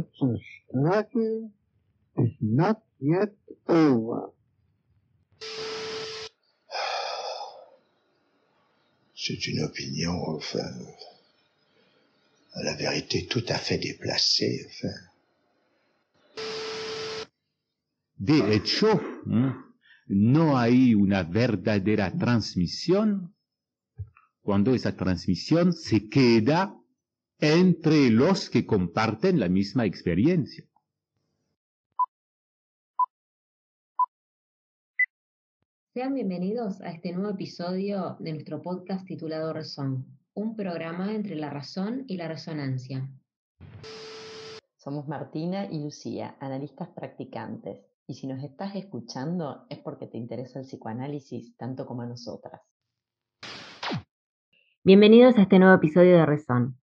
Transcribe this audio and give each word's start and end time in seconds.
the 0.00 0.38
struggle 0.68 1.50
is 2.18 2.32
not 2.40 2.82
yet 3.00 3.34
over. 3.68 4.32
C'est 9.14 9.46
une 9.46 9.60
opinion, 9.62 10.14
enfin, 10.28 10.68
à 12.54 12.62
la 12.64 12.74
vérité 12.74 13.26
tout 13.26 13.44
à 13.48 13.56
fait 13.56 13.78
déplacée, 13.78 14.66
enfin. 14.68 14.94
De 18.18 18.54
hecho, 18.54 19.00
no 20.06 20.56
hay 20.56 20.94
una 20.94 21.22
verdadera 21.22 22.10
transmisión 22.12 23.34
cuando 24.42 24.74
esa 24.74 24.96
transmisión 24.96 25.72
se 25.72 26.08
queda 26.08 26.76
entre 27.44 28.08
los 28.10 28.48
que 28.48 28.64
comparten 28.64 29.40
la 29.40 29.48
misma 29.48 29.84
experiencia. 29.84 30.64
Sean 35.92 36.14
bienvenidos 36.14 36.80
a 36.82 36.92
este 36.92 37.10
nuevo 37.10 37.30
episodio 37.30 38.16
de 38.20 38.34
nuestro 38.34 38.62
podcast 38.62 39.04
titulado 39.04 39.52
Razón, 39.52 40.06
un 40.34 40.54
programa 40.54 41.12
entre 41.12 41.34
la 41.34 41.50
razón 41.50 42.04
y 42.06 42.16
la 42.16 42.28
resonancia. 42.28 43.10
Somos 44.76 45.08
Martina 45.08 45.66
y 45.68 45.82
Lucía, 45.82 46.36
analistas 46.38 46.90
practicantes, 46.90 47.80
y 48.06 48.14
si 48.14 48.28
nos 48.28 48.44
estás 48.44 48.76
escuchando 48.76 49.66
es 49.68 49.80
porque 49.80 50.06
te 50.06 50.16
interesa 50.16 50.60
el 50.60 50.66
psicoanálisis 50.66 51.56
tanto 51.56 51.86
como 51.86 52.02
a 52.02 52.06
nosotras. 52.06 52.60
Bienvenidos 54.84 55.36
a 55.38 55.42
este 55.42 55.58
nuevo 55.58 55.74
episodio 55.74 56.18
de 56.18 56.26
Razón. 56.26 56.81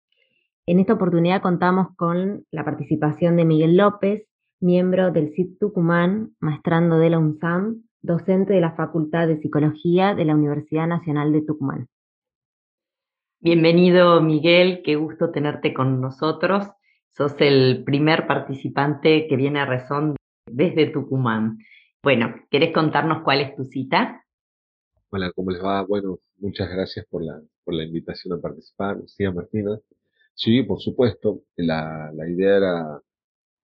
En 0.65 0.79
esta 0.79 0.93
oportunidad 0.93 1.43
contamos 1.43 1.89
con 1.97 2.47
la 2.53 2.65
participación 2.65 3.37
de 3.37 3.45
Miguel 3.45 3.77
López, 3.77 4.29
miembro 4.61 5.11
del 5.11 5.35
CIT 5.35 5.59
Tucumán, 5.59 6.37
maestrando 6.39 6.99
de 6.99 7.11
la 7.11 7.19
UNSAM, 7.19 7.83
docente 8.01 8.53
de 8.53 8.61
la 8.61 8.77
Facultad 8.77 9.27
de 9.27 9.41
Psicología 9.41 10.15
de 10.15 10.25
la 10.25 10.37
Universidad 10.37 10.87
Nacional 10.87 11.33
de 11.33 11.43
Tucumán. 11.43 11.89
Bienvenido 13.41 14.23
Miguel, 14.23 14.83
qué 14.85 14.95
gusto 14.95 15.33
tenerte 15.33 15.75
con 15.75 16.01
nosotros. 16.01 16.69
Sos 17.09 17.35
el 17.41 17.83
primer 17.83 18.29
participante 18.29 19.27
que 19.27 19.35
viene 19.35 19.59
a 19.59 19.67
Razón 19.67 20.15
desde 20.47 20.87
Tucumán. 20.87 21.59
Bueno, 22.05 22.37
¿querés 22.53 22.73
contarnos 22.73 23.25
cuál 23.25 23.41
es 23.41 23.57
tu 23.57 23.65
cita? 23.65 24.25
Hola, 25.11 25.33
¿cómo 25.35 25.51
les 25.51 25.63
va? 25.63 25.83
Bueno, 25.83 26.21
muchas 26.39 26.71
gracias 26.71 27.05
por 27.07 27.25
la, 27.25 27.43
por 27.65 27.75
la 27.75 27.83
invitación 27.83 28.39
a 28.39 28.41
participar, 28.41 28.97
Lucía 28.99 29.33
Martina. 29.33 29.77
Sí, 30.35 30.63
por 30.63 30.81
supuesto, 30.81 31.45
la, 31.57 32.13
idea 32.29 32.57
era 32.57 33.03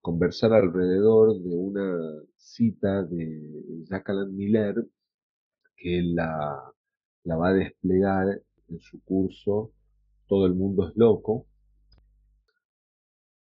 conversar 0.01 0.53
alrededor 0.53 1.41
de 1.41 1.57
una 1.57 2.23
cita 2.37 3.03
de 3.05 3.85
Jacqueline 3.89 4.35
Miller 4.35 4.87
que 5.77 6.03
la 6.03 7.37
va 7.37 7.49
a 7.49 7.55
desplegar 7.55 8.43
en 8.69 8.81
su 8.81 9.03
curso 9.03 9.73
Todo 10.27 10.47
el 10.47 10.55
mundo 10.55 10.89
es 10.89 10.97
loco. 10.97 11.47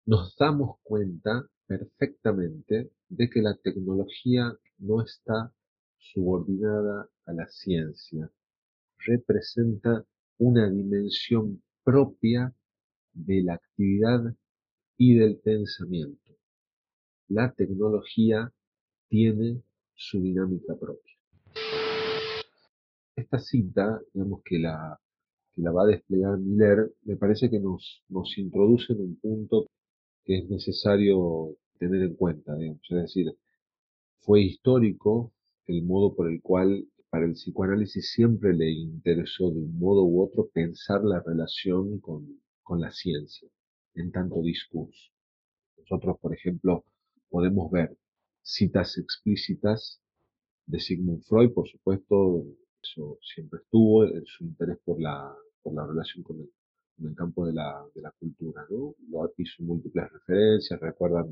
Nos 0.06 0.36
damos 0.38 0.78
cuenta 0.84 1.45
perfectamente 1.67 2.92
de 3.09 3.30
que 3.30 3.42
la 3.42 3.56
tecnología 3.56 4.53
no 4.80 5.02
está 5.02 5.53
subordinada 5.97 7.09
a 7.25 7.34
la 7.34 7.47
ciencia, 7.47 8.31
representa 9.06 10.06
una 10.38 10.70
dimensión 10.70 11.62
propia 11.84 12.53
de 13.25 13.44
la 13.44 13.56
actividad 13.56 14.36
y 14.98 15.16
del 15.16 15.38
pensamiento. 15.38 16.34
La 17.28 17.52
tecnología 17.53 18.52
tiene 19.08 19.62
su 19.95 20.22
dinámica 20.22 20.75
propia. 20.75 21.16
Esta 23.16 23.40
cita, 23.40 24.02
digamos 24.13 24.41
que 24.44 24.59
la, 24.59 25.00
que 25.53 25.62
la 25.62 25.72
va 25.72 25.84
a 25.84 25.88
desplegar 25.88 26.38
Miller, 26.38 26.91
me 27.03 27.18
parece 27.18 27.50
que 27.50 27.59
nos, 27.59 28.03
nos 28.09 28.38
introduce 28.38 28.94
en 28.94 29.02
un 29.02 29.16
punto 29.19 29.68
que 30.24 30.40
es 30.40 30.50
necesario 30.50 31.56
tener 31.78 32.01
en 32.03 32.16
cuenta, 32.16 32.53
es 32.62 32.80
decir, 32.90 33.34
fue 34.19 34.41
histórico 34.41 35.31
el 35.66 35.84
modo 35.84 36.16
por 36.16 36.30
el 36.30 36.41
cual 36.41 36.86
para 37.09 37.25
el 37.25 37.34
psicoanálisis 37.34 38.12
siempre 38.12 38.53
le 38.53 38.69
interesó 38.69 39.50
de 39.50 39.59
un 39.59 39.80
modo 39.80 40.03
u 40.03 40.22
otro 40.22 40.50
pensar 40.53 41.03
la 41.03 41.22
relación 41.22 42.00
con, 42.00 42.40
con 42.69 42.81
la 42.81 42.91
ciencia 42.91 43.50
en 43.96 44.12
tanto 44.12 44.44
discurso. 44.44 45.12
Nosotros, 45.75 46.19
por 46.22 46.35
ejemplo, 46.35 46.85
podemos 47.28 47.72
ver 47.72 47.97
citas 48.44 48.96
explícitas 49.00 50.00
de 50.68 50.80
Sigmund 50.80 51.24
Freud, 51.24 51.52
por 51.52 51.68
supuesto, 51.68 52.46
eso 52.80 53.18
siempre 53.24 53.62
estuvo, 53.63 54.06
en 54.06 54.24
su 54.24 54.44
interés 54.44 54.78
por 54.85 55.02
la, 55.02 55.35
por 55.63 55.74
la 55.74 55.88
relación 55.88 56.24
con 56.24 56.41
el, 56.41 56.52
con 56.96 57.07
el 57.09 57.16
campo 57.16 57.47
de 57.47 57.53
la, 57.53 57.84
de 57.96 58.03
la 58.03 58.12
cultura, 58.12 58.63
¿no? 58.69 58.94
Lo 59.09 59.34
hizo 59.36 59.63
múltiples 59.63 60.12
referencias, 60.12 60.80
recuerdan 60.80 61.25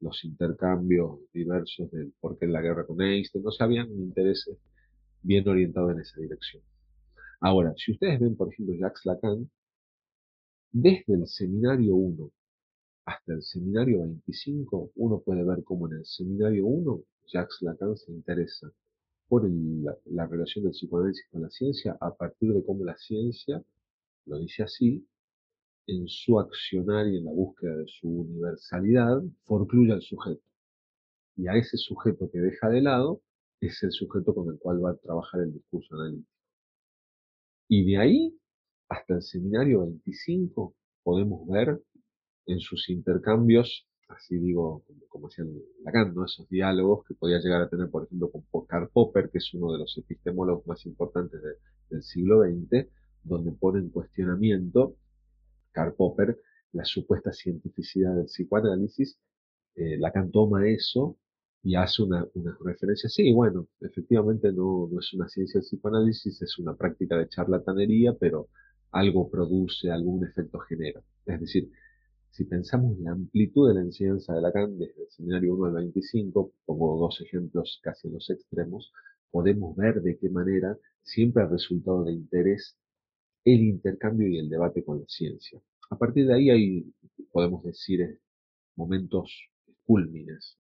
los 0.00 0.24
intercambios 0.24 1.20
diversos 1.32 1.88
del 1.92 2.12
por 2.18 2.36
qué 2.36 2.48
la 2.48 2.60
guerra 2.60 2.84
con 2.84 3.00
Einstein, 3.00 3.44
no 3.44 3.52
sabían 3.52 3.86
habían 3.86 4.02
interés 4.02 4.50
bien 5.22 5.48
orientado 5.48 5.92
en 5.92 6.00
esa 6.00 6.20
dirección. 6.20 6.64
Ahora, 7.40 7.72
si 7.76 7.92
ustedes 7.92 8.18
ven, 8.18 8.34
por 8.34 8.52
ejemplo, 8.52 8.74
Jacques 8.74 9.06
Lacan, 9.06 9.48
desde 10.72 11.14
el 11.14 11.26
seminario 11.26 11.94
1 11.96 12.30
hasta 13.06 13.32
el 13.32 13.42
seminario 13.42 14.00
25, 14.00 14.92
uno 14.96 15.20
puede 15.20 15.42
ver 15.44 15.64
cómo 15.64 15.86
en 15.86 15.98
el 15.98 16.04
seminario 16.04 16.66
1 16.66 17.02
Jacques 17.26 17.62
Lacan 17.62 17.96
se 17.96 18.12
interesa 18.12 18.70
por 19.28 19.48
la, 19.48 20.26
relación 20.26 20.64
del 20.64 20.72
psicoanálisis 20.72 21.26
con 21.30 21.42
la 21.42 21.50
ciencia 21.50 21.96
a 22.00 22.14
partir 22.14 22.52
de 22.52 22.64
cómo 22.64 22.84
la 22.84 22.96
ciencia, 22.96 23.62
lo 24.26 24.38
dice 24.38 24.62
así, 24.62 25.06
en 25.86 26.06
su 26.08 26.38
accionar 26.38 27.06
y 27.08 27.18
en 27.18 27.24
la 27.24 27.32
búsqueda 27.32 27.76
de 27.76 27.86
su 27.86 28.08
universalidad, 28.08 29.22
forcluye 29.44 29.92
al 29.92 30.02
sujeto. 30.02 30.42
Y 31.36 31.46
a 31.48 31.54
ese 31.54 31.76
sujeto 31.76 32.30
que 32.30 32.40
deja 32.40 32.68
de 32.68 32.82
lado 32.82 33.22
es 33.60 33.82
el 33.82 33.92
sujeto 33.92 34.34
con 34.34 34.48
el 34.52 34.58
cual 34.58 34.84
va 34.84 34.90
a 34.90 34.96
trabajar 34.96 35.42
el 35.42 35.52
discurso 35.52 35.94
analítico. 35.94 36.30
Y 37.68 37.84
de 37.84 37.98
ahí 37.98 38.37
hasta 38.88 39.14
el 39.14 39.22
seminario 39.22 39.80
25 39.80 40.74
podemos 41.02 41.46
ver 41.48 41.80
en 42.46 42.60
sus 42.60 42.88
intercambios, 42.88 43.86
así 44.08 44.38
digo, 44.38 44.84
como 45.08 45.28
decía 45.28 45.44
Lacan, 45.84 46.14
¿no? 46.14 46.24
esos 46.24 46.48
diálogos 46.48 47.06
que 47.06 47.14
podía 47.14 47.38
llegar 47.38 47.62
a 47.62 47.68
tener, 47.68 47.90
por 47.90 48.04
ejemplo, 48.04 48.30
con 48.30 48.66
Karl 48.66 48.88
Popper, 48.90 49.30
que 49.30 49.38
es 49.38 49.52
uno 49.54 49.72
de 49.72 49.78
los 49.78 49.96
epistemólogos 49.98 50.66
más 50.66 50.84
importantes 50.86 51.40
del 51.90 52.02
siglo 52.02 52.42
XX, 52.42 52.88
donde 53.22 53.52
pone 53.52 53.80
en 53.80 53.90
cuestionamiento 53.90 54.96
Karl 55.72 55.94
Popper 55.94 56.40
la 56.72 56.84
supuesta 56.84 57.32
cientificidad 57.32 58.14
del 58.14 58.26
psicoanálisis. 58.26 59.18
Eh, 59.74 59.98
Lacan 59.98 60.30
toma 60.30 60.66
eso 60.68 61.18
y 61.62 61.74
hace 61.74 62.02
una, 62.02 62.26
referencia. 62.64 63.08
Sí, 63.10 63.32
bueno, 63.32 63.68
efectivamente 63.80 64.52
no, 64.52 64.88
no 64.90 65.00
es 65.00 65.12
una 65.12 65.28
ciencia 65.28 65.60
del 65.60 65.66
psicoanálisis, 65.66 66.40
es 66.40 66.58
una 66.58 66.74
práctica 66.74 67.16
de 67.18 67.28
charlatanería, 67.28 68.14
pero 68.18 68.48
algo 68.90 69.30
produce, 69.30 69.90
algún 69.90 70.24
efecto 70.24 70.58
genera. 70.60 71.02
Es 71.26 71.40
decir, 71.40 71.70
si 72.30 72.44
pensamos 72.44 72.98
la 72.98 73.12
amplitud 73.12 73.68
de 73.68 73.74
la 73.74 73.80
enseñanza 73.80 74.34
de 74.34 74.40
Lacan 74.40 74.78
desde 74.78 75.02
el 75.02 75.10
seminario 75.10 75.54
1 75.54 75.66
al 75.66 75.72
25, 75.74 76.52
pongo 76.64 76.98
dos 76.98 77.20
ejemplos 77.20 77.80
casi 77.82 78.08
en 78.08 78.14
los 78.14 78.30
extremos, 78.30 78.92
podemos 79.30 79.76
ver 79.76 80.02
de 80.02 80.18
qué 80.18 80.30
manera 80.30 80.76
siempre 81.02 81.42
ha 81.42 81.46
resultado 81.46 82.04
de 82.04 82.12
interés 82.12 82.76
el 83.44 83.60
intercambio 83.60 84.28
y 84.28 84.38
el 84.38 84.48
debate 84.48 84.84
con 84.84 85.00
la 85.00 85.06
ciencia. 85.06 85.60
A 85.90 85.96
partir 85.96 86.26
de 86.26 86.34
ahí 86.34 86.50
hay, 86.50 86.94
podemos 87.32 87.64
decir, 87.64 88.02
eh, 88.02 88.18
momentos 88.76 89.32
cúlmines, 89.84 90.58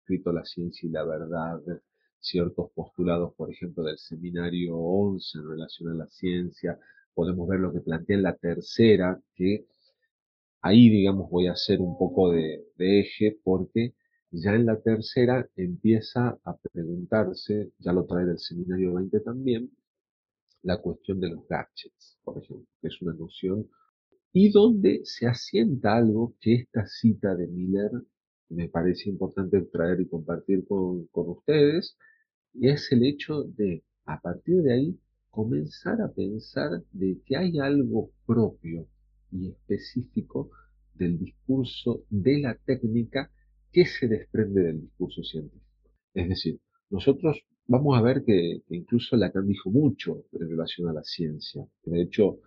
escrito 0.00 0.32
La 0.32 0.44
ciencia 0.44 0.88
y 0.88 0.92
la 0.92 1.04
verdad, 1.04 1.60
ciertos 2.20 2.70
postulados, 2.72 3.34
por 3.34 3.50
ejemplo, 3.50 3.82
del 3.82 3.98
seminario 3.98 4.76
11 4.76 5.38
en 5.38 5.48
relación 5.48 5.90
a 5.90 5.94
la 5.94 6.06
ciencia, 6.08 6.78
podemos 7.18 7.48
ver 7.48 7.58
lo 7.58 7.72
que 7.72 7.80
plantea 7.80 8.16
en 8.16 8.22
la 8.22 8.36
tercera, 8.36 9.20
que 9.34 9.66
ahí, 10.60 10.88
digamos, 10.88 11.28
voy 11.28 11.48
a 11.48 11.52
hacer 11.52 11.80
un 11.80 11.98
poco 11.98 12.30
de, 12.30 12.64
eje 12.78 13.36
porque 13.42 13.94
ya 14.30 14.54
en 14.54 14.66
la 14.66 14.80
tercera 14.80 15.44
empieza 15.56 16.38
a 16.44 16.56
preguntarse, 16.56 17.72
ya 17.80 17.92
lo 17.92 18.06
trae 18.06 18.24
del 18.24 18.38
seminario 18.38 18.94
20 18.94 19.18
también, 19.18 19.68
la 20.62 20.80
cuestión 20.80 21.18
de 21.18 21.30
los 21.30 21.44
gadgets, 21.48 22.20
por 22.22 22.38
ejemplo, 22.38 22.68
que 22.80 22.86
es 22.86 23.02
una 23.02 23.14
noción, 23.14 23.68
y 24.32 24.52
donde 24.52 25.00
se 25.02 25.26
asienta 25.26 25.96
algo 25.96 26.36
que 26.40 26.54
esta 26.54 26.86
cita 26.86 27.34
de 27.34 27.48
Miller 27.48 27.90
me 28.48 28.68
parece 28.68 29.10
importante 29.10 29.60
traer 29.62 30.00
y 30.00 30.06
compartir 30.06 30.64
con, 30.68 31.08
con 31.08 31.30
ustedes, 31.30 31.96
y 32.54 32.68
es 32.68 32.92
el 32.92 33.04
hecho 33.04 33.42
de, 33.42 33.82
a 34.04 34.20
partir 34.20 34.62
de 34.62 34.72
ahí, 34.72 35.00
comenzar 35.38 36.02
a 36.02 36.08
pensar 36.08 36.82
de 36.90 37.20
que 37.24 37.36
hay 37.36 37.60
algo 37.60 38.10
propio 38.26 38.88
y 39.30 39.50
específico 39.50 40.50
del 40.94 41.16
discurso 41.16 42.02
de 42.10 42.40
la 42.40 42.56
técnica 42.56 43.30
que 43.70 43.86
se 43.86 44.08
desprende 44.08 44.62
del 44.62 44.80
discurso 44.80 45.22
científico. 45.22 45.64
Es 46.12 46.28
decir, 46.28 46.58
nosotros 46.90 47.40
vamos 47.68 47.96
a 47.96 48.02
ver 48.02 48.24
que, 48.24 48.62
incluso 48.70 49.14
Lacan 49.14 49.46
dijo 49.46 49.70
mucho 49.70 50.24
en 50.32 50.50
relación 50.50 50.88
a 50.88 50.92
la 50.92 51.04
ciencia. 51.04 51.64
De 51.84 52.02
hecho, 52.02 52.40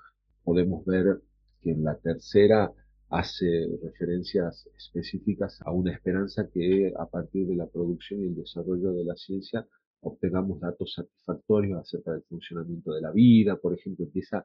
podemos 0.43 0.83
ver 0.83 1.21
que 1.61 1.71
en 1.71 1.85
la 1.85 1.95
tercera 1.95 2.73
hace 3.07 3.69
referencias 3.81 4.67
específicas 4.75 5.61
a 5.61 5.71
una 5.71 5.93
esperanza 5.93 6.49
que 6.53 6.91
a 6.99 7.05
partir 7.05 7.47
de 7.47 7.55
la 7.55 7.67
producción 7.67 8.19
y 8.19 8.25
el 8.25 8.35
desarrollo 8.35 8.91
de 8.91 9.05
la 9.05 9.15
ciencia 9.15 9.65
obtengamos 10.01 10.59
datos 10.59 10.93
satisfactorios 10.93 11.79
acerca 11.79 12.11
del 12.13 12.23
funcionamiento 12.23 12.93
de 12.93 13.01
la 13.01 13.11
vida, 13.11 13.55
por 13.55 13.73
ejemplo, 13.73 14.05
empieza 14.05 14.43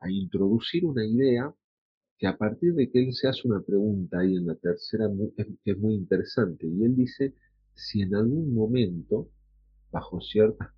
a 0.00 0.10
introducir 0.10 0.84
una 0.84 1.04
idea 1.04 1.54
que 2.18 2.26
a 2.26 2.36
partir 2.36 2.74
de 2.74 2.90
que 2.90 3.00
él 3.00 3.12
se 3.12 3.28
hace 3.28 3.46
una 3.48 3.60
pregunta 3.60 4.20
ahí 4.20 4.36
en 4.36 4.46
la 4.46 4.54
tercera 4.54 5.08
que 5.36 5.70
es 5.72 5.78
muy 5.78 5.94
interesante, 5.94 6.66
y 6.66 6.84
él 6.84 6.96
dice 6.96 7.34
si 7.74 8.02
en 8.02 8.14
algún 8.14 8.54
momento, 8.54 9.28
bajo 9.90 10.20
ciertas, 10.20 10.68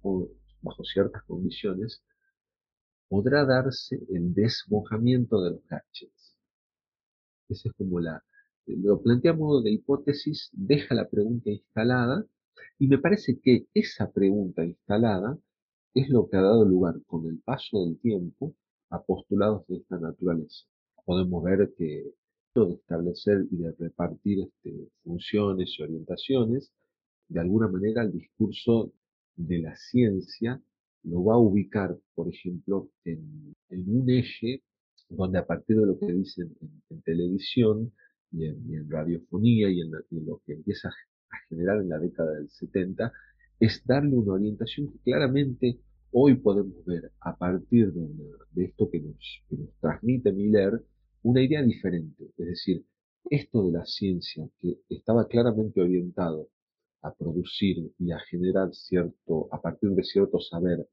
bajo 0.63 0.85
ciertas 0.85 1.23
condiciones, 1.25 2.03
podrá 3.09 3.45
darse 3.45 4.01
el 4.09 4.35
desbocamiento 4.35 5.43
de 5.43 5.51
los 5.53 5.67
gadgets. 5.69 6.37
Esa 7.49 7.69
es 7.69 7.75
como 7.75 8.01
la, 8.01 8.25
lo 8.67 9.01
plantea 9.01 9.33
modo 9.33 9.63
de 9.63 9.71
hipótesis, 9.71 10.51
deja 10.53 10.95
la 10.95 11.09
pregunta 11.09 11.51
instalada, 11.51 12.27
y 12.79 12.89
me 12.89 12.99
parece 12.99 13.39
que 13.41 13.67
esa 13.75 14.11
pregunta 14.13 14.65
instalada 14.65 15.39
es 15.95 16.09
lo 16.09 16.29
que 16.29 16.37
ha 16.37 16.43
dado 16.43 16.65
lugar 16.65 16.97
con 17.07 17.27
el 17.27 17.39
paso 17.41 17.85
del 17.85 17.99
tiempo 17.99 18.55
a 18.91 19.03
postulados 19.03 19.67
de 19.67 19.77
esta 19.77 19.99
naturaleza. 19.99 20.67
Podemos 21.05 21.43
ver 21.45 21.73
que 21.77 22.13
de 22.65 22.75
establecer 22.75 23.47
y 23.51 23.57
de 23.57 23.73
repartir 23.73 24.41
este, 24.41 24.89
funciones 25.03 25.75
y 25.79 25.83
orientaciones, 25.83 26.73
de 27.29 27.41
alguna 27.41 27.69
manera 27.69 28.03
el 28.03 28.13
discurso 28.13 28.93
de 29.35 29.59
la 29.59 29.77
ciencia 29.77 30.61
lo 31.03 31.25
va 31.25 31.35
a 31.35 31.39
ubicar, 31.39 31.97
por 32.15 32.29
ejemplo, 32.29 32.89
en, 33.05 33.55
un 33.69 34.11
eje 34.11 34.63
donde 35.09 35.39
a 35.39 35.47
partir 35.47 35.77
de 35.77 35.87
lo 35.87 35.99
que 35.99 36.13
dicen 36.13 36.57
en, 36.91 37.03
televisión 37.03 37.93
y 38.33 38.47
en, 38.47 38.91
radiofonía 38.91 39.71
y 39.71 39.81
en, 39.81 39.93
lo 40.27 40.41
que 40.45 40.55
empieza 40.55 40.91
a 41.37 41.49
generar 41.49 41.81
en 41.81 41.89
la 41.89 41.99
década 41.99 42.33
del 42.33 42.49
70, 42.49 43.13
es 43.61 43.85
darle 43.85 44.17
una 44.17 44.35
orientación 44.35 44.93
que 44.93 44.99
claramente 44.99 45.79
hoy 46.13 46.35
podemos 46.35 46.85
ver 46.85 47.13
a 47.21 47.37
partir 47.37 47.93
de, 47.93 48.65
esto 48.65 48.91
que 48.91 49.01
nos, 49.01 49.43
que 49.49 49.57
nos 49.57 49.71
transmite 49.81 50.33
Miller, 50.33 50.83
una 51.23 51.43
idea 51.43 51.63
diferente. 51.63 52.25
Es 52.37 52.47
decir, 52.47 52.85
esto 53.29 53.67
de 53.67 53.73
la 53.73 53.85
ciencia 53.85 54.49
que 54.59 54.79
estaba 54.89 55.27
claramente 55.27 55.81
orientado 55.81 56.49
a 57.03 57.13
producir 57.15 57.93
y 57.99 58.13
a 58.13 58.19
generar 58.21 58.75
cierto, 58.75 59.49
a 59.53 59.61
partir 59.61 59.91
de 59.91 60.03
cierto 60.05 60.41
saber, 60.41 60.89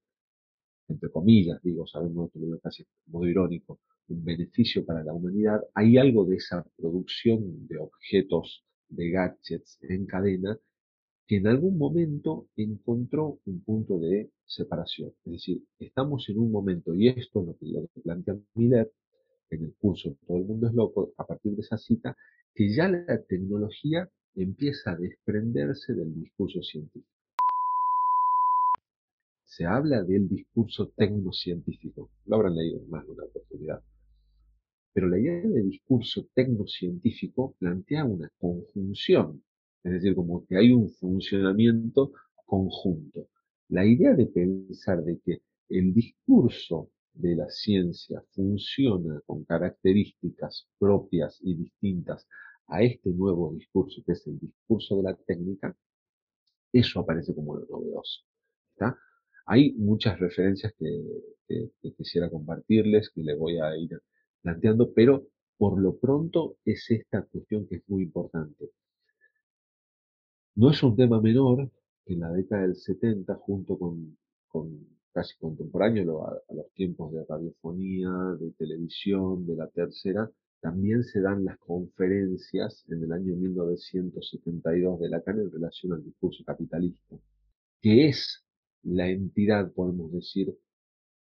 entre 0.88 1.10
comillas, 1.10 1.62
digo, 1.64 1.88
sabemos 1.88 2.32
que 2.32 2.40
lo 2.40 2.60
casi 2.60 2.86
modo 3.08 3.26
irónico, 3.28 3.80
un 4.10 4.24
beneficio 4.24 4.86
para 4.86 5.04
la 5.04 5.14
humanidad, 5.14 5.62
hay 5.74 5.98
algo 5.98 6.26
de 6.26 6.36
esa 6.36 6.66
producción 6.76 7.68
de 7.68 7.78
objetos, 7.78 8.66
de 8.96 9.10
gadgets 9.10 9.80
en 9.82 10.06
cadena, 10.06 10.58
que 11.28 11.38
en 11.38 11.48
algún 11.48 11.78
momento 11.78 12.48
encontró 12.56 13.40
un 13.46 13.64
punto 13.64 14.00
de 14.00 14.30
separación. 14.46 15.14
Es 15.26 15.32
decir, 15.34 15.64
estamos 15.80 16.28
en 16.30 16.40
un 16.40 16.52
momento, 16.52 16.94
y 16.94 17.08
esto 17.08 17.42
es 17.42 17.70
lo 17.70 17.88
que, 17.94 18.02
plantea 18.02 18.36
Miller 18.56 18.92
en 19.50 19.66
el 19.66 19.74
curso 19.76 20.18
Todo 20.28 20.38
el 20.38 20.46
mundo 20.46 20.68
es 20.68 20.74
loco, 20.74 21.14
a 21.18 21.26
partir 21.26 21.56
de 21.56 21.62
esa 21.62 21.78
cita, 21.78 22.18
que 22.54 22.74
ya 22.74 22.88
la 22.88 23.22
tecnología 23.24 24.10
empieza 24.36 24.92
a 24.92 24.96
desprenderse 24.96 25.94
del 25.94 26.14
discurso 26.14 26.62
científico. 26.62 27.08
Se 29.46 29.66
habla 29.66 30.04
del 30.04 30.28
discurso 30.28 30.90
tecnocientífico, 30.96 32.10
lo 32.26 32.36
habrán 32.36 32.56
leído 32.56 32.82
más 32.88 33.06
de 33.06 33.12
una 33.12 33.24
oportunidad. 33.26 33.84
Pero 34.94 35.10
la 35.10 35.20
idea 35.20 35.42
de 35.42 35.64
discurso 35.64 36.28
tecnocientífico 36.34 37.56
plantea 37.60 38.06
una 38.06 38.32
conjunción, 38.38 39.44
es 39.84 39.94
decir, 39.94 40.16
como 40.16 40.46
que 40.46 40.58
hay 40.58 40.72
un 40.72 40.90
funcionamiento 40.90 42.14
conjunto. 42.46 43.28
La 43.70 43.86
idea 43.86 44.14
de 44.14 44.28
pensar 44.28 45.04
de 45.04 45.20
que 45.20 45.42
el 45.70 45.94
discurso 45.94 46.92
de 47.14 47.36
la 47.36 47.50
ciencia 47.50 48.24
funciona 48.32 49.22
con 49.26 49.44
características 49.46 50.68
propias 50.78 51.40
y 51.42 51.56
distintas 51.56 52.28
a 52.68 52.84
este 52.84 53.10
nuevo 53.10 53.54
discurso, 53.54 54.02
que 54.06 54.14
es 54.14 54.26
el 54.28 54.40
discurso 54.40 54.98
de 54.98 55.04
la 55.04 55.16
técnica, 55.16 55.76
eso 56.72 57.00
aparece 57.00 57.34
como 57.36 57.56
lo 57.56 57.66
novedoso. 57.68 58.22
Hay 59.46 59.74
muchas 59.74 60.20
referencias 60.20 60.74
que, 60.80 61.92
quisiera 61.98 62.30
compartirles, 62.30 63.10
que 63.10 63.24
les 63.24 63.38
voy 63.38 63.60
a 63.60 63.76
ir 63.78 63.92
planteando, 64.44 64.94
pero 64.94 65.26
por 65.58 65.82
lo 65.82 65.98
pronto 65.98 66.58
es 66.66 66.86
esta 66.92 67.24
cuestión 67.24 67.66
que 67.68 67.78
es 67.78 67.84
muy 67.88 68.04
importante. 68.04 68.70
No 70.56 70.70
es 70.70 70.84
un 70.84 70.96
tema 70.96 71.20
menor 71.20 71.72
que 72.06 72.14
en 72.14 72.20
la 72.20 72.32
década 72.32 72.64
del 72.64 72.76
70, 72.76 73.34
junto 73.36 73.78
con, 73.78 74.18
casi 75.12 75.38
contemporáneo 75.40 76.26
a, 76.28 76.32
a, 76.32 76.54
los 76.54 76.72
tiempos 76.74 77.12
de 77.14 77.26
radiofonía, 77.26 78.12
de 78.40 78.52
televisión, 78.52 79.48
de 79.48 79.56
la 79.56 79.68
tercera, 79.70 80.30
también 80.60 81.04
se 81.04 81.22
dan 81.22 81.44
las 81.44 81.58
conferencias 81.58 82.86
en 82.90 83.04
el 83.04 83.12
año 83.12 83.36
1972 83.36 85.00
de 85.00 85.10
Lacan 85.10 85.40
en 85.40 85.52
relación 85.52 85.94
al 85.94 86.04
discurso 86.04 86.44
capitalista, 86.46 87.18
que 87.82 88.08
es 88.08 88.44
la 88.84 89.10
entidad, 89.10 89.72
podemos 89.72 90.12
decir, 90.12 90.56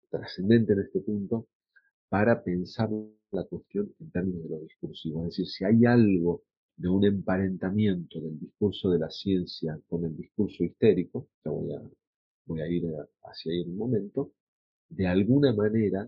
trascendente 0.09 0.73
en 0.73 0.79
este 0.81 0.99
punto, 0.99 1.47
para 2.13 2.43
pensar 2.43 2.91
la 3.31 3.43
cuestión 3.45 3.91
en 3.99 4.11
términos 4.11 4.43
de 4.43 4.49
lo 4.49 4.59
discursivo. 4.59 5.21
Es 5.21 5.29
decir, 5.29 5.47
si 5.47 5.65
hay 5.65 5.83
algo 5.85 6.43
de 6.77 6.87
un 6.87 7.03
emparentamiento 7.05 8.21
del 8.21 8.39
discurso 8.39 8.91
de 8.91 8.99
la 8.99 9.09
ciencia 9.09 9.79
con 9.89 10.05
el 10.05 10.15
discurso 10.15 10.63
histérico, 10.63 11.27
ya 11.43 11.49
voy 11.49 12.61
a, 12.61 12.67
ir 12.67 12.83
hacia 13.23 13.51
ahí 13.51 13.61
en 13.61 13.71
un 13.71 13.77
momento, 13.77 14.31
de 14.89 15.07
alguna 15.07 15.53
manera 15.53 16.07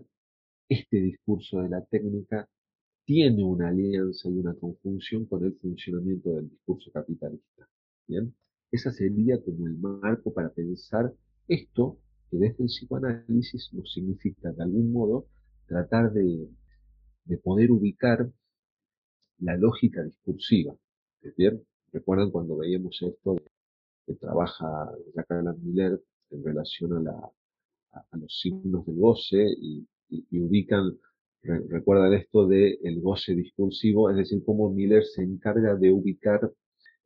este 0.68 0.98
discurso 0.98 1.60
de 1.62 1.70
la 1.70 1.84
técnica 1.84 2.48
tiene 3.04 3.42
una 3.42 3.70
alianza 3.70 4.28
y 4.28 4.38
una 4.38 4.54
conjunción 4.54 5.26
con 5.26 5.44
el 5.44 5.56
funcionamiento 5.56 6.34
del 6.34 6.50
discurso 6.50 6.88
capitalista. 6.92 7.68
¿Bien? 8.06 8.32
Esa 8.70 8.92
sería 8.92 9.42
como 9.42 9.66
el 9.66 9.76
marco 9.76 10.32
para 10.32 10.50
pensar 10.50 11.12
esto 11.48 11.98
que 12.30 12.36
desde 12.36 12.62
el 12.62 12.68
psicoanálisis 12.68 13.70
nos 13.72 13.92
significa 13.92 14.52
de 14.52 14.62
algún 14.62 14.92
modo 14.92 15.26
tratar 15.66 16.12
de, 16.12 16.48
poder 17.42 17.70
ubicar 17.70 18.30
la 19.38 19.56
lógica 19.56 20.02
discursiva. 20.02 20.74
¿Bien? 21.36 21.62
¿Recuerdan 21.92 22.30
cuando 22.30 22.56
veíamos 22.56 23.02
esto 23.02 23.36
que 24.06 24.14
trabaja 24.14 24.92
Jacques 25.14 25.58
Miller 25.62 26.00
en 26.30 26.44
relación 26.44 27.08
a, 27.08 27.30
los 28.12 28.40
signos 28.40 28.84
del 28.84 28.96
goce 28.96 29.46
y 29.58 30.38
ubican 30.38 30.96
recuerdan 31.46 32.14
esto 32.14 32.46
de 32.46 32.78
el 32.82 33.00
goce 33.00 33.34
discursivo, 33.34 34.10
es 34.10 34.16
decir, 34.16 34.42
cómo 34.44 34.70
Miller 34.70 35.04
se 35.04 35.22
encarga 35.22 35.76
de 35.76 35.92
ubicar 35.92 36.52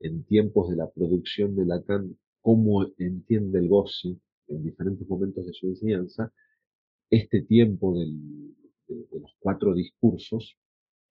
en 0.01 0.25
tiempos 0.25 0.71
de 0.71 0.77
la 0.77 0.89
producción 0.91 1.55
de 1.57 1.67
Lacan 1.67 2.17
cómo 2.41 2.87
entiende 2.99 3.59
el 3.59 3.69
goce 3.69 4.17
en 4.49 4.63
diferentes 4.63 5.07
momentos 5.09 5.47
de 5.47 5.53
su 5.53 5.67
enseñanza, 5.69 6.33
este 7.11 7.43
tiempo 7.43 7.99
de, 7.99 8.07
los 8.89 9.37
cuatro 9.41 9.75
discursos 9.75 10.57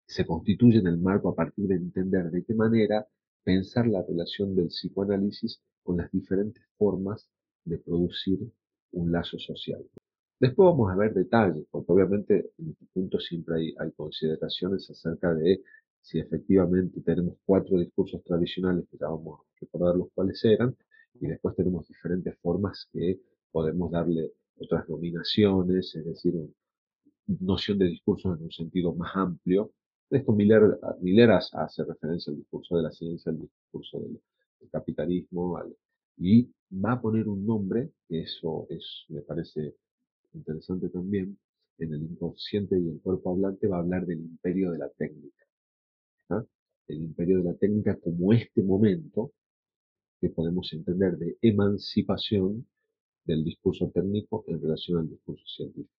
se 0.05 0.25
constituye 0.25 0.79
en 0.79 0.87
el 0.87 0.97
marco 0.97 1.29
a 1.29 1.35
partir 1.35 1.67
de 1.67 1.75
entender 1.75 2.31
de 2.31 2.43
qué 2.43 2.53
manera 2.53 3.07
pensar 3.43 3.87
la 3.87 4.03
relación 4.03 4.55
del 4.55 4.67
psicoanálisis 4.67 5.61
con 5.83 5.97
las 5.97 6.11
diferentes 6.11 6.63
formas 6.77 7.29
de 7.65 7.77
producir 7.77 8.39
un 8.91 9.11
lazo 9.11 9.37
social. 9.37 9.85
Después 10.39 10.67
vamos 10.67 10.91
a 10.91 10.95
ver 10.95 11.13
detalles, 11.13 11.65
porque 11.69 11.91
obviamente 11.91 12.51
en 12.57 12.69
este 12.69 12.85
punto 12.93 13.19
siempre 13.19 13.55
hay, 13.57 13.75
hay 13.77 13.91
consideraciones 13.91 14.89
acerca 14.89 15.33
de 15.33 15.61
si 16.01 16.19
efectivamente 16.19 17.01
tenemos 17.01 17.37
cuatro 17.45 17.77
discursos 17.77 18.23
tradicionales, 18.23 18.85
que 18.89 18.97
ya 18.97 19.07
vamos 19.07 19.41
a 19.41 19.43
recordar 19.59 19.95
los 19.95 20.09
cuales 20.13 20.43
eran, 20.45 20.75
y 21.19 21.27
después 21.27 21.55
tenemos 21.55 21.87
diferentes 21.87 22.37
formas 22.39 22.87
que 22.93 23.19
podemos 23.51 23.91
darle 23.91 24.31
otras 24.59 24.87
nominaciones, 24.89 25.95
es 25.95 26.05
decir, 26.05 26.35
noción 27.27 27.77
de 27.77 27.85
discurso 27.87 28.33
en 28.33 28.43
un 28.43 28.51
sentido 28.51 28.93
más 28.93 29.15
amplio. 29.15 29.71
Esto 30.09 30.31
Miller, 30.33 30.79
Miller 31.01 31.31
hace 31.31 31.83
referencia 31.83 32.31
al 32.31 32.37
discurso 32.37 32.77
de 32.77 32.83
la 32.83 32.91
ciencia, 32.91 33.31
al 33.31 33.39
discurso 33.39 33.99
del, 33.99 34.19
capitalismo, 34.71 35.57
y 36.17 36.51
va 36.69 36.93
a 36.93 37.01
poner 37.01 37.29
un 37.29 37.45
nombre, 37.45 37.91
eso 38.09 38.67
es, 38.69 39.05
me 39.07 39.21
parece 39.21 39.75
interesante 40.33 40.89
también, 40.89 41.37
en 41.77 41.93
el 41.93 42.03
inconsciente 42.03 42.77
y 42.77 42.89
el 42.89 42.99
cuerpo 43.01 43.31
hablante 43.31 43.67
va 43.67 43.77
a 43.77 43.79
hablar 43.79 44.05
del 44.05 44.19
imperio 44.19 44.71
de 44.71 44.79
la 44.79 44.89
técnica. 44.89 45.45
¿ah? 46.29 46.43
el 46.89 47.03
imperio 47.03 47.37
de 47.37 47.43
la 47.43 47.53
técnica 47.53 47.97
como 47.97 48.33
este 48.33 48.61
momento 48.63 49.31
que 50.19 50.29
podemos 50.29 50.71
entender 50.73 51.17
de 51.17 51.37
emancipación 51.41 52.67
del 53.29 53.43
discurso 53.43 53.91
técnico 53.93 54.43
en 54.47 54.59
relación 54.59 54.99
al 54.99 55.09
discurso 55.09 55.45
científico. 55.45 55.93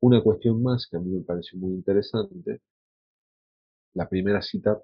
Una 0.00 0.20
cuestión 0.20 0.60
más 0.60 0.88
que 0.90 0.96
a 0.96 1.00
mí 1.00 1.10
me 1.12 1.22
pareció 1.22 1.56
muy 1.56 1.72
interesante, 1.72 2.60
la 3.94 4.08
primera 4.08 4.42
cita, 4.42 4.82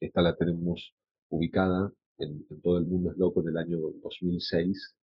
esta 0.00 0.20
la 0.20 0.34
tenemos 0.34 0.92
ubicada 1.28 1.92
en, 2.18 2.44
Todo 2.60 2.78
el 2.78 2.86
Mundo 2.86 3.12
es 3.12 3.16
Loco 3.16 3.40
en 3.40 3.48
el 3.50 3.56
año 3.56 3.78
2006. 4.02 4.96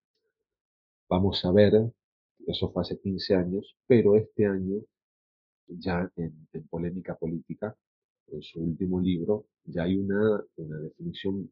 Vamos 1.08 1.44
a 1.46 1.52
ver, 1.54 1.74
eso 2.46 2.70
fue 2.70 2.82
hace 2.82 3.00
15 3.00 3.36
años, 3.36 3.78
pero 3.88 4.18
este 4.18 4.46
año, 4.46 4.82
ya 5.68 6.12
en, 6.18 6.68
Polémica 6.70 7.16
Política, 7.16 7.78
en 8.28 8.42
su 8.42 8.60
último 8.62 9.00
libro, 9.00 9.46
ya 9.64 9.84
hay 9.84 9.96
una, 9.96 10.44
una 10.58 10.78
definición 10.80 11.50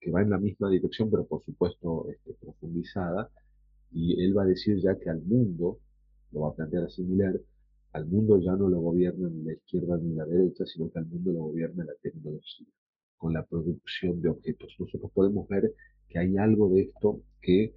que 0.00 0.10
va 0.10 0.22
en 0.22 0.30
la 0.30 0.38
misma 0.38 0.70
dirección, 0.70 1.10
pero 1.10 1.26
por 1.26 1.44
supuesto 1.44 2.08
este, 2.08 2.32
profundizada, 2.32 3.30
y 3.90 4.22
él 4.22 4.36
va 4.36 4.42
a 4.42 4.46
decir 4.46 4.78
ya 4.80 4.98
que 4.98 5.10
al 5.10 5.22
mundo, 5.22 5.78
lo 6.32 6.40
va 6.40 6.48
a 6.50 6.54
plantear 6.54 6.84
así 6.84 7.02
Miller, 7.02 7.42
al 7.92 8.06
mundo 8.06 8.38
ya 8.38 8.54
no 8.54 8.68
lo 8.68 8.80
gobierna 8.80 9.28
ni 9.28 9.42
la 9.42 9.54
izquierda 9.54 9.96
ni 9.98 10.14
la 10.14 10.26
derecha, 10.26 10.64
sino 10.66 10.90
que 10.90 10.98
al 10.98 11.06
mundo 11.06 11.32
lo 11.32 11.40
gobierna 11.44 11.84
la 11.84 11.94
tecnología, 12.02 12.66
con 13.16 13.32
la 13.32 13.44
producción 13.44 14.20
de 14.20 14.28
objetos. 14.28 14.74
Nosotros 14.78 15.10
podemos 15.12 15.48
ver 15.48 15.72
que 16.08 16.18
hay 16.18 16.36
algo 16.36 16.68
de 16.70 16.82
esto 16.82 17.22
que 17.40 17.74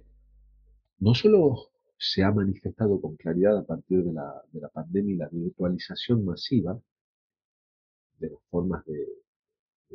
no 0.98 1.14
solo 1.14 1.70
se 1.98 2.22
ha 2.22 2.32
manifestado 2.32 3.00
con 3.00 3.16
claridad 3.16 3.56
a 3.56 3.64
partir 3.64 4.04
de 4.04 4.12
la, 4.12 4.42
de 4.52 4.60
la 4.60 4.68
pandemia 4.68 5.14
y 5.14 5.18
la 5.18 5.28
virtualización 5.28 6.24
masiva 6.24 6.80
de 8.18 8.30
las 8.30 8.40
formas 8.50 8.84
de, 8.86 9.21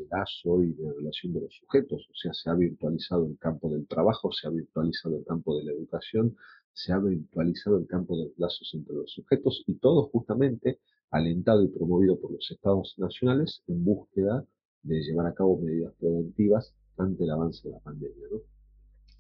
lazo 0.06 0.64
y 0.64 0.74
de 0.74 0.94
relación 0.94 1.34
de 1.34 1.42
los 1.42 1.54
sujetos. 1.56 2.08
O 2.10 2.16
sea, 2.16 2.34
se 2.34 2.50
ha 2.50 2.54
virtualizado 2.54 3.26
el 3.26 3.38
campo 3.38 3.70
del 3.70 3.88
trabajo, 3.88 4.32
se 4.32 4.48
ha 4.48 4.52
virtualizado 4.52 5.18
el 5.18 5.26
campo 5.26 5.58
de 5.58 5.66
la 5.66 5.72
educación, 5.72 6.36
se 6.74 6.94
ha 6.94 7.00
virtualizado 7.00 7.78
el 7.78 7.88
campo 7.88 8.18
de 8.18 8.26
los 8.26 8.38
lazos 8.38 8.72
entre 8.74 8.96
los 8.96 9.12
sujetos 9.12 9.64
y 9.68 9.76
todo 9.76 10.10
justamente 10.10 10.80
alentado 11.10 11.64
y 11.64 11.70
promovido 11.70 12.20
por 12.20 12.32
los 12.32 12.50
estados 12.52 12.94
nacionales 12.98 13.64
en 13.68 13.84
búsqueda 13.84 14.46
de 14.84 15.02
llevar 15.02 15.28
a 15.28 15.34
cabo 15.34 15.60
medidas 15.60 15.94
preventivas 16.00 16.74
ante 16.98 17.24
el 17.24 17.32
avance 17.32 17.68
de 17.68 17.74
la 17.74 17.80
pandemia. 17.80 18.28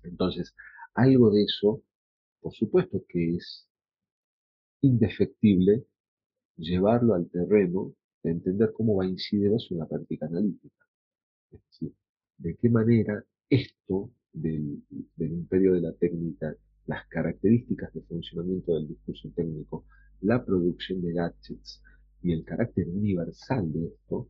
Entonces, 0.03 0.53
algo 0.93 1.31
de 1.31 1.43
eso, 1.43 1.81
por 2.41 2.53
supuesto 2.53 3.03
que 3.07 3.35
es 3.35 3.67
indefectible 4.81 5.85
llevarlo 6.57 7.13
al 7.13 7.29
terreno 7.29 7.93
de 8.23 8.31
entender 8.31 8.71
cómo 8.73 8.95
va 8.95 9.05
a 9.05 9.07
incidir 9.07 9.51
eso 9.53 9.67
en 9.71 9.79
la 9.79 9.87
práctica 9.87 10.25
analítica. 10.25 10.85
Es 11.51 11.61
decir, 11.65 11.93
de 12.37 12.55
qué 12.55 12.69
manera 12.69 13.23
esto 13.49 14.11
del, 14.33 14.83
imperio 15.17 15.73
de 15.73 15.81
la 15.81 15.93
técnica, 15.93 16.55
las 16.85 17.07
características 17.07 17.93
de 17.93 18.01
funcionamiento 18.01 18.75
del 18.75 18.87
discurso 18.87 19.29
técnico, 19.35 19.85
la 20.21 20.43
producción 20.43 21.01
de 21.01 21.13
gadgets 21.13 21.81
y 22.21 22.31
el 22.33 22.43
carácter 22.43 22.87
universal 22.89 23.71
de 23.71 23.87
esto, 23.87 24.29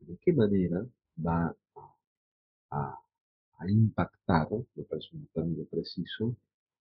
de 0.00 0.16
qué 0.18 0.32
manera 0.32 0.84
va 1.24 1.54
a, 2.70 2.98
impactar, 3.68 4.48
me 4.76 4.84
parece 4.84 5.16
un 5.16 5.26
término 5.34 5.64
preciso, 5.64 6.36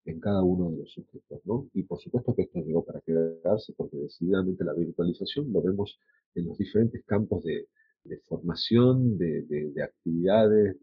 en 0.08 0.22
cada 0.22 0.42
uno 0.42 0.72
de 0.72 0.78
los 0.78 0.92
sujetos, 0.92 1.42
¿no? 1.46 1.70
Y 1.74 1.84
por 1.84 2.00
supuesto 2.00 2.34
que 2.34 2.44
esto 2.44 2.60
llegó 2.60 2.84
para 2.86 3.02
quedarse 3.02 3.74
porque 3.74 3.98
decididamente 3.98 4.64
la 4.64 4.74
virtualización 4.74 5.52
lo 5.52 5.62
vemos 5.62 6.00
en 6.34 6.48
los 6.48 6.58
diferentes 6.58 7.04
campos 7.06 7.44
de, 7.44 7.68
formación, 8.30 9.18
de, 9.18 9.84
actividades, 9.84 10.78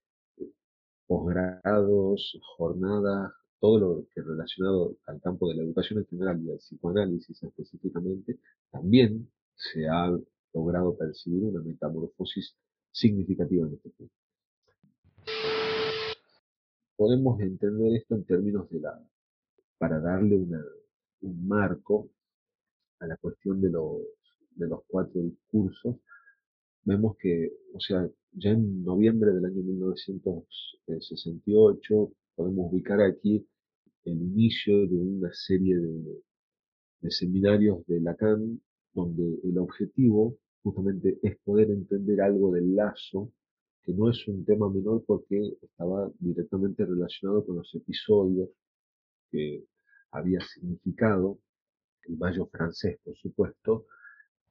posgrados, 1.07 2.39
jornadas, 2.57 3.33
todo 3.61 3.79
lo 3.79 4.07
que 4.15 4.21
relacionado 4.21 4.99
al 5.07 5.23
campo 5.23 5.49
de 5.49 5.55
la 5.55 5.63
educación 5.63 6.01
en 6.01 6.07
general 6.07 6.43
y 6.45 6.51
al 6.51 6.59
psicoanálisis 6.59 7.43
específicamente, 7.43 8.39
también 8.71 9.31
se 9.55 9.89
ha 9.89 10.15
logrado 10.53 10.97
percibir 10.99 11.45
una 11.45 11.63
metamorfosis 11.63 12.55
significativa 12.93 13.67
en 13.67 13.73
este 13.73 13.89
punto. 13.89 14.15
Podemos 16.97 17.41
entender 17.41 17.97
esto 17.97 18.15
en 18.15 18.25
términos 18.25 18.69
de 18.71 18.81
la, 18.81 19.03
para 19.85 20.01
darle 20.01 20.37
un 21.21 21.47
marco 21.47 22.09
a 23.01 23.07
la 23.07 23.19
cuestión 23.19 23.61
de 23.61 23.69
los, 23.69 24.01
de 24.53 24.67
los 24.67 24.81
cuatro 24.87 25.21
discursos, 25.21 25.97
vemos 26.85 27.19
que, 27.19 27.53
o 27.75 27.81
sea, 27.81 28.09
ya 28.33 28.53
en 28.53 28.83
noviembre 28.83 29.33
del 29.33 29.45
año 29.45 29.63
1968 29.63 32.13
podemos 32.35 32.73
ubicar 32.73 33.03
aquí 33.03 33.47
el 34.07 34.23
inicio 34.23 34.87
de 34.87 34.97
una 34.97 35.31
serie 35.35 35.77
de, 35.77 36.23
de 37.01 37.11
seminarios 37.11 37.87
de 37.87 38.01
Lacan 38.01 38.59
donde 38.95 39.39
el 39.45 39.59
objetivo 39.59 40.39
justamente 40.63 41.19
es 41.23 41.37
poder 41.45 41.71
entender 41.71 42.23
algo 42.23 42.53
del 42.53 42.75
lazo, 42.75 43.31
que 43.83 43.93
no 43.93 44.09
es 44.09 44.27
un 44.29 44.47
tema 44.47 44.71
menor 44.71 45.05
porque 45.07 45.59
estaba 45.61 46.11
directamente 46.21 46.87
relacionado 46.87 47.45
con 47.45 47.57
los 47.57 47.75
episodios 47.75 48.49
que 49.31 49.63
había 50.15 50.41
significado 50.41 51.39
el 52.09 52.17
mayo 52.17 52.47
francés, 52.47 52.99
por 53.05 53.17
supuesto, 53.17 53.87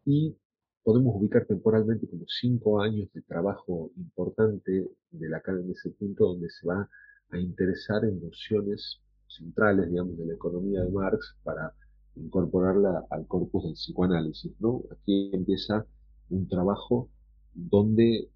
y 0.06 0.36
podemos 0.84 1.16
ubicar 1.16 1.46
temporalmente 1.46 2.08
como 2.10 2.26
cinco 2.28 2.82
años 2.82 3.12
de 3.14 3.22
trabajo 3.22 3.92
importante 3.96 4.88
de 5.12 5.30
Lacan 5.30 5.62
en 5.62 5.72
ese 5.72 5.90
punto 5.92 6.26
donde 6.26 6.50
se 6.50 6.68
va 6.68 6.90
a 7.30 7.38
interesar 7.38 8.04
en 8.04 8.22
nociones 8.22 9.00
centrales, 9.28 9.90
digamos, 9.90 10.18
de 10.18 10.26
la 10.26 10.34
economía 10.34 10.82
de 10.82 10.92
Marx 10.92 11.36
para 11.44 11.74
incorporarla 12.16 13.06
al 13.10 13.26
corpus 13.28 13.64
del 13.64 13.74
psicoanálisis, 13.74 14.52
¿no? 14.60 14.84
Aquí 14.92 15.32
empieza 15.34 15.86
un 16.30 16.48
trabajo 16.48 17.10
donde 17.54 18.30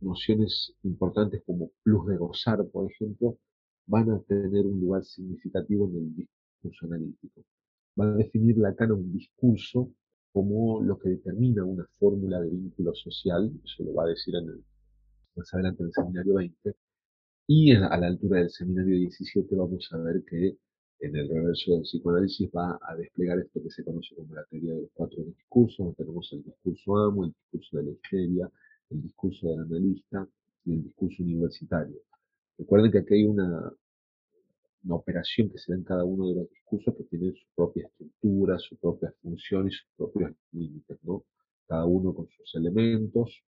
nociones 0.00 0.72
importantes 0.84 1.42
como 1.44 1.72
plus 1.82 2.06
de 2.06 2.16
gozar, 2.16 2.64
por 2.68 2.90
ejemplo, 2.90 3.36
van 3.86 4.10
a 4.10 4.20
tener 4.20 4.64
un 4.66 4.80
lugar 4.80 5.04
significativo 5.04 5.88
en 5.88 5.96
el 5.96 6.14
discurso 6.62 6.86
analítico. 6.86 7.44
Va 7.98 8.04
a 8.04 8.16
definir 8.16 8.58
Lacan 8.58 8.92
un 8.92 9.12
discurso 9.12 9.90
como 10.32 10.82
lo 10.82 10.98
que 10.98 11.10
determina 11.10 11.64
una 11.64 11.86
fórmula 11.98 12.40
de 12.40 12.50
vínculo 12.50 12.94
social, 12.94 13.50
eso 13.64 13.82
lo 13.84 13.94
va 13.94 14.04
a 14.04 14.08
decir 14.08 14.34
en 14.36 14.48
el, 14.48 14.64
más 15.36 15.52
adelante 15.54 15.82
en 15.82 15.86
el 15.86 15.92
seminario 15.92 16.34
20, 16.34 16.76
y 17.48 17.72
a 17.72 17.96
la 17.96 18.06
altura 18.06 18.40
del 18.40 18.50
seminario 18.50 18.96
17 18.96 19.56
vamos 19.56 19.88
a 19.92 19.98
ver 19.98 20.22
que 20.24 20.56
en 21.00 21.16
el 21.16 21.28
reverso 21.28 21.72
del 21.72 21.82
psicoanálisis 21.82 22.50
va 22.50 22.78
a 22.82 22.96
desplegar 22.96 23.38
esto 23.38 23.62
que 23.62 23.70
se 23.70 23.84
conoce 23.84 24.14
como 24.16 24.34
la 24.34 24.44
teoría 24.44 24.74
de 24.74 24.82
los 24.82 24.90
cuatro 24.92 25.22
discursos. 25.22 25.96
Tenemos 25.96 26.28
el 26.32 26.42
discurso 26.42 26.96
amo, 26.98 27.24
el 27.24 27.32
discurso 27.32 27.76
de 27.78 27.82
la 27.84 27.90
histeria, 27.92 28.50
el 28.90 29.02
discurso 29.02 29.48
del 29.48 29.60
analista 29.60 30.28
y 30.64 30.74
el 30.74 30.82
discurso 30.82 31.22
universitario. 31.22 31.96
Recuerden 32.58 32.90
que 32.90 32.98
aquí 32.98 33.14
hay 33.14 33.24
una, 33.24 33.72
una 34.84 34.96
operación 34.96 35.50
que 35.50 35.58
se 35.58 35.72
da 35.72 35.78
en 35.78 35.84
cada 35.84 36.04
uno 36.04 36.28
de 36.28 36.34
los 36.36 36.50
discursos 36.50 36.94
que 36.96 37.04
tiene 37.04 37.32
su 37.32 37.46
propia 37.54 37.86
estructura, 37.86 38.58
su 38.58 38.76
propia 38.76 39.12
función 39.22 39.68
y 39.68 39.70
sus 39.70 39.88
propios 39.96 40.32
límites, 40.52 40.98
¿no? 41.02 41.24
Cada 41.66 41.84
uno 41.84 42.14
con 42.14 42.28
sus 42.28 42.54
elementos, 42.54 43.42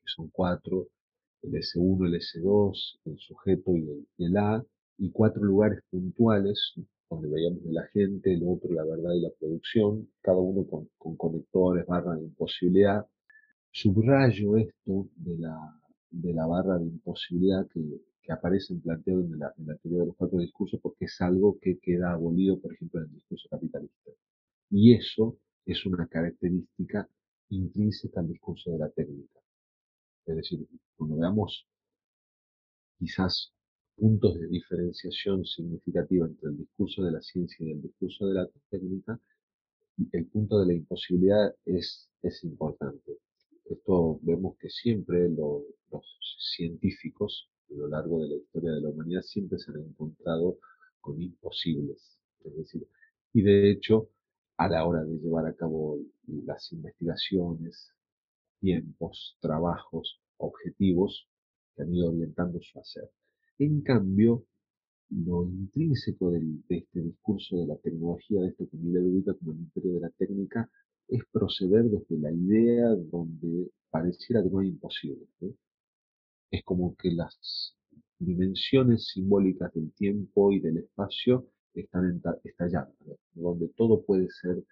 que 0.00 0.08
son 0.14 0.28
cuatro, 0.30 0.88
el 1.42 1.52
S1, 1.52 2.06
el 2.06 2.14
S2, 2.14 2.98
el 3.04 3.18
sujeto 3.18 3.76
y 3.76 4.24
el, 4.24 4.36
A, 4.36 4.64
y 4.98 5.10
cuatro 5.10 5.42
lugares 5.42 5.80
puntuales 5.90 6.74
donde 7.08 7.28
veíamos 7.28 7.62
la 7.64 7.86
gente, 7.88 8.32
el 8.32 8.42
otro 8.46 8.72
la 8.72 8.84
verdad 8.84 9.12
y 9.12 9.20
la 9.20 9.30
producción, 9.38 10.08
cada 10.22 10.38
uno 10.38 10.66
con, 10.66 10.88
con 10.98 11.16
conectores, 11.16 11.86
barra 11.86 12.14
de 12.14 12.24
imposibilidad. 12.24 13.06
Subrayo 13.70 14.56
esto 14.56 15.08
de 15.16 15.38
la, 15.38 15.56
de 16.10 16.32
la 16.32 16.46
barra 16.46 16.78
de 16.78 16.86
imposibilidad 16.86 17.66
que, 17.68 17.80
que 18.22 18.32
aparecen 18.32 18.80
planteados 18.80 19.26
en 19.26 19.38
la, 19.38 19.52
en 19.58 19.66
la 19.66 19.76
teoría 19.76 20.00
de 20.00 20.06
los 20.06 20.16
cuatro 20.16 20.38
discursos 20.38 20.80
porque 20.80 21.06
es 21.06 21.20
algo 21.20 21.58
que 21.60 21.78
queda 21.78 22.12
abolido, 22.12 22.60
por 22.60 22.72
ejemplo, 22.72 23.00
en 23.00 23.06
el 23.06 23.14
discurso 23.14 23.48
capitalista. 23.48 24.10
Y 24.70 24.94
eso 24.94 25.36
es 25.66 25.84
una 25.86 26.06
característica 26.06 27.08
intrínseca 27.50 28.20
al 28.20 28.28
discurso 28.28 28.70
de 28.70 28.78
la 28.78 28.88
técnica. 28.90 29.40
Es 30.26 30.36
decir, 30.36 30.66
cuando 30.96 31.16
veamos 31.16 31.66
quizás 32.98 33.52
puntos 33.96 34.38
de 34.38 34.46
diferenciación 34.48 35.44
significativa 35.44 36.26
entre 36.26 36.50
el 36.50 36.58
discurso 36.58 37.02
de 37.02 37.12
la 37.12 37.20
ciencia 37.20 37.66
y 37.66 37.72
el 37.72 37.82
discurso 37.82 38.26
de 38.26 38.34
la 38.34 38.48
técnica, 38.70 39.20
el 40.12 40.26
punto 40.26 40.60
de 40.60 40.66
la 40.66 40.74
imposibilidad 40.74 41.54
es, 41.66 42.08
es 42.22 42.42
importante. 42.44 43.18
Esto 43.66 44.18
vemos 44.22 44.56
que 44.58 44.70
siempre 44.70 45.28
los 45.28 45.64
científicos 46.56 47.51
a 47.72 47.78
lo 47.78 47.88
largo 47.88 48.22
de 48.22 48.28
la 48.28 48.36
historia 48.36 48.72
de 48.72 48.80
la 48.80 48.90
humanidad 48.90 49.22
siempre 49.22 49.58
se 49.58 49.70
han 49.70 49.80
encontrado 49.80 50.58
con 51.00 51.20
imposibles. 51.20 52.18
Es 52.44 52.56
decir, 52.56 52.86
y 53.32 53.42
de 53.42 53.70
hecho, 53.70 54.10
a 54.56 54.68
la 54.68 54.86
hora 54.86 55.04
de 55.04 55.18
llevar 55.18 55.46
a 55.46 55.54
cabo 55.54 55.98
las 56.26 56.70
investigaciones 56.72 57.92
tiempos, 58.60 59.36
trabajos, 59.40 60.20
objetivos 60.36 61.26
que 61.74 61.82
han 61.82 61.94
ido 61.94 62.10
orientando 62.10 62.60
su 62.60 62.78
hacer. 62.78 63.10
En 63.58 63.80
cambio, 63.82 64.44
lo 65.10 65.44
intrínseco 65.44 66.30
de 66.30 66.40
este 66.68 67.00
discurso 67.00 67.56
de 67.56 67.66
la 67.66 67.76
tecnología, 67.76 68.40
de 68.40 68.48
esto 68.48 68.68
que 68.70 68.76
Miller 68.76 69.02
ubica 69.02 69.34
como 69.34 69.52
el 69.52 69.58
imperio 69.58 69.94
de 69.94 70.00
la 70.00 70.10
técnica, 70.10 70.70
es 71.08 71.22
proceder 71.30 71.84
desde 71.84 72.18
la 72.18 72.32
idea 72.32 72.88
donde 73.10 73.70
pareciera 73.90 74.42
que 74.42 74.48
no 74.48 74.60
hay 74.60 74.68
imposible. 74.68 75.26
Es 76.52 76.62
como 76.62 76.94
que 76.96 77.10
las 77.10 77.74
dimensiones 78.20 79.08
simbólicas 79.08 79.72
del 79.74 79.92
tiempo 79.94 80.52
y 80.52 80.60
del 80.60 80.78
espacio 80.78 81.48
están 81.74 82.22
estallando, 82.44 83.18
donde 83.32 83.68
todo 83.70 84.04
puede 84.04 84.28
ser 84.30 84.62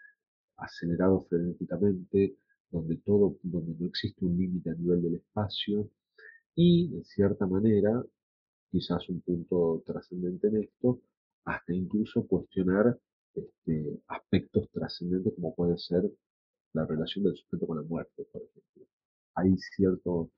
acelerado 0.56 1.22
frenéticamente, 1.28 2.36
donde 2.70 2.96
todo, 2.98 3.38
donde 3.42 3.74
no 3.78 3.86
existe 3.86 4.24
un 4.24 4.38
límite 4.38 4.70
a 4.70 4.74
nivel 4.74 5.02
del 5.02 5.14
espacio, 5.14 5.90
y 6.54 6.88
de 6.88 7.02
cierta 7.04 7.46
manera, 7.46 8.04
quizás 8.70 9.08
un 9.08 9.20
punto 9.22 9.82
trascendente 9.86 10.48
en 10.48 10.64
esto, 10.64 11.00
hasta 11.44 11.72
incluso 11.72 12.26
cuestionar 12.26 12.98
este, 13.34 14.00
aspectos 14.08 14.68
trascendentes 14.70 15.32
como 15.34 15.54
puede 15.54 15.78
ser 15.78 16.10
la 16.74 16.84
relación 16.86 17.24
del 17.24 17.36
sujeto 17.36 17.66
con 17.66 17.78
la 17.78 17.82
muerte, 17.82 18.24
por 18.30 18.42
ejemplo. 18.42 18.84
Hay 19.34 19.56
cierto, 19.56 20.30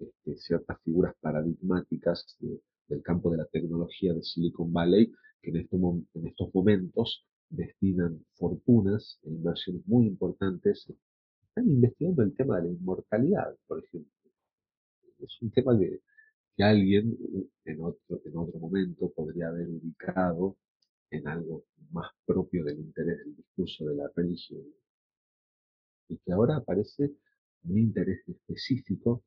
este, 0.00 0.36
ciertas 0.36 0.78
figuras 0.82 1.14
paradigmáticas 1.20 2.36
de- 2.40 2.60
del 2.88 3.02
campo 3.02 3.30
de 3.30 3.38
la 3.38 3.46
tecnología 3.46 4.12
de 4.14 4.22
Silicon 4.22 4.72
Valley 4.72 5.12
que 5.42 5.50
en, 5.50 5.68
mom- 5.80 6.06
en 6.14 6.26
estos 6.26 6.52
momentos 6.54 7.24
destinan 7.48 8.24
fortunas 8.34 9.18
e 9.24 9.30
inversiones 9.30 9.86
muy 9.86 10.06
importantes. 10.06 10.86
Están 11.48 11.68
investigando 11.68 12.22
el 12.22 12.34
tema 12.34 12.56
de 12.60 12.68
la 12.68 12.72
inmortalidad, 12.74 13.56
por 13.66 13.82
ejemplo. 13.84 14.12
Es 15.20 15.40
un 15.40 15.50
tema 15.52 15.78
que, 15.78 16.00
que 16.56 16.64
alguien 16.64 17.16
en 17.64 17.80
otro, 17.80 18.20
en 18.24 18.36
otro 18.36 18.58
momento 18.58 19.10
podría 19.12 19.48
haber 19.48 19.68
ubicado 19.68 20.56
en 21.10 21.28
algo 21.28 21.64
más 21.92 22.10
propio 22.26 22.64
del 22.64 22.80
interés 22.80 23.18
del 23.18 23.36
discurso 23.36 23.84
de 23.86 23.96
la 23.96 24.10
religión 24.16 24.64
y 26.08 26.18
que 26.18 26.32
ahora 26.32 26.56
aparece 26.56 27.12
un 27.64 27.78
interés 27.78 28.20
específico 28.28 29.22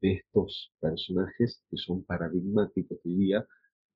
de 0.00 0.14
estos 0.14 0.72
personajes 0.80 1.62
que 1.70 1.76
son 1.76 2.04
paradigmáticos, 2.04 2.98
diría, 3.02 3.46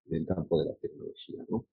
del 0.04 0.26
campo 0.26 0.58
de 0.60 0.66
la 0.66 0.74
tecnología, 0.76 1.44
¿no? 1.48 1.66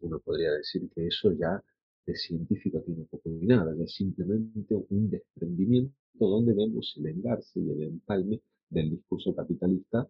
Uno 0.00 0.18
podría 0.20 0.52
decir 0.52 0.88
que 0.94 1.06
eso 1.06 1.32
ya 1.32 1.62
de 2.06 2.16
científico 2.16 2.80
tiene 2.80 3.04
poco 3.04 3.30
y 3.30 3.46
nada, 3.46 3.74
es 3.82 3.94
simplemente 3.94 4.74
un 4.74 5.10
desprendimiento 5.10 5.94
donde 6.18 6.54
vemos 6.54 6.94
el 6.96 7.06
engarce 7.06 7.60
y 7.60 7.70
el 7.70 7.82
empalme 7.82 8.40
del 8.68 8.90
discurso 8.90 9.34
capitalista 9.34 10.08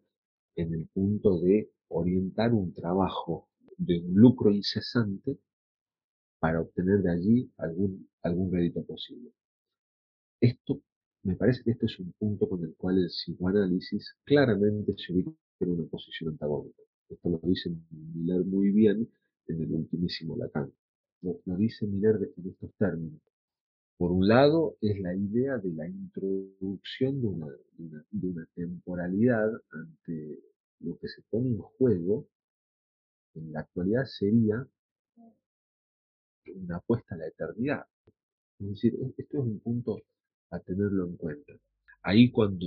en 0.57 0.75
el 0.75 0.87
punto 0.89 1.39
de 1.41 1.71
orientar 1.89 2.53
un 2.53 2.73
trabajo 2.73 3.49
de 3.77 3.99
un 3.99 4.15
lucro 4.15 4.51
incesante 4.51 5.39
para 6.39 6.61
obtener 6.61 7.03
de 7.03 7.11
allí 7.11 7.53
algún, 7.59 8.09
algún 8.23 8.53
rédito 8.53 8.85
posible. 8.85 9.31
Esto, 10.41 10.81
me 11.23 11.37
parece 11.37 11.63
que 11.63 11.73
este 11.73 11.87
es 11.87 11.99
un 11.99 12.13
punto 12.13 12.49
con 12.49 12.63
el 12.65 12.75
cual 12.77 12.99
el 12.99 13.09
psicoanálisis 13.09 14.15
claramente 14.25 14.95
se 14.97 15.13
ubica 15.13 15.31
en 15.61 15.71
una 15.71 15.85
posición 15.89 16.31
antagónica. 16.31 16.83
Esto 17.09 17.29
lo 17.29 17.39
dice 17.43 17.71
Miller 17.91 18.45
muy 18.45 18.71
bien 18.71 19.09
en 19.47 19.63
el 19.63 19.73
ultimísimo 19.73 20.37
Lacan. 20.37 20.73
Lo, 21.23 21.41
dice 21.57 21.87
Miller 21.87 22.33
en 22.37 22.49
estos 22.49 22.73
términos. 22.79 23.21
Por 23.99 24.13
un 24.13 24.27
lado, 24.27 24.77
es 24.81 24.99
la 25.01 25.15
idea 25.15 25.59
de 25.59 25.73
la 25.73 25.87
introducción 25.87 27.21
de 27.21 27.27
una, 27.27 27.49
de 27.77 28.27
una, 28.27 28.47
temporalidad 28.55 29.51
ante 29.73 30.39
lo 30.79 30.97
que 30.99 31.09
se 31.09 31.21
pone 31.29 31.51
en 31.51 31.59
juego, 31.59 32.27
en 33.35 33.53
la 33.53 33.61
actualidad 33.61 34.05
sería 34.07 34.67
una 36.55 36.77
apuesta 36.77 37.15
a 37.15 37.19
la 37.19 37.27
eternidad. 37.27 37.85
Es 38.59 38.69
decir, 38.69 38.95
es- 38.95 39.19
esto 39.19 39.39
es 39.39 39.45
un 39.45 39.61
punto 39.61 39.99
a 40.51 40.61
tenerlo 40.61 41.07
en 41.07 41.17
cuenta. 41.17 41.53
Ahí 42.03 42.31
cuando, 42.31 42.67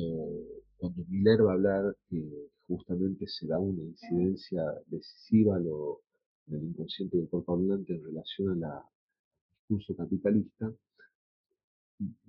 cuando 0.78 1.04
Miller 1.10 1.46
va 1.46 1.52
a 1.52 1.56
hablar 1.56 1.98
que 2.10 2.24
justamente 2.68 3.28
se 3.28 3.48
da 3.48 3.60
una 3.60 3.82
incidencia 3.84 4.64
decisiva 4.88 5.60
lo, 5.60 6.02
del 6.46 6.64
inconsciente 6.64 7.18
del 7.18 7.30
cuerpo 7.30 7.54
hablante 7.54 7.94
en 7.96 8.04
relación 8.04 8.52
a 8.52 8.56
la 8.68 8.86
discurso 9.60 9.96
capitalista, 9.96 10.72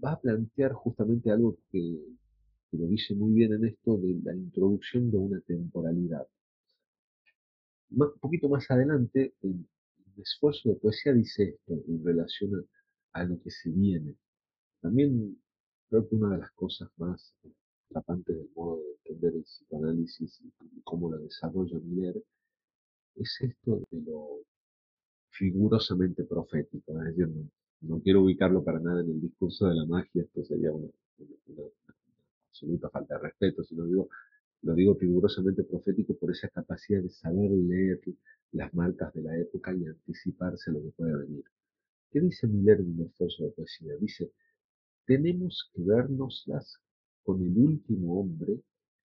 va 0.05 0.13
a 0.13 0.21
plantear 0.21 0.73
justamente 0.73 1.31
algo 1.31 1.59
que, 1.71 1.99
lo 2.73 2.87
dice 2.87 3.15
muy 3.15 3.33
bien 3.33 3.53
en 3.53 3.65
esto 3.67 3.97
de 3.99 4.21
la 4.25 4.35
introducción 4.35 5.11
de 5.11 5.19
una 5.19 5.41
temporalidad. 5.41 6.27
Ma- 7.91 8.13
Un 8.13 8.19
poquito 8.21 8.49
más 8.51 8.71
adelante, 8.71 9.35
el, 9.43 9.53
el 10.17 10.23
esfuerzo 10.23 10.69
de 10.69 10.75
poesía 10.77 11.15
dice 11.15 11.45
esto 11.45 11.73
en 11.89 12.05
relación 12.05 12.51
a, 13.13 13.21
a 13.21 13.25
lo 13.25 13.41
que 13.41 13.51
se 13.51 13.71
viene. 13.71 14.17
También 14.81 15.39
creo 15.95 16.09
que 16.09 16.17
una 16.17 16.31
de 16.33 16.39
las 16.39 16.51
cosas 16.53 16.91
más 16.97 17.35
atrapantes 17.89 18.37
del 18.37 18.51
modo 18.57 18.79
de 18.79 18.93
entender 19.11 19.35
el 19.37 19.43
psicoanálisis 19.45 20.41
y 20.43 20.81
cómo 20.83 21.09
lo 21.11 21.19
desarrolla 21.19 21.79
Miller 21.79 22.21
es 23.17 23.39
esto 23.41 23.83
de 23.91 24.01
lo 24.03 24.41
rigurosamente 25.39 26.25
profético. 26.25 26.99
Es 27.01 27.07
decir, 27.17 27.29
no, 27.29 27.49
no 27.83 28.01
quiero 28.03 28.23
ubicarlo 28.23 28.65
para 28.65 28.81
nada 28.81 29.01
en 29.03 29.11
el 29.11 29.21
discurso 29.21 29.67
de 29.69 29.75
la 29.75 29.85
magia, 29.87 30.23
esto 30.23 30.45
sería 30.45 30.73
una, 30.73 30.89
una- 31.19 31.37
una- 31.49 31.65
absoluta 32.51 32.91
falta 32.91 33.15
de 33.17 33.21
respeto, 33.23 33.65
sino 33.65 33.85
digo, 33.87 34.09
lo 34.63 34.75
digo 34.75 34.95
rigurosamente 35.01 35.65
profético 35.65 36.17
por 36.17 36.31
esa 36.33 36.49
capacidad 36.49 37.03
de 37.03 37.11
saber 37.11 37.51
leer 37.51 38.01
las 38.53 38.73
marcas 38.75 39.13
de 39.15 39.23
la 39.23 39.39
época 39.39 39.75
y 39.75 39.87
anticiparse 39.87 40.71
a 40.71 40.75
lo 40.75 40.83
que 40.83 40.91
puede 40.93 41.17
venir. 41.17 41.45
¿Qué 42.11 42.21
dice 42.21 42.47
Miller 42.49 42.81
en 42.81 42.93
un 43.01 43.07
esfuerzo 43.07 43.45
de 43.45 43.51
poesía? 43.53 43.97
Dice, 44.01 44.33
tenemos 45.07 45.71
que 45.73 45.83
vernoslas 45.83 46.79
con 47.23 47.43
el 47.43 47.57
último 47.57 48.21
hombre 48.21 48.61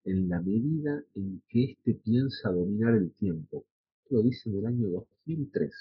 en 0.04 0.28
la 0.28 0.40
medida 0.40 1.02
en 1.14 1.42
que 1.48 1.64
éste 1.64 1.94
piensa 1.94 2.50
dominar 2.50 2.94
el 2.94 3.12
tiempo. 3.12 3.64
Lo 4.10 4.22
dice 4.22 4.48
en 4.48 4.58
el 4.58 4.66
año 4.66 4.88
2003. 4.88 5.72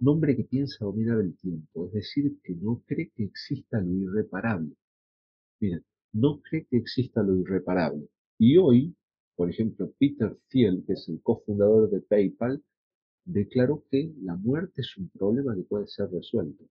Un 0.00 0.08
hombre 0.08 0.36
que 0.36 0.44
piensa 0.44 0.84
dominar 0.84 1.20
el 1.20 1.36
tiempo, 1.36 1.86
es 1.88 1.92
decir, 1.92 2.38
que 2.44 2.54
no 2.54 2.82
cree 2.86 3.10
que 3.14 3.24
exista 3.24 3.80
lo 3.80 3.92
irreparable. 3.92 4.76
Miren, 5.60 5.84
no 6.12 6.40
cree 6.40 6.66
que 6.66 6.76
exista 6.76 7.22
lo 7.22 7.36
irreparable. 7.36 8.08
Y 8.38 8.56
hoy, 8.58 8.94
por 9.34 9.50
ejemplo, 9.50 9.92
Peter 9.98 10.38
Thiel, 10.48 10.84
que 10.86 10.92
es 10.92 11.08
el 11.08 11.20
cofundador 11.20 11.90
de 11.90 12.00
PayPal, 12.00 12.62
declaró 13.24 13.84
que 13.90 14.14
la 14.22 14.36
muerte 14.36 14.82
es 14.82 14.96
un 14.96 15.08
problema 15.08 15.54
que 15.56 15.62
puede 15.62 15.88
ser 15.88 16.10
resuelto. 16.10 16.64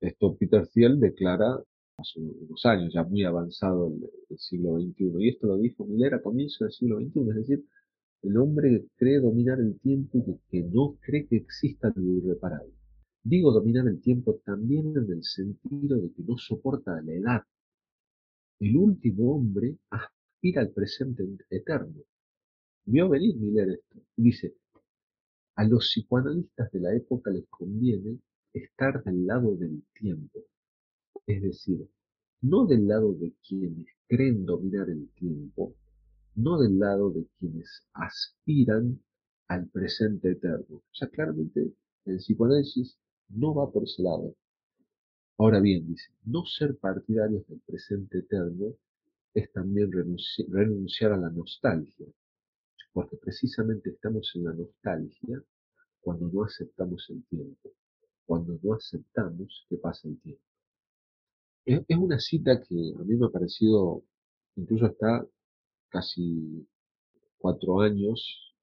Esto 0.00 0.36
Peter 0.36 0.66
Thiel 0.66 0.98
declara 0.98 1.62
hace 1.96 2.20
unos 2.20 2.64
años, 2.64 2.92
ya 2.94 3.04
muy 3.04 3.24
avanzado 3.24 3.88
el, 3.88 4.10
el 4.30 4.38
siglo 4.38 4.78
XXI. 4.80 5.12
Y 5.18 5.28
esto 5.28 5.46
lo 5.46 5.58
dijo 5.58 5.84
Miller 5.84 6.14
a 6.14 6.22
comienzos 6.22 6.60
del 6.60 6.72
siglo 6.72 6.98
XXI, 6.98 7.20
es 7.30 7.36
decir, 7.36 7.64
el 8.22 8.36
hombre 8.36 8.86
cree 8.96 9.18
dominar 9.18 9.60
el 9.60 9.78
tiempo 9.80 10.18
y 10.18 10.38
que, 10.50 10.62
no 10.62 10.98
cree 11.00 11.26
que 11.26 11.36
exista 11.36 11.90
lo 11.94 12.02
irreparable. 12.02 12.72
Digo 13.22 13.50
dominar 13.50 13.86
el 13.88 14.00
tiempo 14.00 14.40
también 14.44 14.94
en 14.96 15.10
el 15.10 15.24
sentido 15.24 15.98
de 15.98 16.12
que 16.12 16.22
no 16.22 16.36
soporta 16.36 17.00
la 17.00 17.12
edad. 17.12 17.42
El 18.58 18.76
último 18.76 19.34
hombre 19.34 19.78
aspira 19.88 20.60
al 20.60 20.70
presente 20.70 21.26
eterno. 21.48 22.02
Vio 22.84 23.08
venir 23.08 23.36
Miller 23.36 23.70
esto 23.70 23.98
y 24.16 24.22
dice, 24.22 24.54
a 25.54 25.64
los 25.64 25.86
psicoanalistas 25.86 26.70
de 26.72 26.80
la 26.80 26.94
época 26.94 27.30
les 27.30 27.46
conviene 27.48 28.18
estar 28.52 29.02
del 29.04 29.26
lado 29.26 29.56
del 29.56 29.82
tiempo, 29.94 30.40
es 31.26 31.42
decir, 31.42 31.88
no 32.42 32.66
del 32.66 32.86
lado 32.88 33.12
de 33.14 33.34
quienes 33.46 33.86
creen 34.08 34.44
dominar 34.46 34.88
el 34.88 35.08
tiempo, 35.10 35.74
no 36.34 36.58
del 36.58 36.78
lado 36.78 37.10
de 37.10 37.26
quienes 37.38 37.86
aspiran 37.92 39.00
al 39.48 39.68
presente 39.68 40.30
eterno. 40.32 40.82
Sea, 40.92 41.08
claramente 41.08 41.72
el 42.06 42.16
psicoanálisis 42.16 42.98
no 43.28 43.54
va 43.54 43.70
por 43.70 43.84
ese 43.84 44.02
lado. 44.02 44.34
Ahora 45.38 45.60
bien, 45.60 45.86
dice, 45.86 46.10
no 46.24 46.44
ser 46.44 46.76
partidarios 46.78 47.46
del 47.46 47.60
presente 47.60 48.18
eterno 48.18 48.74
es 49.34 49.50
también 49.52 49.90
renunci- 49.90 50.46
renunciar 50.48 51.12
a 51.12 51.16
la 51.16 51.30
nostalgia, 51.30 52.06
porque 52.92 53.16
precisamente 53.16 53.90
estamos 53.90 54.30
en 54.34 54.44
la 54.44 54.52
nostalgia 54.52 55.42
cuando 56.00 56.28
no 56.28 56.44
aceptamos 56.44 57.06
el 57.10 57.24
tiempo, 57.24 57.70
cuando 58.30 58.56
no 58.62 58.74
aceptamos 58.74 59.66
que 59.68 59.76
pasa 59.76 60.06
el 60.06 60.16
tiempo. 60.20 60.44
Es, 61.64 61.98
una 61.98 62.20
cita 62.20 62.62
que 62.62 62.94
a 62.96 63.02
mí 63.02 63.16
me 63.16 63.26
ha 63.26 63.28
parecido, 63.28 64.04
incluso 64.54 64.86
está 64.86 65.26
casi 65.88 66.64
cuatro 67.38 67.80
años 67.80 68.54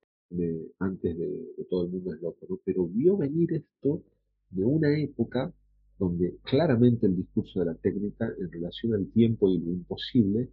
antes 0.79 1.17
de, 1.17 1.65
Todo 1.69 1.83
el 1.83 1.89
mundo 1.89 2.13
es 2.13 2.21
loco, 2.21 2.47
pero 2.63 2.87
vio 2.87 3.17
venir 3.17 3.55
esto 3.55 4.03
de 4.51 4.63
una 4.63 4.97
época 4.97 5.53
donde 5.99 6.37
claramente 6.43 7.05
el 7.05 7.17
discurso 7.17 7.59
de 7.59 7.65
la 7.65 7.75
técnica 7.75 8.25
en 8.39 8.49
relación 8.49 8.93
al 8.93 9.11
tiempo 9.11 9.49
y 9.49 9.57
lo 9.57 9.71
imposible 9.71 10.49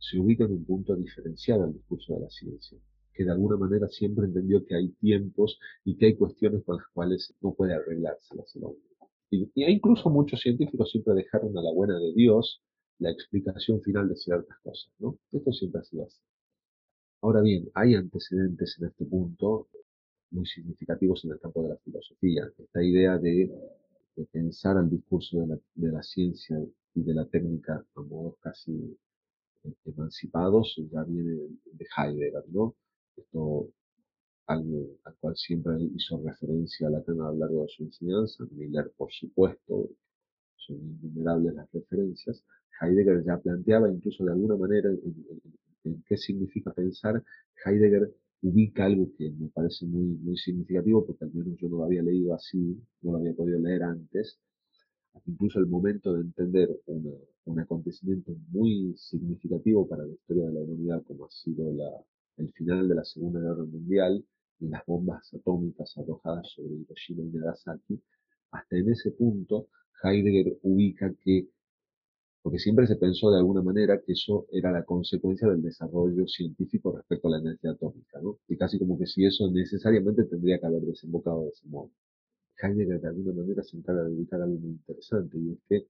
se 0.00 0.18
ubica 0.18 0.42
en 0.42 0.54
un 0.54 0.64
punto 0.64 0.96
diferenciado 0.96 1.62
al 1.62 1.72
discurso 1.72 2.14
de 2.14 2.20
la 2.20 2.30
ciencia, 2.30 2.78
que 3.16 3.24
de 3.24 3.30
alguna 3.32 3.56
manera 3.56 3.88
siempre 3.88 4.26
entendió 4.26 4.64
que 4.64 4.74
hay 4.74 4.88
tiempos 5.00 5.58
y 5.84 5.96
que 5.96 6.06
hay 6.06 6.16
cuestiones 6.16 6.62
con 6.64 6.76
las 6.76 6.86
cuales 6.92 7.34
no 7.40 7.54
puede 7.54 7.74
arreglarse 7.74 8.34
el 8.54 8.64
hombre. 8.64 8.82
Y, 9.30 9.50
y 9.54 9.64
incluso 9.64 10.10
muchos 10.10 10.40
científicos 10.40 10.90
siempre 10.90 11.14
dejaron 11.14 11.56
a 11.56 11.62
la 11.62 11.72
buena 11.72 11.98
de 11.98 12.12
Dios 12.12 12.62
la 12.98 13.10
explicación 13.10 13.80
final 13.82 14.08
de 14.08 14.16
ciertas 14.16 14.58
cosas, 14.62 14.90
¿no? 14.98 15.18
Esto 15.32 15.52
siempre 15.52 15.80
ha 15.80 15.84
sido 15.84 16.04
así. 16.04 16.20
Ahora 17.22 17.40
bien, 17.40 17.68
hay 17.74 17.94
antecedentes 17.94 18.76
en 18.78 18.88
este 18.88 19.04
punto 19.04 19.68
muy 20.30 20.46
significativos 20.46 21.24
en 21.24 21.32
el 21.32 21.40
campo 21.40 21.62
de 21.62 21.70
la 21.70 21.76
filosofía. 21.78 22.48
Esta 22.58 22.82
idea 22.82 23.18
de, 23.18 23.50
pensar 24.32 24.76
al 24.76 24.88
discurso 24.88 25.40
de 25.40 25.46
la, 25.46 25.58
de 25.74 25.92
la, 25.92 26.02
ciencia 26.02 26.56
y 26.94 27.02
de 27.02 27.14
la 27.14 27.26
técnica 27.26 27.84
a 27.94 28.00
modos 28.00 28.36
casi 28.40 28.96
eh, 29.64 29.72
emancipados 29.84 30.74
ya 30.90 31.04
viene 31.04 31.34
de 31.64 31.86
Heidegger, 31.96 32.44
¿no? 32.48 32.74
Esto 33.16 33.70
algo 34.46 34.98
al 35.04 35.16
cual 35.16 35.36
siempre 35.36 35.74
hizo 35.94 36.22
referencia 36.22 36.88
Lacan 36.90 37.20
a 37.20 37.32
lo 37.32 37.38
largo 37.38 37.62
de 37.62 37.68
su 37.68 37.82
enseñanza, 37.84 38.44
Miller 38.52 38.92
por 38.96 39.10
supuesto, 39.12 39.90
son 40.56 40.76
innumerables 41.02 41.54
las 41.54 41.70
referencias, 41.72 42.44
Heidegger 42.80 43.24
ya 43.24 43.38
planteaba 43.38 43.90
incluso 43.90 44.24
de 44.24 44.32
alguna 44.32 44.56
manera 44.56 44.90
en, 44.90 46.02
qué 46.06 46.16
significa 46.16 46.72
pensar, 46.72 47.22
Heidegger 47.64 48.12
ubica 48.42 48.84
algo 48.84 49.08
que 49.16 49.30
me 49.30 49.48
parece 49.48 49.86
muy, 49.86 50.16
muy 50.18 50.36
significativo, 50.36 51.04
porque 51.06 51.24
al 51.24 51.32
menos 51.32 51.58
yo 51.58 51.68
no 51.68 51.78
lo 51.78 51.84
había 51.84 52.02
leído 52.02 52.34
así, 52.34 52.80
no 53.02 53.12
lo 53.12 53.18
había 53.18 53.34
podido 53.34 53.58
leer 53.58 53.82
antes, 53.82 54.38
incluso 55.26 55.58
el 55.58 55.66
momento 55.66 56.12
de 56.12 56.20
entender 56.20 56.68
un 56.86 57.60
acontecimiento 57.60 58.32
muy 58.48 58.94
significativo 58.96 59.88
para 59.88 60.04
la 60.04 60.12
historia 60.12 60.46
de 60.46 60.52
la 60.52 60.60
humanidad, 60.60 61.02
como 61.04 61.26
ha 61.26 61.30
sido 61.30 61.72
la, 61.72 61.90
el 62.36 62.52
final 62.52 62.88
de 62.88 62.94
la 62.94 63.04
Segunda 63.04 63.40
Guerra 63.40 63.64
Mundial 63.64 64.24
y 64.60 64.68
las 64.68 64.84
bombas 64.86 65.32
atómicas 65.34 65.96
arrojadas 65.98 66.48
sobre 66.54 66.74
Hiroshima 66.74 67.22
y 67.22 67.26
Nagasaki, 67.28 68.02
hasta 68.50 68.76
en 68.76 68.90
ese 68.90 69.10
punto 69.12 69.68
Heidegger 70.02 70.58
ubica 70.62 71.12
que 71.22 71.48
porque 72.42 72.60
siempre 72.60 72.86
se 72.86 72.94
pensó 72.94 73.32
de 73.32 73.38
alguna 73.38 73.60
manera 73.60 74.00
que 74.00 74.12
eso 74.12 74.46
era 74.52 74.70
la 74.70 74.84
consecuencia 74.84 75.48
del 75.48 75.62
desarrollo 75.62 76.28
científico 76.28 76.96
respecto 76.96 77.26
a 77.26 77.32
la 77.32 77.38
energía 77.38 77.72
atómica, 77.72 78.20
¿no? 78.22 78.38
Y 78.46 78.56
casi 78.56 78.78
como 78.78 78.96
que 78.96 79.06
si 79.06 79.26
eso 79.26 79.50
necesariamente 79.50 80.22
tendría 80.26 80.60
que 80.60 80.66
haber 80.66 80.82
desembocado 80.82 81.42
de 81.42 81.48
ese 81.48 81.66
modo. 81.66 81.90
Heidegger 82.62 83.00
de 83.00 83.08
alguna 83.08 83.32
manera 83.32 83.64
se 83.64 83.76
encarga 83.76 84.04
de 84.04 84.12
ubicar 84.14 84.40
algo 84.40 84.58
muy 84.58 84.70
interesante 84.70 85.36
y 85.38 85.54
es 85.54 85.58
que 85.68 85.88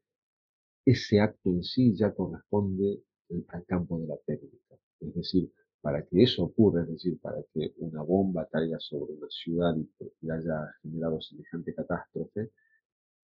ese 0.86 1.20
acto 1.20 1.50
en 1.50 1.62
sí 1.62 1.94
ya 1.94 2.14
corresponde 2.14 3.02
al 3.48 3.66
campo 3.66 3.98
de 3.98 4.06
la 4.06 4.16
técnica. 4.24 4.76
Es 5.00 5.14
decir, 5.14 5.52
para 5.86 6.04
que 6.04 6.20
eso 6.20 6.42
ocurra, 6.42 6.82
es 6.82 6.88
decir, 6.88 7.16
para 7.20 7.40
que 7.54 7.72
una 7.78 8.02
bomba 8.02 8.48
caiga 8.50 8.76
sobre 8.80 9.12
una 9.12 9.28
ciudad 9.30 9.72
y 10.20 10.28
haya 10.28 10.74
generado 10.82 11.20
semejante 11.20 11.72
catástrofe, 11.72 12.50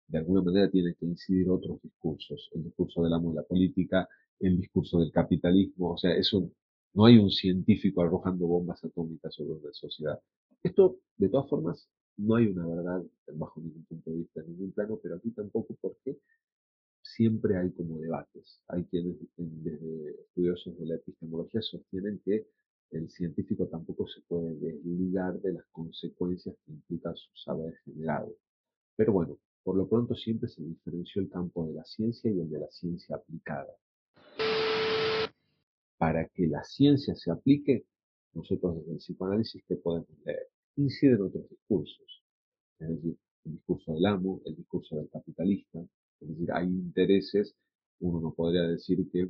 de 0.07 0.19
alguna 0.19 0.43
manera 0.43 0.71
tiene 0.71 0.95
que 0.95 1.07
incidir 1.07 1.49
otros 1.49 1.81
discursos, 1.81 2.51
el 2.53 2.65
discurso 2.65 3.05
del 3.05 3.13
de 3.23 3.35
la 3.35 3.43
política, 3.43 4.07
el 4.39 4.59
discurso 4.59 5.01
del 5.01 5.11
capitalismo, 5.11 5.93
o 5.93 5.97
sea, 5.97 6.15
eso 6.15 6.51
no 6.93 7.07
hay 7.07 7.17
un 7.17 7.31
científico 7.31 8.03
arrojando 8.03 8.47
bombas 8.47 8.85
atómicas 8.85 9.35
sobre 9.35 9.53
una 9.55 9.73
sociedad. 9.73 10.21
Esto, 10.63 10.99
de 11.17 11.31
todas 11.31 11.49
formas, 11.49 11.89
no 12.19 12.35
hay 12.35 12.49
una 12.49 12.67
verdad 12.67 13.03
bajo 13.33 13.63
ningún 13.63 13.87
punto 13.87 14.11
de 14.11 14.17
vista, 14.19 14.43
en 14.43 14.49
ningún 14.49 14.73
plano, 14.73 15.01
pero 15.03 15.17
aquí 15.17 15.31
tampoco 15.31 15.75
porque 15.81 16.19
siempre 17.17 17.57
hay 17.57 17.71
como 17.73 17.99
debates. 17.99 18.61
Hay 18.69 18.85
quienes, 18.85 19.17
desde 19.37 20.21
estudiosos 20.23 20.79
de 20.79 20.87
la 20.87 20.95
epistemología, 20.97 21.61
sostienen 21.63 22.21
que 22.25 22.47
el 22.91 23.09
científico 23.11 23.67
tampoco 23.69 24.07
se 24.07 24.21
puede 24.23 24.55
desligar 24.57 25.41
de 25.41 25.55
las 25.55 25.65
consecuencias 25.73 26.55
que 26.65 26.73
implica 26.73 27.15
su 27.15 27.35
saber 27.37 27.75
generado. 27.85 28.35
Pero 28.97 29.13
bueno, 29.13 29.39
por 29.63 29.77
lo 29.77 29.89
pronto 29.89 30.15
siempre 30.15 30.49
se 30.49 30.63
diferenció 30.63 31.23
el 31.23 31.31
campo 31.31 31.67
de 31.67 31.75
la 31.75 31.85
ciencia 31.85 32.31
y 32.31 32.41
el 32.41 32.51
de 32.51 32.59
la 32.59 32.71
ciencia 32.71 33.17
aplicada. 33.17 33.75
Para 35.97 36.29
que 36.29 36.47
la 36.47 36.65
ciencia 36.65 37.15
se 37.15 37.31
aplique, 37.31 37.87
nosotros 38.35 38.77
desde 38.77 38.93
el 38.93 38.99
psicoanálisis, 38.99 39.63
¿qué 39.67 39.77
podemos 39.77 40.09
leer? 40.25 40.49
Inciden 40.77 41.23
otros 41.23 41.49
discursos, 41.49 42.25
es 42.79 42.89
decir, 42.89 43.17
el 43.45 43.53
discurso 43.53 43.93
del 43.95 44.07
amo, 44.07 44.41
el 44.45 44.57
discurso 44.57 44.97
del 44.97 45.09
capitalista, 45.11 45.81
es 46.23 46.29
decir, 46.29 46.53
hay 46.53 46.67
intereses, 46.67 47.55
uno 48.01 48.21
no 48.21 48.35
podría 48.35 48.63
decir 48.63 48.99
que, 49.11 49.27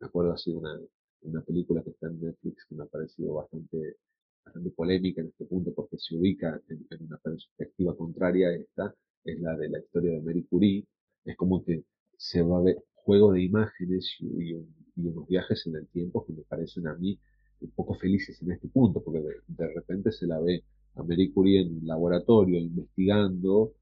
me 0.00 0.06
acuerdo 0.06 0.32
así 0.32 0.50
de 0.50 0.58
una, 0.58 0.78
una 1.22 1.42
película 1.42 1.82
que 1.82 1.90
está 1.90 2.08
en 2.08 2.20
Netflix 2.20 2.64
que 2.68 2.74
me 2.74 2.84
ha 2.84 2.86
parecido 2.86 3.34
bastante, 3.34 3.96
bastante 4.44 4.70
polémica 4.70 5.20
en 5.20 5.28
este 5.28 5.46
punto 5.46 5.72
porque 5.74 5.98
se 5.98 6.16
ubica 6.16 6.60
en, 6.68 6.86
una 7.00 7.16
perspectiva 7.18 7.96
contraria 7.96 8.48
a 8.48 8.54
esta, 8.54 8.94
es 9.24 9.40
la 9.40 9.56
de 9.56 9.68
la 9.70 9.78
historia 9.80 10.12
de 10.12 10.20
Marie 10.20 10.46
Curie, 10.46 10.86
es 11.24 11.36
como 11.36 11.64
que 11.64 11.84
se 12.16 12.42
va 12.42 12.58
a 12.58 12.62
ver 12.62 12.76
juego 12.94 13.32
de 13.32 13.42
imágenes 13.42 14.16
y, 14.20 14.54
unos 14.96 15.26
viajes 15.26 15.66
en 15.66 15.74
el 15.74 15.88
tiempo 15.88 16.24
que 16.24 16.32
me 16.32 16.42
parecen 16.42 16.86
a 16.86 16.94
mí 16.94 17.18
un 17.60 17.70
poco 17.70 17.94
felices 17.94 18.40
en 18.42 18.52
este 18.52 18.68
punto, 18.68 19.02
porque 19.02 19.20
de, 19.48 19.74
repente 19.74 20.12
se 20.12 20.26
la 20.26 20.38
ve 20.38 20.62
a 20.94 21.02
Marie 21.02 21.32
Curie 21.32 21.62
en 21.62 21.78
un 21.78 21.86
laboratorio 21.86 22.60
investigando 22.60 23.72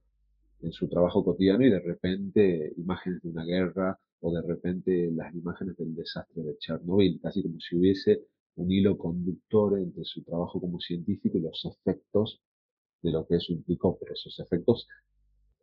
en 0.63 0.73
su 0.73 0.89
trabajo 0.89 1.25
cotidiano 1.25 1.67
y 1.67 1.71
de 1.71 1.81
repente 1.81 2.73
imágenes 2.77 3.23
de 3.23 3.29
una 3.29 3.45
guerra 3.45 3.99
o 4.21 4.33
de 4.33 4.43
repente 4.43 5.11
las 5.13 5.35
imágenes 5.35 5.77
del 5.77 5.95
desastre 5.95 6.43
de 6.43 6.57
Chernobyl, 6.59 7.21
casi 7.21 7.43
como 7.43 7.59
si 7.61 7.77
hubiese 7.77 8.23
un 8.57 8.71
hilo 8.71 8.97
conductor 8.97 9.79
entre 9.79 10.05
su 10.05 10.23
trabajo 10.23 10.61
como 10.61 10.79
científico 10.79 11.39
y 11.39 11.41
los 11.41 11.65
efectos 11.65 12.41
de 13.03 13.11
lo 13.11 13.27
que 13.27 13.37
eso 13.37 13.53
implicó, 13.53 13.99
pero 13.99 14.13
esos 14.15 14.39
efectos 14.39 14.87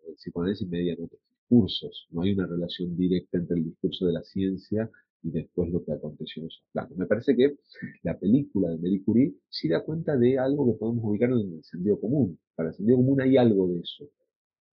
el 0.07 0.15
psicoanálisis 0.15 0.67
media 0.67 0.93
en 0.93 1.03
otros 1.03 1.21
discursos. 1.29 2.07
No 2.11 2.23
hay 2.23 2.33
una 2.33 2.47
relación 2.47 2.97
directa 2.97 3.37
entre 3.37 3.57
el 3.57 3.65
discurso 3.65 4.07
de 4.07 4.13
la 4.13 4.23
ciencia 4.23 4.89
y 5.21 5.31
después 5.31 5.69
lo 5.71 5.83
que 5.83 5.93
aconteció 5.93 6.41
en 6.41 6.47
esos 6.47 6.63
planos. 6.71 6.97
Me 6.97 7.05
parece 7.05 7.35
que 7.35 7.57
la 8.03 8.17
película 8.17 8.69
de 8.69 8.77
Marie 8.77 9.03
Curie 9.03 9.33
sí 9.49 9.67
da 9.69 9.83
cuenta 9.83 10.17
de 10.17 10.39
algo 10.39 10.65
que 10.65 10.79
podemos 10.79 11.03
ubicar 11.05 11.29
en 11.29 11.53
el 11.53 11.63
sentido 11.63 11.99
común. 11.99 12.39
Para 12.55 12.69
el 12.69 12.75
sentido 12.75 12.97
común 12.97 13.21
hay 13.21 13.37
algo 13.37 13.67
de 13.67 13.79
eso. 13.79 14.09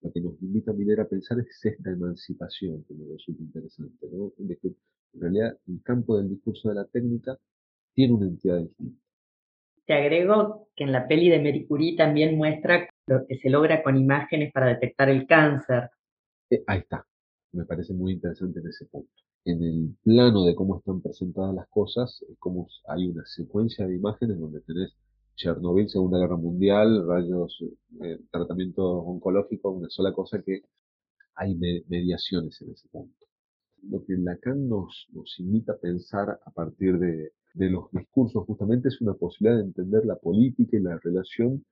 Lo 0.01 0.11
que 0.11 0.21
nos 0.21 0.41
invita 0.41 0.71
a 0.71 0.73
mirar 0.75 1.01
a 1.01 1.07
pensar 1.07 1.39
es 1.39 1.65
esta 1.65 1.89
emancipación 1.89 2.83
que 2.83 2.93
me 2.93 3.05
resulta 3.11 3.41
interesante, 3.41 4.07
¿no? 4.11 4.31
De 4.37 4.57
que 4.57 4.67
en 4.67 5.21
realidad 5.21 5.57
el 5.67 5.81
campo 5.83 6.17
del 6.17 6.29
discurso 6.29 6.69
de 6.69 6.75
la 6.75 6.85
técnica 6.85 7.37
tiene 7.93 8.13
una 8.13 8.27
entidad 8.27 8.59
distinta. 8.59 9.01
Te 9.85 9.93
agrego 9.93 10.67
que 10.75 10.83
en 10.83 10.91
la 10.91 11.07
peli 11.07 11.29
de 11.29 11.41
Marie 11.41 11.65
Curie 11.65 11.95
también 11.95 12.37
muestra 12.37 12.89
lo 13.07 13.25
que 13.25 13.37
se 13.37 13.49
logra 13.49 13.81
con 13.81 13.97
imágenes 13.97 14.51
para 14.51 14.67
detectar 14.67 15.09
el 15.09 15.25
cáncer. 15.25 15.89
Eh, 16.49 16.63
ahí 16.67 16.79
está. 16.79 17.05
Me 17.53 17.65
parece 17.65 17.93
muy 17.93 18.13
interesante 18.13 18.59
en 18.59 18.67
ese 18.67 18.85
punto. 18.85 19.09
En 19.45 19.63
el 19.63 19.95
plano 20.03 20.43
de 20.43 20.53
cómo 20.55 20.77
están 20.77 21.01
presentadas 21.01 21.55
las 21.55 21.67
cosas, 21.69 22.21
es 22.29 22.37
como 22.37 22.67
hay 22.89 23.07
una 23.07 23.25
secuencia 23.25 23.87
de 23.87 23.95
imágenes 23.95 24.37
donde 24.37 24.59
tenés 24.61 24.93
Chernobyl, 25.37 25.87
Segunda 25.87 26.17
Guerra 26.17 26.35
Mundial, 26.35 27.07
rayos, 27.07 27.63
eh, 28.01 28.19
tratamiento 28.31 28.83
oncológico, 28.83 29.69
una 29.69 29.87
sola 29.89 30.11
cosa 30.11 30.41
que 30.41 30.63
hay 31.35 31.55
mediaciones 31.55 32.59
en 32.61 32.71
ese 32.71 32.87
punto. 32.89 33.25
Lo 33.83 34.03
que 34.03 34.17
Lacan 34.17 34.67
nos, 34.67 35.07
invita 35.37 35.73
a 35.73 35.77
pensar 35.77 36.39
a 36.43 36.51
partir 36.51 36.97
de, 36.97 37.31
los 37.53 37.91
discursos 37.91 38.45
justamente 38.45 38.87
es 38.87 38.99
una 38.99 39.13
posibilidad 39.13 39.57
de 39.57 39.65
entender 39.65 40.05
la 40.05 40.15
política 40.15 40.77
y 40.77 40.81
la 40.81 40.97
relación 40.97 41.63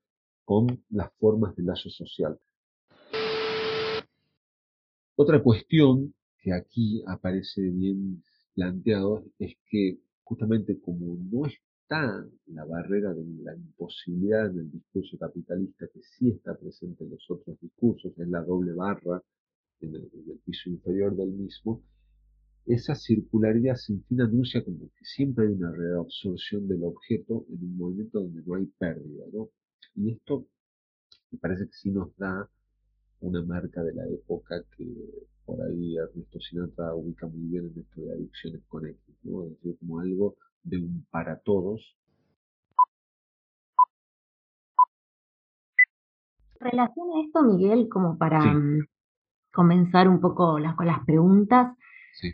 con 0.44 0.84
las 0.90 1.12
formas 1.20 1.56
de 1.56 1.64
lazo 1.64 1.90
social. 1.90 2.40
Otra 5.16 5.42
cuestión 5.42 6.14
que 6.40 6.54
aquí 6.54 7.04
aparece 7.08 7.62
bien 7.62 8.22
planteado 8.54 9.24
es 9.40 9.56
que 9.70 9.98
justamente 10.24 10.80
como 10.80 11.18
no 11.32 11.48
está 11.86 12.26
la 12.48 12.66
barrera 12.66 13.14
de 13.14 13.24
la 13.44 13.56
imposibilidad 13.56 14.50
en 14.50 14.58
el 14.58 14.72
discurso 14.72 15.20
capitalista 15.20 15.86
que 15.94 16.02
sí 16.02 16.32
está 16.32 16.58
presente 16.58 17.04
en 17.04 17.12
los 17.12 17.30
otros 17.30 17.60
discursos, 17.62 18.12
es 18.18 18.28
la 18.28 18.42
doble 18.42 18.74
barra 18.74 19.22
en 19.82 19.94
el, 19.94 20.10
en 20.12 20.32
el 20.32 20.40
piso 20.44 20.72
inferior 20.72 21.16
del 21.16 21.30
mismo, 21.30 21.84
esa 22.66 22.96
circularidad 22.96 23.76
sin 23.76 24.04
fin 24.06 24.20
anuncia 24.22 24.64
como 24.64 24.80
que 24.80 25.06
siempre 25.06 25.46
hay 25.46 25.54
una 25.54 25.72
reabsorción 25.72 26.68
del 26.68 26.84
objeto 26.84 27.46
en 27.50 27.64
un 27.64 27.78
movimiento 27.78 28.20
donde 28.20 28.42
no 28.44 28.56
hay 28.56 28.66
pérdida, 28.66 29.26
¿no? 29.32 29.50
Y 29.94 30.10
esto 30.10 30.48
me 31.30 31.38
parece 31.38 31.68
que 31.68 31.74
sí 31.74 31.92
nos 31.92 32.18
da 32.18 32.50
una 33.20 33.44
marca 33.44 33.84
de 33.84 33.94
la 33.94 34.08
época 34.08 34.64
que 34.76 34.88
por 35.46 35.62
ahí 35.62 35.96
Ernesto 35.98 36.40
Sinatra 36.40 36.96
ubica 36.96 37.28
muy 37.28 37.48
bien 37.48 37.66
en 37.68 37.80
esto 37.80 38.02
de 38.02 38.12
adicciones 38.14 38.64
con 38.68 38.88
X, 38.88 39.00
¿no? 39.22 39.46
Es 39.46 39.52
decir, 39.52 39.78
como 39.78 40.00
algo 40.00 40.36
de 40.66 40.78
un 40.78 41.06
para 41.10 41.40
todos. 41.40 41.96
Relaciona 46.60 47.22
esto, 47.26 47.44
Miguel, 47.44 47.88
como 47.90 48.18
para, 48.18 48.42
mm, 48.42 48.88
comenzar 49.54 50.10
un 50.10 50.20
poco 50.20 50.60
las, 50.60 50.76
con 50.76 50.88
las 50.88 51.04
preguntas. 51.06 51.78
Sí. 52.14 52.32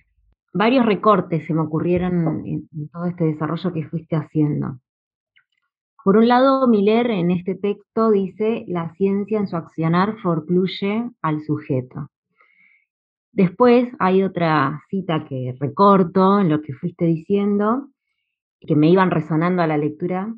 Varios 0.53 0.85
recortes 0.85 1.45
se 1.45 1.53
me 1.53 1.61
ocurrieron 1.61 2.45
en, 2.45 2.67
en 2.73 2.89
todo 2.89 3.05
este 3.05 3.25
desarrollo 3.25 3.71
que 3.73 3.87
fuiste 3.87 4.15
haciendo. 4.15 4.79
Por 6.03 6.17
un 6.17 6.27
lado, 6.27 6.67
Miller 6.67 7.11
en 7.11 7.29
este 7.29 7.55
texto 7.55 8.09
dice, 8.09 8.65
la 8.67 8.91
ciencia 8.95 9.39
en 9.39 9.47
su 9.47 9.55
accionar 9.55 10.17
forcluye 10.21 11.11
al 11.21 11.41
sujeto. 11.43 12.09
Después 13.33 13.87
hay 13.99 14.23
otra 14.23 14.81
cita 14.89 15.25
que 15.25 15.55
recorto 15.59 16.39
en 16.39 16.49
lo 16.49 16.61
que 16.61 16.73
fuiste 16.73 17.05
diciendo, 17.05 17.87
que 18.61 18.75
me 18.75 18.89
iban 18.89 19.11
resonando 19.11 19.61
a 19.61 19.67
la 19.67 19.77
lectura, 19.77 20.33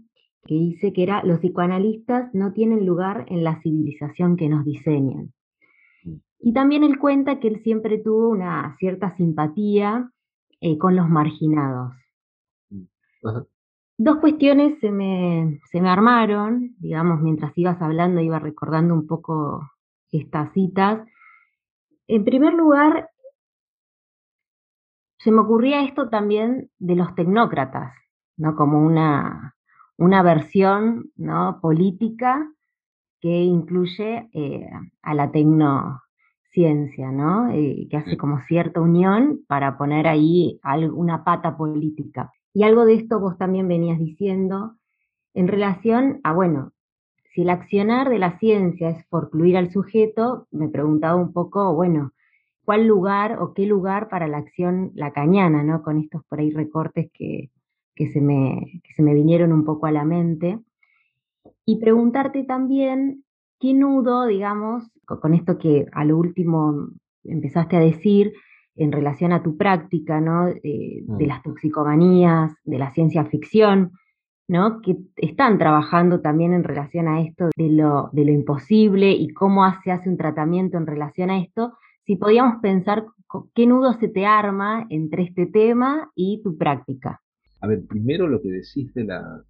que 0.46 0.56
dice 0.56 0.94
que 0.94 1.04
era, 1.04 1.24
los 1.24 1.40
psicoanalistas 1.40 2.34
no 2.34 2.54
tienen 2.54 2.86
lugar 2.86 3.26
en 3.30 3.44
la 3.44 3.62
civilización 3.62 4.36
que 4.36 4.50
nos 4.50 4.66
diseñan. 4.66 5.34
Y 6.40 6.54
también 6.54 6.84
él 6.84 7.00
cuenta 7.00 7.40
que 7.40 7.48
él 7.48 7.62
siempre 7.64 8.00
tuvo 8.00 8.30
una 8.30 8.76
cierta 8.78 9.16
simpatía 9.16 10.12
eh, 10.60 10.78
con 10.78 10.96
los 10.96 11.08
marginados. 11.08 11.94
Ajá. 13.24 13.46
Dos 13.98 14.18
cuestiones 14.18 14.80
se 14.80 14.92
me, 14.92 15.62
se 15.72 15.80
me 15.80 15.90
armaron, 15.90 16.76
digamos, 16.80 17.22
mientras 17.22 17.56
ibas 17.56 17.80
hablando, 17.80 18.22
iba 18.22 18.40
recordando 18.40 18.94
un 18.96 19.06
poco 19.06 19.70
estas 20.12 20.52
citas. 20.54 21.08
En 22.08 22.26
primer 22.26 22.54
lugar, 22.54 23.10
se 25.20 25.32
me 25.32 25.42
ocurría 25.42 25.84
esto 25.84 26.10
también 26.10 26.72
de 26.80 26.96
los 26.96 27.14
tecnócratas, 27.14 27.94
¿no? 28.38 28.56
Como 28.56 28.80
una, 28.80 29.56
una 29.98 30.24
versión 30.24 31.12
¿no? 31.15 31.60
política 31.62 32.50
que 33.19 33.41
incluye 33.43 34.30
eh, 34.34 34.69
a 35.02 35.13
la 35.13 35.32
tecnociencia, 35.32 37.12
¿no? 37.12 37.50
Eh, 37.52 37.88
que 37.89 37.98
hace 37.98 38.17
como 38.17 38.41
cierta 38.41 38.82
unión 38.82 39.41
para 39.48 39.78
poner 39.78 40.08
ahí 40.08 40.60
alguna 40.62 41.24
pata 41.24 41.56
política. 41.56 42.32
Y 42.54 42.63
algo 42.63 42.86
de 42.86 42.96
esto 42.96 43.19
vos 43.19 43.38
también 43.38 43.67
venías 43.67 43.98
diciendo 43.98 44.76
en 45.34 45.48
relación 45.48 46.19
a, 46.24 46.34
bueno, 46.34 46.74
si 47.34 47.41
el 47.41 47.50
accionar 47.50 48.10
de 48.10 48.19
la 48.19 48.38
ciencia 48.39 48.89
es 48.89 49.06
forcluir 49.08 49.58
al 49.58 49.72
sujeto, 49.72 50.48
me 50.52 50.67
preguntaba 50.67 51.15
un 51.15 51.34
poco, 51.34 51.74
bueno, 51.74 52.12
¿cuál 52.63 52.86
lugar 52.86 53.41
o 53.41 53.54
qué 53.54 53.65
lugar 53.65 54.10
para 54.10 54.28
la 54.28 54.38
acción 54.38 54.91
lacaniana, 54.96 55.63
¿no? 55.63 55.82
Con 55.82 55.98
estos 55.98 56.24
por 56.26 56.39
ahí 56.39 56.52
recortes 56.52 57.10
que, 57.13 57.50
que, 57.96 58.08
se 58.12 58.22
me, 58.22 58.82
que 58.84 58.94
se 58.94 59.04
me 59.04 59.14
vinieron 59.14 59.52
un 59.54 59.64
poco 59.66 59.86
a 59.86 59.92
la 59.92 60.06
mente. 60.06 60.60
Y 61.66 61.80
preguntarte 61.80 62.44
también 62.44 63.24
qué 63.60 63.74
nudo, 63.74 64.26
digamos, 64.26 64.84
co- 65.06 65.20
con 65.20 65.34
esto 65.34 65.58
que 65.58 65.86
a 65.92 66.06
lo 66.06 66.18
último 66.18 66.90
empezaste 67.24 67.78
a 67.78 67.82
decir 67.82 68.34
en 68.76 68.92
relación 68.92 69.32
a 69.32 69.44
tu 69.44 69.56
práctica, 69.56 70.20
¿no? 70.20 70.48
Eh, 70.48 71.04
de 71.06 71.26
Mm. 71.26 71.28
las 71.28 71.44
toxicomanías, 71.44 72.54
de 72.64 72.78
la 72.80 72.92
ciencia 72.94 73.24
ficción, 73.26 73.92
¿no? 74.48 74.82
Que 74.82 74.98
están 75.16 75.58
trabajando 75.58 76.22
también 76.22 76.54
en 76.54 76.64
relación 76.64 77.08
a 77.08 77.22
esto 77.22 77.50
de 77.56 77.70
lo, 77.70 78.10
de 78.12 78.26
lo 78.26 78.32
imposible 78.32 79.12
y 79.12 79.30
cómo 79.30 79.64
se 79.84 79.92
hace 79.92 80.10
un 80.10 80.18
tratamiento 80.18 80.78
en 80.78 80.88
relación 80.88 81.30
a 81.30 81.40
esto. 81.40 81.74
Si 82.06 82.16
podíamos 82.18 82.62
pensar 82.62 83.06
qué 83.54 83.66
nudo 83.68 83.94
se 83.94 84.10
te 84.10 84.26
arma 84.26 84.86
entre 84.90 85.24
este 85.24 85.46
tema 85.46 86.12
y 86.16 86.42
tu 86.44 86.58
práctica. 86.58 87.22
A 87.63 87.67
ver, 87.67 87.86
primero 87.88 88.28
lo 88.28 88.41
que 88.41 88.52
decís 88.52 88.93
de 88.93 89.06
la, 89.06 89.41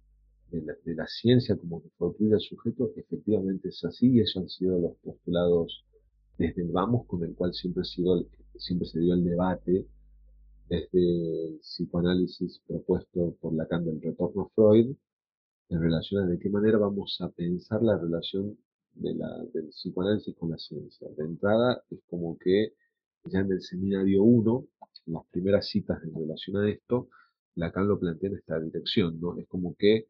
de 0.52 0.94
la, 0.94 1.06
ciencia 1.08 1.56
como 1.56 1.82
que 1.82 1.88
forcluye 1.98 2.34
al 2.34 2.40
sujeto, 2.40 2.92
efectivamente 2.94 3.70
es 3.70 3.84
así 3.84 4.08
y 4.08 4.20
esos 4.20 4.40
han 4.40 4.48
sido 4.48 4.78
los 4.78 4.96
postulados 4.98 5.84
desde 6.38 6.62
el 6.62 6.70
vamos 6.70 7.08
con 7.08 7.24
el 7.24 7.34
cual 7.34 7.52
siempre, 7.54 7.82
sido 7.82 8.24
siempre 8.56 8.86
se 8.86 9.00
dio 9.00 9.14
el 9.14 9.24
debate 9.24 9.88
desde 10.68 11.48
el 11.48 11.58
psicoanálisis 11.58 12.62
propuesto 12.68 13.36
por 13.40 13.52
Lacan 13.52 13.84
del 13.84 14.00
retorno 14.00 14.42
a 14.42 14.48
Freud 14.50 14.94
en 15.70 15.80
relación 15.80 16.22
a 16.22 16.26
de 16.28 16.38
qué 16.38 16.50
manera 16.50 16.78
vamos 16.78 17.18
a 17.20 17.30
pensar 17.30 17.82
la 17.82 17.98
relación 17.98 18.56
de 18.92 19.12
la, 19.12 19.44
del 19.52 19.70
psicoanálisis 19.70 20.36
con 20.36 20.50
la 20.52 20.58
ciencia. 20.58 21.08
De 21.16 21.24
entrada 21.24 21.82
es 21.90 21.98
como 22.06 22.38
que 22.38 22.74
ya 23.24 23.40
en 23.40 23.50
el 23.50 23.60
seminario 23.60 24.22
1, 24.22 24.66
en 25.08 25.14
las 25.14 25.26
primeras 25.32 25.66
citas 25.66 26.00
en 26.04 26.14
relación 26.14 26.58
a 26.58 26.70
esto, 26.70 27.08
Lacan 27.56 27.88
lo 27.88 27.98
plantea 27.98 28.30
en 28.30 28.36
esta 28.36 28.60
dirección, 28.60 29.20
¿no? 29.20 29.38
Es 29.38 29.46
como 29.46 29.74
que 29.76 30.08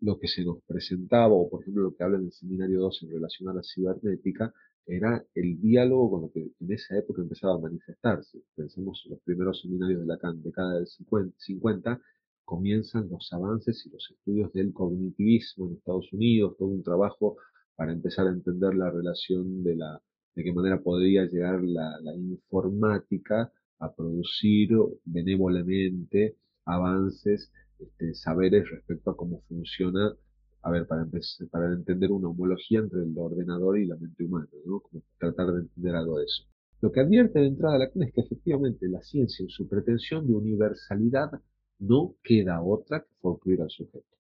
lo 0.00 0.18
que 0.18 0.28
se 0.28 0.44
nos 0.44 0.62
presentaba, 0.62 1.34
o 1.34 1.48
por 1.48 1.62
ejemplo 1.62 1.84
lo 1.84 1.94
que 1.94 2.04
habla 2.04 2.18
en 2.18 2.26
el 2.26 2.32
seminario 2.32 2.80
2 2.80 3.02
en 3.02 3.10
relación 3.10 3.48
a 3.48 3.54
la 3.54 3.62
cibernética, 3.62 4.52
era 4.86 5.24
el 5.34 5.60
diálogo 5.60 6.10
con 6.10 6.22
lo 6.22 6.30
que 6.32 6.40
en 6.60 6.72
esa 6.72 6.96
época 6.96 7.22
empezaba 7.22 7.54
a 7.56 7.58
manifestarse. 7.58 8.42
Pensemos 8.54 9.02
en 9.04 9.12
los 9.12 9.20
primeros 9.20 9.60
seminarios 9.60 10.00
de 10.00 10.06
Lacan, 10.06 10.42
década 10.42 10.74
del 10.76 10.86
50, 10.86 11.34
50, 11.38 12.00
comienzan 12.44 13.08
los 13.10 13.30
avances 13.32 13.84
y 13.84 13.90
los 13.90 14.10
estudios 14.10 14.52
del 14.52 14.72
cognitivismo 14.72 15.66
en 15.66 15.74
Estados 15.74 16.10
Unidos, 16.12 16.56
todo 16.58 16.68
un 16.68 16.82
trabajo 16.82 17.36
para 17.76 17.92
empezar 17.92 18.26
a 18.26 18.30
entender 18.30 18.74
la 18.74 18.90
relación 18.90 19.62
de 19.62 19.76
la 19.76 20.00
de 20.34 20.44
qué 20.44 20.52
manera 20.52 20.80
podría 20.80 21.24
llegar 21.24 21.62
la, 21.64 21.98
la 22.00 22.14
informática 22.14 23.52
a 23.80 23.92
producir 23.92 24.70
benévolamente 25.04 26.36
avances, 26.68 27.50
este, 27.78 28.14
saberes 28.14 28.68
respecto 28.70 29.10
a 29.10 29.16
cómo 29.16 29.42
funciona, 29.48 30.14
a 30.62 30.70
ver, 30.70 30.86
para, 30.86 31.06
para 31.50 31.72
entender 31.72 32.12
una 32.12 32.28
homología 32.28 32.80
entre 32.80 33.02
el 33.02 33.14
ordenador 33.16 33.78
y 33.78 33.86
la 33.86 33.96
mente 33.96 34.24
humana, 34.24 34.48
¿no? 34.66 34.82
Tratar 35.18 35.52
de 35.52 35.60
entender 35.60 35.94
algo 35.94 36.18
de 36.18 36.24
eso. 36.24 36.44
Lo 36.80 36.92
que 36.92 37.00
advierte 37.00 37.40
de 37.40 37.46
entrada 37.46 37.78
Lacan 37.78 38.02
es 38.02 38.12
que 38.12 38.20
efectivamente 38.20 38.86
la 38.88 39.02
ciencia 39.02 39.42
en 39.42 39.48
su 39.48 39.66
pretensión 39.66 40.26
de 40.26 40.34
universalidad 40.34 41.30
no 41.78 42.14
queda 42.22 42.62
otra 42.62 43.00
que 43.00 43.14
forcluir 43.20 43.62
al 43.62 43.70
sujeto. 43.70 44.16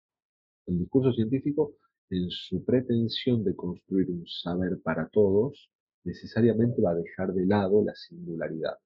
El 0.67 0.79
discurso 0.79 1.13
científico, 1.13 1.75
en 2.11 2.31
su 2.31 2.65
pretensión 2.65 3.45
de 3.45 3.57
construir 3.57 4.11
un 4.11 4.27
saber 4.27 4.81
para 4.83 5.09
todos, 5.09 5.71
necesariamente 6.05 6.81
va 6.81 6.93
a 6.93 6.95
dejar 6.95 7.33
de 7.33 7.47
lado 7.47 7.85
la 7.85 7.95
singularidad. 7.95 8.79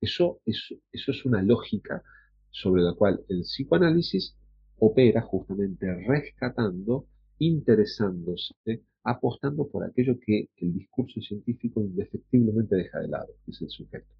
Eso 0.00 0.40
es, 0.46 0.74
eso 0.92 1.10
es 1.10 1.24
una 1.26 1.42
lógica 1.42 2.02
sobre 2.50 2.82
la 2.82 2.94
cual 2.94 3.24
el 3.28 3.42
psicoanálisis 3.42 4.36
opera 4.78 5.22
justamente 5.22 5.86
rescatando, 6.06 7.06
interesándose, 7.38 8.54
apostando 9.02 9.68
por 9.68 9.84
aquello 9.84 10.18
que 10.20 10.48
el 10.56 10.74
discurso 10.74 11.20
científico 11.20 11.80
indefectiblemente 11.80 12.76
deja 12.76 13.00
de 13.00 13.08
lado, 13.08 13.28
que 13.44 13.52
es 13.52 13.62
el 13.62 13.70
sujeto. 13.70 14.12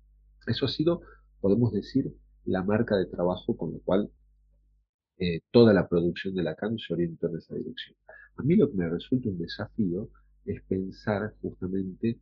Eso 0.46 0.66
ha 0.66 0.68
sido, 0.68 1.02
podemos 1.40 1.72
decir, 1.72 2.12
la 2.44 2.62
marca 2.62 2.96
de 2.96 3.06
trabajo 3.06 3.56
con 3.56 3.72
la 3.72 3.78
cual 3.84 4.10
eh, 5.18 5.40
toda 5.50 5.74
la 5.74 5.86
producción 5.88 6.34
de 6.34 6.42
Lacan 6.42 6.78
se 6.78 6.94
orientó 6.94 7.28
en 7.28 7.36
esa 7.36 7.54
dirección. 7.54 7.96
A 8.36 8.42
mí 8.42 8.56
lo 8.56 8.70
que 8.70 8.76
me 8.76 8.88
resulta 8.88 9.28
un 9.28 9.38
desafío 9.38 10.08
es 10.46 10.62
pensar 10.62 11.34
justamente 11.42 12.18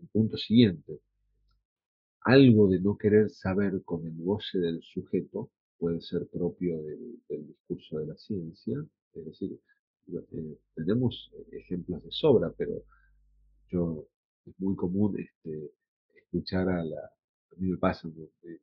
el 0.00 0.08
punto 0.08 0.36
siguiente. 0.38 1.00
Algo 2.24 2.68
de 2.68 2.80
no 2.80 2.96
querer 2.96 3.30
saber 3.30 3.82
con 3.84 4.06
el 4.06 4.16
goce 4.22 4.58
del 4.58 4.80
sujeto 4.82 5.50
puede 5.78 6.00
ser 6.00 6.28
propio 6.28 6.80
del, 6.82 7.46
discurso 7.46 7.98
de 7.98 8.06
la 8.06 8.16
ciencia, 8.16 8.78
es 9.14 9.24
decir, 9.24 9.58
eh, 10.12 10.58
tenemos 10.76 11.32
ejemplos 11.50 12.04
de 12.04 12.12
sobra, 12.12 12.52
pero 12.56 12.84
yo 13.68 14.06
es 14.46 14.54
muy 14.58 14.76
común 14.76 15.18
este, 15.18 15.72
escuchar 16.14 16.68
a 16.68 16.84
la, 16.84 16.98
a 16.98 17.56
mí 17.56 17.70
me 17.70 17.76
pasa, 17.78 18.08
eh, 18.44 18.60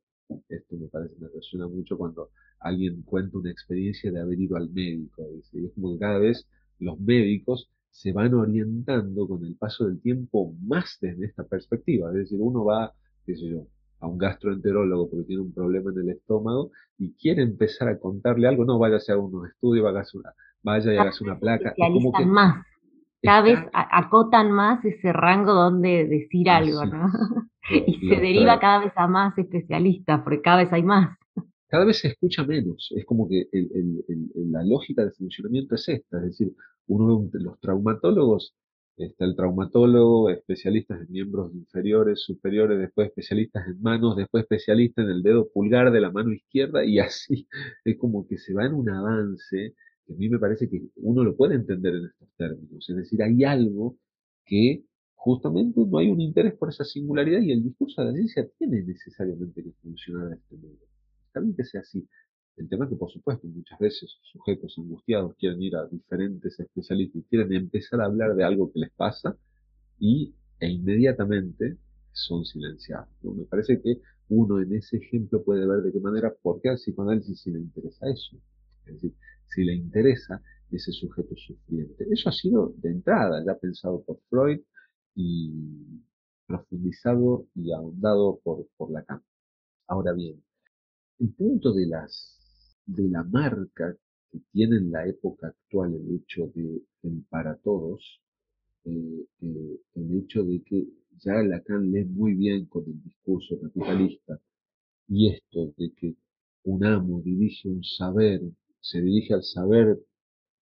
esto 0.47 0.77
me 0.77 0.87
parece, 0.87 1.15
me 1.19 1.27
resuena 1.27 1.67
mucho 1.67 1.97
cuando 1.97 2.29
alguien 2.59 3.01
cuenta 3.01 3.37
una 3.37 3.51
experiencia 3.51 4.11
de 4.11 4.21
haber 4.21 4.39
ido 4.39 4.55
al 4.55 4.69
médico, 4.69 5.23
y 5.51 5.65
es 5.65 5.73
como 5.73 5.93
que 5.93 5.99
cada 5.99 6.19
vez 6.19 6.47
los 6.79 6.99
médicos 6.99 7.69
se 7.91 8.13
van 8.13 8.33
orientando 8.33 9.27
con 9.27 9.43
el 9.43 9.55
paso 9.55 9.85
del 9.85 9.99
tiempo 9.99 10.53
más 10.61 10.97
desde 11.01 11.25
esta 11.25 11.43
perspectiva, 11.43 12.09
es 12.11 12.15
decir, 12.15 12.39
uno 12.39 12.63
va, 12.63 12.93
qué 13.25 13.35
sé 13.35 13.49
yo, 13.49 13.67
a 13.99 14.07
un 14.07 14.17
gastroenterólogo 14.17 15.09
porque 15.09 15.25
tiene 15.25 15.41
un 15.41 15.53
problema 15.53 15.91
en 15.91 15.99
el 15.99 16.09
estómago 16.09 16.71
y 16.97 17.13
quiere 17.13 17.41
empezar 17.43 17.87
a 17.89 17.99
contarle 17.99 18.47
algo, 18.47 18.65
no 18.65 18.79
vaya 18.79 18.95
a 18.95 18.97
hacer 18.97 19.17
unos 19.17 19.49
estudios, 19.49 19.85
hágase 19.87 20.17
una, 20.17 20.33
vaya 20.63 20.93
y 20.93 20.97
hágase 20.97 21.23
una 21.23 21.39
placa, 21.39 21.73
es 21.75 21.87
como 21.93 22.11
que 22.13 22.25
más, 22.25 22.65
cada 23.21 23.41
vez 23.41 23.59
acotan 23.73 24.51
más 24.51 24.83
ese 24.85 25.11
rango 25.11 25.53
donde 25.53 26.05
decir 26.07 26.49
algo, 26.49 26.81
Así 26.81 26.91
¿no? 26.91 27.07
Y 27.71 28.09
se 28.09 28.15
deriva 28.19 28.59
cada 28.59 28.79
vez 28.85 28.93
a 28.95 29.07
más 29.07 29.37
especialistas, 29.37 30.21
porque 30.23 30.41
cada 30.41 30.57
vez 30.63 30.73
hay 30.73 30.81
más. 30.83 31.15
cada 31.67 31.85
vez 31.85 31.99
se 31.99 32.07
escucha 32.07 32.43
menos. 32.43 32.91
Es 32.95 33.05
como 33.05 33.27
que 33.29 33.47
el- 33.51 33.69
el- 33.75 34.03
el- 34.07 34.31
el- 34.33 34.51
la 34.51 34.63
lógica 34.63 35.05
de 35.05 35.11
funcionamiento 35.11 35.75
es 35.75 35.87
esta, 35.87 36.17
es 36.17 36.23
decir, 36.23 36.51
uno 36.87 37.15
un- 37.17 37.29
los 37.33 37.59
traumatólogos, 37.59 38.55
está 39.05 39.25
el 39.25 39.35
traumatólogo, 39.35 40.29
especialistas 40.29 41.01
en 41.01 41.11
miembros 41.11 41.53
inferiores, 41.53 42.21
superiores, 42.21 42.79
después 42.79 43.07
especialistas 43.09 43.67
en 43.67 43.81
manos, 43.81 44.15
después 44.15 44.43
especialistas 44.43 45.05
en 45.05 45.11
el 45.11 45.23
dedo 45.23 45.49
pulgar 45.51 45.91
de 45.91 46.01
la 46.01 46.11
mano 46.11 46.33
izquierda 46.33 46.85
y 46.85 46.99
así. 46.99 47.47
Es 47.85 47.97
como 47.97 48.27
que 48.27 48.37
se 48.37 48.53
va 48.53 48.65
en 48.65 48.73
un 48.73 48.89
avance 48.89 49.75
que 50.05 50.13
a 50.13 50.17
mí 50.17 50.29
me 50.29 50.39
parece 50.39 50.69
que 50.69 50.81
uno 50.97 51.23
lo 51.23 51.35
puede 51.35 51.55
entender 51.55 51.95
en 51.95 52.05
estos 52.05 52.29
términos. 52.37 52.89
Es 52.89 52.95
decir, 52.95 53.21
hay 53.23 53.43
algo 53.43 53.97
que 54.45 54.83
justamente 55.15 55.81
no 55.85 55.97
hay 55.97 56.09
un 56.09 56.21
interés 56.21 56.53
por 56.55 56.69
esa 56.69 56.83
singularidad 56.83 57.41
y 57.41 57.51
el 57.51 57.63
discurso 57.63 58.01
de 58.01 58.07
la 58.07 58.13
ciencia 58.13 58.47
tiene 58.57 58.81
necesariamente 58.83 59.63
que 59.63 59.71
funcionar 59.81 60.29
de 60.29 60.35
este 60.35 60.55
modo. 60.55 60.77
Está 61.27 61.41
bien 61.41 61.55
que 61.55 61.63
sea 61.63 61.81
así. 61.81 62.07
El 62.59 62.67
tema 62.67 62.89
que, 62.89 62.97
por 62.97 63.09
supuesto, 63.09 63.47
muchas 63.47 63.79
veces 63.79 64.17
sujetos 64.21 64.75
angustiados 64.77 65.33
quieren 65.35 65.61
ir 65.63 65.77
a 65.77 65.87
diferentes 65.87 66.59
especialistas 66.59 67.21
y 67.21 67.23
quieren 67.23 67.53
empezar 67.53 68.01
a 68.01 68.05
hablar 68.05 68.35
de 68.35 68.43
algo 68.43 68.69
que 68.73 68.81
les 68.81 68.91
pasa 68.91 69.37
y, 69.97 70.35
e 70.59 70.67
inmediatamente 70.67 71.77
son 72.11 72.43
silenciados. 72.43 73.07
Me 73.23 73.45
parece 73.45 73.81
que 73.81 74.01
uno 74.27 74.61
en 74.61 74.73
ese 74.75 74.97
ejemplo 74.97 75.41
puede 75.41 75.65
ver 75.65 75.83
de 75.83 75.93
qué 75.93 76.01
manera, 76.01 76.33
por 76.41 76.59
qué 76.61 76.67
al 76.67 76.75
psicoanálisis 76.75 77.39
si 77.41 77.49
le 77.49 77.59
interesa 77.59 78.09
eso. 78.09 78.35
Es 78.85 78.95
decir, 78.95 79.13
si 79.47 79.63
le 79.63 79.75
interesa 79.75 80.41
ese 80.69 80.91
sujeto 80.91 81.35
sufriente. 81.37 82.05
Eso 82.11 82.27
ha 82.27 82.33
sido 82.33 82.73
de 82.77 82.89
entrada 82.89 83.41
ya 83.45 83.57
pensado 83.57 84.03
por 84.03 84.19
Freud 84.29 84.59
y 85.15 86.03
profundizado 86.45 87.47
y 87.55 87.71
ahondado 87.71 88.37
por, 88.43 88.67
por 88.75 88.91
Lacan. 88.91 89.23
Ahora 89.87 90.11
bien, 90.11 90.43
el 91.19 91.29
punto 91.33 91.73
de, 91.73 91.87
las, 91.87 92.38
de 92.89 93.07
la 93.07 93.23
marca 93.23 93.95
que 94.31 94.39
tiene 94.51 94.77
en 94.77 94.91
la 94.91 95.07
época 95.07 95.47
actual 95.47 95.93
el 95.93 96.15
hecho 96.15 96.47
de 96.55 96.81
el 97.03 97.23
para 97.29 97.55
todos, 97.57 98.19
eh, 98.85 99.25
eh, 99.41 99.79
el 99.95 100.17
hecho 100.17 100.43
de 100.43 100.61
que 100.63 100.87
ya 101.19 101.33
Lacan 101.43 101.91
lee 101.91 102.05
muy 102.05 102.33
bien 102.33 102.65
con 102.65 102.83
el 102.85 103.01
discurso 103.03 103.59
capitalista 103.61 104.39
y 105.07 105.29
esto 105.29 105.73
de 105.77 105.91
que 105.93 106.15
un 106.63 106.83
amo 106.83 107.21
dirige 107.21 107.69
un 107.69 107.83
saber, 107.83 108.41
se 108.81 109.01
dirige 109.01 109.35
al 109.35 109.43
saber 109.43 109.99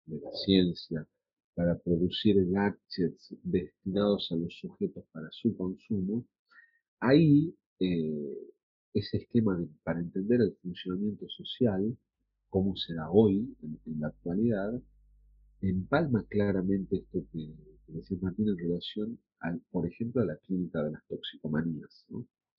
de 0.06 0.20
la 0.20 0.32
ciencia 0.46 1.08
para 1.56 1.78
producir 1.78 2.36
gadgets 2.52 3.36
destinados 3.44 4.30
a 4.32 4.36
los 4.36 4.54
sujetos 4.60 5.06
para 5.12 5.30
su 5.32 5.56
consumo, 5.56 6.26
ahí 7.00 7.54
eh, 7.80 8.38
ese 8.94 9.18
esquema 9.18 9.58
para 9.84 10.00
entender 10.00 10.42
el 10.42 10.56
funcionamiento 10.62 11.28
social, 11.30 11.98
cómo 12.50 12.76
se 12.76 12.94
da 12.94 13.10
hoy, 13.10 13.56
en, 13.62 14.00
la 14.00 14.08
actualidad, 14.08 14.82
empalma 15.62 16.24
claramente 16.30 16.98
esto 16.98 17.20
que, 17.32 17.54
que 17.86 17.94
decía 17.94 18.18
Martín 18.22 18.50
en 18.50 18.58
relación, 18.58 19.20
al, 19.40 19.62
por 19.72 19.88
ejemplo, 19.88 20.22
a 20.22 20.26
la 20.26 20.38
clínica 20.38 20.84
de 20.84 20.92
las 20.92 21.06
toxicomanías. 21.08 22.06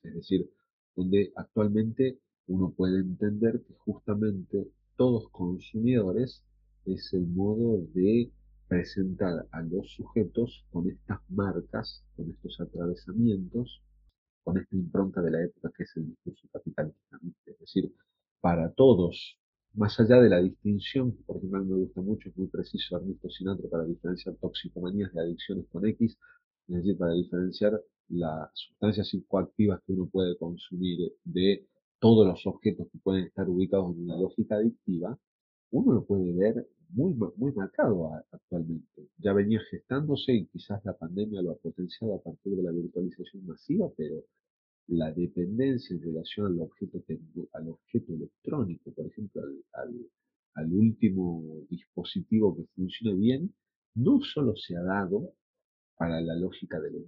Es 0.03 0.15
decir, 0.15 0.49
donde 0.97 1.33
actualmente 1.37 2.19
uno 2.47 2.73
puede 2.73 3.01
entender 3.01 3.63
que 3.67 3.75
justamente 3.75 4.69
todos 4.97 5.29
consumidores 5.31 6.45
es 6.85 7.13
el 7.13 7.27
modo 7.27 7.79
de 7.95 8.31
presentar 8.69 9.49
a 9.51 9.63
los 9.63 9.91
sujetos 9.95 10.65
con 10.71 10.89
estas 10.89 11.19
marcas, 11.29 12.05
con 12.17 12.31
estos 12.31 12.61
atravesamientos, 12.61 13.83
con 14.45 14.59
esta 14.59 14.77
impronta 14.77 15.21
de 15.23 15.31
la 15.31 15.43
época 15.43 15.71
que 15.77 15.83
es 15.83 15.97
el 15.97 16.07
discurso 16.07 16.49
capitalista. 16.53 17.19
Es 17.47 17.59
decir, 17.59 17.93
para 18.41 18.71
todos, 18.73 19.40
más 19.75 19.99
allá 20.01 20.21
de 20.21 20.29
la 20.29 20.41
distinción, 20.41 21.13
que 21.13 21.23
por 21.23 21.37
ejemplo 21.37 21.65
me 21.65 21.77
gusta 21.77 22.01
mucho, 22.01 22.29
es 22.29 22.37
muy 22.37 22.49
preciso 22.49 22.97
Ernesto 22.97 23.29
Sinatra 23.31 23.69
para 23.69 23.85
diferenciar 23.85 24.35
toxicomanías 24.37 25.13
de 25.13 25.21
adicciones 25.21 25.67
con 25.71 25.87
X, 25.87 26.19
es 26.69 26.77
decir, 26.77 26.97
para 26.99 27.13
diferenciar 27.15 27.81
las 28.09 28.51
sustancias 28.55 29.09
psicoactivas 29.09 29.81
que 29.87 29.93
uno 29.93 30.07
puede 30.07 30.37
consumir 30.37 31.13
de 31.25 31.67
todos 32.01 32.27
los 32.27 32.47
objetos 32.47 32.89
que 32.91 32.99
pueden 32.99 33.25
estar 33.25 33.49
ubicados 33.49 33.95
en 33.95 34.05
una 34.05 34.17
lógica 34.17 34.57
adictiva, 34.57 35.19
uno 35.71 35.93
lo 35.93 36.05
puede 36.05 36.33
ver 36.33 36.67
muy, 36.89 37.15
muy 37.37 37.53
marcado 37.53 38.13
actualmente. 38.33 39.09
Ya 39.19 39.33
venía 39.33 39.61
gestándose 39.71 40.33
y 40.33 40.47
quizás 40.47 40.85
la 40.85 40.97
pandemia 40.97 41.43
lo 41.43 41.53
ha 41.53 41.57
potenciado 41.57 42.15
a 42.15 42.23
partir 42.23 42.57
de 42.57 42.63
la 42.63 42.73
virtualización 42.73 43.47
masiva, 43.47 43.89
pero 43.97 44.25
la 44.91 45.13
dependencia 45.13 45.95
en 45.95 46.03
relación 46.03 46.47
al 46.47 46.61
objeto, 46.61 47.03
al 47.53 47.69
objeto 47.69 48.13
electrónico, 48.13 48.93
por 48.93 49.07
ejemplo, 49.07 49.43
al, 49.73 49.95
al 50.55 50.73
último 50.73 51.65
dispositivo 51.69 52.57
que 52.57 52.65
funcione 52.75 53.17
bien, 53.17 53.55
no 53.95 54.21
solo 54.21 54.55
se 54.57 54.77
ha 54.77 54.83
dado 54.83 55.33
para 55.97 56.21
la 56.21 56.35
lógica 56.35 56.81
del 56.81 57.05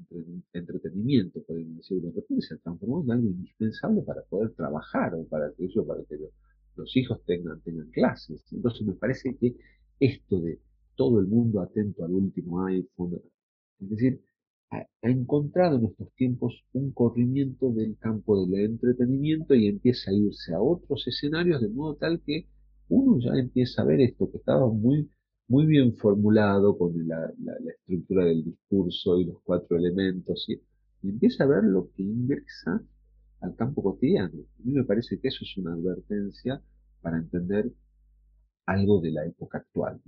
entretenimiento, 0.53 1.43
podemos 1.45 1.79
decir, 1.79 2.03
de 2.03 2.11
repente 2.11 2.43
se 2.43 2.59
transformó 2.59 3.03
en 3.03 3.11
algo 3.13 3.27
indispensable 3.27 4.03
para 4.03 4.23
poder 4.25 4.53
trabajar 4.53 5.15
o 5.15 5.27
para 5.27 5.51
que 5.55 5.65
eso, 5.65 5.87
para 5.87 6.05
que 6.05 6.19
los 6.77 6.97
hijos 6.97 7.25
tengan, 7.25 7.61
tengan 7.63 7.91
clases. 7.91 8.45
Entonces 8.53 8.87
me 8.87 8.93
parece 8.93 9.35
que 9.37 9.57
esto 9.99 10.41
de 10.41 10.61
todo 10.95 11.21
el 11.21 11.27
mundo 11.27 11.63
atento 11.63 12.05
al 12.05 12.13
último 12.13 12.67
iPhone, 12.67 13.19
es 13.81 13.89
decir, 13.89 14.21
ha, 14.73 14.87
encontrado 15.03 15.79
en 15.79 15.87
estos 15.87 16.13
tiempos 16.15 16.65
un 16.73 16.93
corrimiento 16.93 17.71
del 17.73 17.97
campo 17.99 18.47
del 18.47 18.65
entretenimiento 18.65 19.55
y 19.55 19.69
empieza 19.69 20.11
a 20.11 20.15
irse 20.15 20.55
a 20.55 20.61
otros 20.61 21.07
escenarios 21.07 21.61
de 21.61 21.69
modo 21.69 21.97
tal 21.97 22.21
que 22.25 22.47
uno 22.89 23.19
ya 23.21 23.39
empieza 23.39 23.83
a 23.83 23.85
ver 23.85 24.01
esto 24.01 24.31
que 24.31 24.39
estaba 24.39 24.67
muy, 24.69 25.11
muy 25.49 25.67
bien 25.67 25.97
formulado 25.97 26.77
con 26.77 26.93
la, 27.07 27.33
estructura 27.67 28.25
del 28.25 28.45
discurso 28.45 29.19
y 29.19 29.25
los 29.27 29.37
cuatro 29.45 29.77
elementos 29.77 30.47
y, 30.49 30.61
empieza 31.09 31.45
a 31.45 31.49
ver 31.49 31.65
lo 31.65 31.91
que 31.97 32.03
ingresa 32.05 32.81
al 33.41 33.57
campo 33.57 33.83
cotidiano. 33.83 34.39
A 34.61 34.63
mí 34.63 34.73
me 34.73 34.85
parece 34.85 35.19
que 35.19 35.29
eso 35.29 35.39
es 35.43 35.57
una 35.57 35.73
advertencia 35.73 36.63
para 37.01 37.19
entender 37.19 37.73
algo 38.67 39.01
de 39.01 39.11
la 39.11 39.27
época 39.27 39.59
actual. 39.59 40.01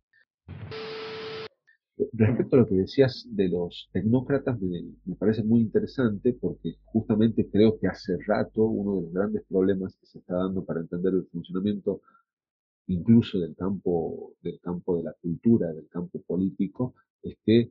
Respecto 1.96 2.56
a 2.56 2.58
lo 2.60 2.66
que 2.66 2.74
decías 2.74 3.24
de 3.30 3.48
los 3.48 3.88
tecnócratas, 3.92 4.60
me, 4.60 5.14
parece 5.16 5.44
muy 5.44 5.60
interesante 5.60 6.32
porque 6.32 6.76
justamente 6.84 7.48
creo 7.48 7.78
que 7.78 7.86
hace 7.86 8.16
rato 8.26 8.64
uno 8.64 8.96
de 8.96 9.02
los 9.02 9.12
grandes 9.12 9.44
problemas 9.48 9.96
que 9.96 10.06
se 10.06 10.18
está 10.18 10.34
dando 10.34 10.64
para 10.64 10.80
entender 10.80 11.14
el 11.14 11.26
funcionamiento 11.26 12.00
incluso 12.88 13.38
del 13.38 13.54
campo, 13.54 14.34
del 14.42 14.58
campo 14.60 14.96
de 14.96 15.04
la 15.04 15.12
cultura, 15.12 15.72
del 15.72 15.88
campo 15.88 16.20
político, 16.22 16.94
es 17.22 17.36
que 17.44 17.70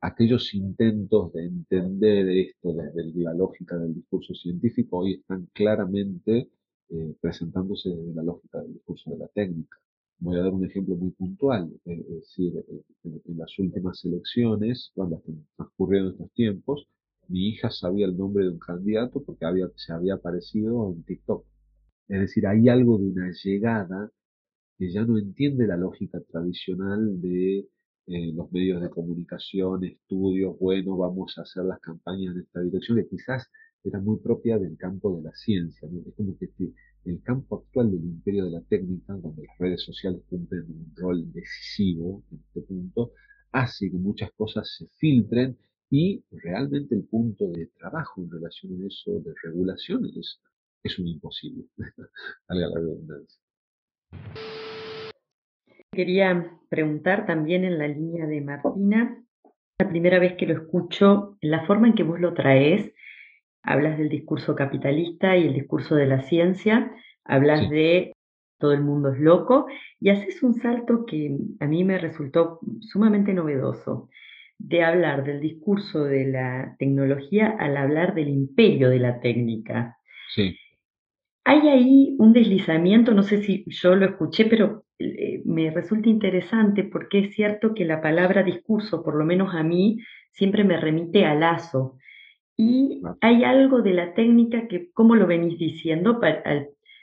aquellos 0.00 0.54
intentos 0.54 1.32
de 1.34 1.44
entender 1.44 2.28
esto 2.30 2.72
desde 2.72 3.12
la 3.20 3.34
lógica 3.34 3.76
del 3.76 3.94
discurso 3.94 4.34
científico 4.34 4.98
hoy 4.98 5.14
están 5.14 5.48
claramente 5.52 6.48
eh, 6.88 7.14
presentándose 7.20 7.90
desde 7.90 8.14
la 8.14 8.22
lógica 8.22 8.60
del 8.62 8.72
discurso 8.72 9.10
de 9.10 9.18
la 9.18 9.28
técnica. 9.28 9.78
Voy 10.20 10.36
a 10.36 10.42
dar 10.42 10.52
un 10.52 10.64
ejemplo 10.64 10.96
muy 10.96 11.10
puntual, 11.12 11.70
eh, 11.86 12.04
es 12.08 12.14
decir, 12.16 12.64
en, 13.04 13.38
las 13.38 13.58
últimas 13.58 14.04
elecciones, 14.04 14.90
cuando 14.94 15.22
transcurrieron 15.56 16.12
estos 16.12 16.30
tiempos, 16.32 16.86
mi 17.28 17.48
hija 17.48 17.70
sabía 17.70 18.06
el 18.06 18.16
nombre 18.16 18.44
de 18.44 18.50
un 18.50 18.58
candidato 18.58 19.22
porque 19.22 19.46
había, 19.46 19.68
se 19.76 19.92
había 19.92 20.14
aparecido 20.14 20.92
en 20.92 21.02
TikTok. 21.04 21.46
Es 22.08 22.20
decir, 22.20 22.46
hay 22.46 22.68
algo 22.68 22.98
de 22.98 23.08
una 23.08 23.30
llegada 23.32 24.10
que 24.76 24.92
ya 24.92 25.04
no 25.04 25.18
entiende 25.18 25.66
la 25.66 25.76
lógica 25.76 26.20
tradicional 26.20 27.20
de 27.20 27.68
eh, 28.06 28.32
los 28.34 28.50
medios 28.52 28.82
de 28.82 28.90
comunicación, 28.90 29.84
estudios, 29.84 30.58
bueno, 30.58 30.96
vamos 30.96 31.38
a 31.38 31.42
hacer 31.42 31.64
las 31.64 31.80
campañas 31.80 32.34
en 32.34 32.42
esta 32.42 32.60
dirección, 32.60 32.98
que 32.98 33.08
quizás 33.08 33.48
era 33.84 34.00
muy 34.00 34.18
propia 34.18 34.58
del 34.58 34.76
campo 34.76 35.16
de 35.16 35.22
la 35.22 35.32
ciencia. 35.32 35.88
Es 36.06 36.14
como 36.14 36.36
que 36.36 36.48
el 37.04 37.22
campo 37.22 37.56
actual 37.56 37.90
del 37.90 38.04
imperio 38.04 38.44
de 38.44 38.50
la 38.50 38.60
técnica, 38.62 39.14
donde 39.14 39.44
las 39.46 39.58
redes 39.58 39.82
sociales 39.82 40.22
cumplen 40.28 40.64
un 40.68 40.92
rol 40.96 41.32
decisivo 41.32 42.22
en 42.30 42.38
este 42.38 42.60
punto, 42.62 43.12
hace 43.52 43.90
que 43.90 43.96
muchas 43.96 44.30
cosas 44.32 44.68
se 44.76 44.86
filtren 44.98 45.56
y 45.90 46.24
realmente 46.30 46.94
el 46.94 47.04
punto 47.04 47.48
de 47.48 47.66
trabajo 47.78 48.22
en 48.22 48.30
relación 48.30 48.80
a 48.80 48.86
eso, 48.86 49.20
de 49.20 49.34
regulación, 49.42 50.04
es, 50.84 50.98
un 50.98 51.08
imposible. 51.08 51.64
Valga 52.48 52.68
la 52.68 52.80
redundancia. 52.80 53.42
Quería 55.92 56.58
preguntar 56.68 57.26
también 57.26 57.64
en 57.64 57.78
la 57.78 57.88
línea 57.88 58.26
de 58.26 58.40
Martina, 58.40 59.24
la 59.78 59.88
primera 59.88 60.20
vez 60.20 60.34
que 60.36 60.46
lo 60.46 60.54
escucho, 60.54 61.36
la 61.40 61.66
forma 61.66 61.88
en 61.88 61.94
que 61.94 62.04
vos 62.04 62.20
lo 62.20 62.34
traes, 62.34 62.92
hablas 63.62 63.98
del 63.98 64.08
discurso 64.08 64.54
capitalista 64.54 65.36
y 65.36 65.46
el 65.46 65.54
discurso 65.54 65.94
de 65.94 66.06
la 66.06 66.22
ciencia, 66.22 66.92
hablas 67.24 67.68
de 67.70 68.12
todo 68.58 68.72
el 68.72 68.82
mundo 68.82 69.12
es 69.12 69.18
loco 69.18 69.66
y 69.98 70.10
haces 70.10 70.42
un 70.42 70.54
salto 70.54 71.06
que 71.06 71.36
a 71.60 71.66
mí 71.66 71.82
me 71.82 71.98
resultó 71.98 72.60
sumamente 72.80 73.32
novedoso, 73.32 74.08
de 74.58 74.84
hablar 74.84 75.24
del 75.24 75.40
discurso 75.40 76.04
de 76.04 76.26
la 76.26 76.76
tecnología 76.78 77.56
al 77.58 77.78
hablar 77.78 78.14
del 78.14 78.28
imperio 78.28 78.90
de 78.90 78.98
la 78.98 79.20
técnica. 79.20 79.96
Sí. 80.34 80.56
Hay 81.44 81.66
ahí 81.68 82.14
un 82.18 82.34
deslizamiento, 82.34 83.12
no 83.14 83.22
sé 83.22 83.42
si 83.42 83.64
yo 83.66 83.96
lo 83.96 84.04
escuché, 84.04 84.44
pero 84.44 84.84
eh, 84.98 85.40
me 85.46 85.70
resulta 85.70 86.10
interesante 86.10 86.84
porque 86.84 87.20
es 87.20 87.34
cierto 87.34 87.72
que 87.72 87.86
la 87.86 88.02
palabra 88.02 88.42
discurso, 88.42 89.02
por 89.02 89.16
lo 89.16 89.24
menos 89.24 89.54
a 89.54 89.62
mí, 89.62 89.98
siempre 90.32 90.62
me 90.64 90.76
remite 90.76 91.24
al 91.24 91.40
lazo. 91.40 91.96
Y 92.62 93.00
hay 93.22 93.42
algo 93.44 93.80
de 93.80 93.94
la 93.94 94.12
técnica 94.12 94.68
que, 94.68 94.90
¿cómo 94.92 95.14
lo 95.14 95.26
venís 95.26 95.58
diciendo? 95.58 96.20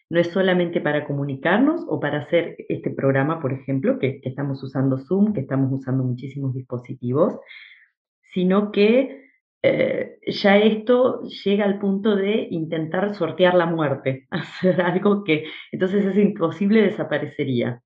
no 0.10 0.20
es 0.20 0.28
solamente 0.28 0.82
para 0.82 1.03
comunicarnos 1.03 1.84
o 1.88 1.99
para 1.99 2.20
hacer 2.20 2.55
este 2.70 2.91
programa, 2.91 3.41
por 3.41 3.53
ejemplo, 3.53 3.97
que, 3.97 4.22
que 4.22 4.30
estamos 4.30 4.62
usando 4.62 4.99
Zoom, 4.99 5.34
que 5.34 5.41
estamos 5.41 5.72
usando 5.74 6.03
muchísimos 6.03 6.53
dispositivos, 6.53 7.39
sino 8.22 8.72
que 8.72 9.32
eh, 9.64 10.20
ya 10.28 10.58
esto 10.58 11.24
llega 11.24 11.66
al 11.66 11.80
punto 11.80 12.16
de 12.16 12.47
intentar 12.51 13.16
sortear 13.16 13.55
la 13.55 13.66
muerte, 13.66 14.28
hacer 14.30 14.80
algo 14.80 15.24
que 15.24 15.45
entonces 15.72 16.05
es 16.05 16.18
imposible, 16.20 16.84
desaparecería. 16.84 17.82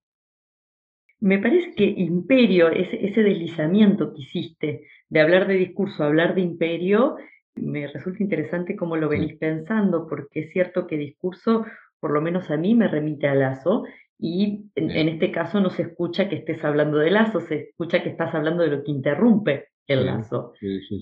Me 1.22 1.40
parece 1.40 1.74
que 1.76 1.86
imperio, 1.86 2.68
ese, 2.68 3.06
ese 3.06 3.24
deslizamiento 3.24 4.14
que 4.14 4.24
hiciste 4.24 4.88
de 5.08 5.22
hablar 5.22 5.48
de 5.48 5.54
discurso 5.54 6.04
a 6.04 6.08
hablar 6.08 6.36
de 6.36 6.42
imperio, 6.42 7.16
me 7.56 7.88
resulta 7.88 8.24
interesante 8.24 8.76
cómo 8.76 8.97
lo 8.97 9.10
venís 9.10 9.38
pensando, 9.38 10.08
porque 10.08 10.41
es 10.41 10.52
cierto 10.52 10.88
que 10.88 10.97
discurso, 10.97 11.66
por 11.99 12.12
lo 12.12 12.22
menos 12.22 12.49
a 12.49 12.58
mí, 12.58 12.76
me 12.76 12.88
remite 12.88 13.28
a 13.28 13.36
Lazo, 13.36 13.84
y 14.18 14.66
en, 14.76 15.10
este 15.10 15.32
caso 15.32 15.60
no 15.60 15.72
se 15.72 15.82
escucha 15.82 16.30
que 16.30 16.36
estés 16.36 16.64
hablando 16.64 16.99
de 16.99 17.10
Lazo, 17.10 17.39
se 17.41 17.70
escucha 17.70 18.04
que 18.04 18.10
estás 18.10 18.34
hablando 18.36 18.64
de 18.64 18.70
lo 18.70 18.84
que 18.84 18.91
interrumpe 18.91 19.70
el 19.88 20.06
lazo. 20.06 20.54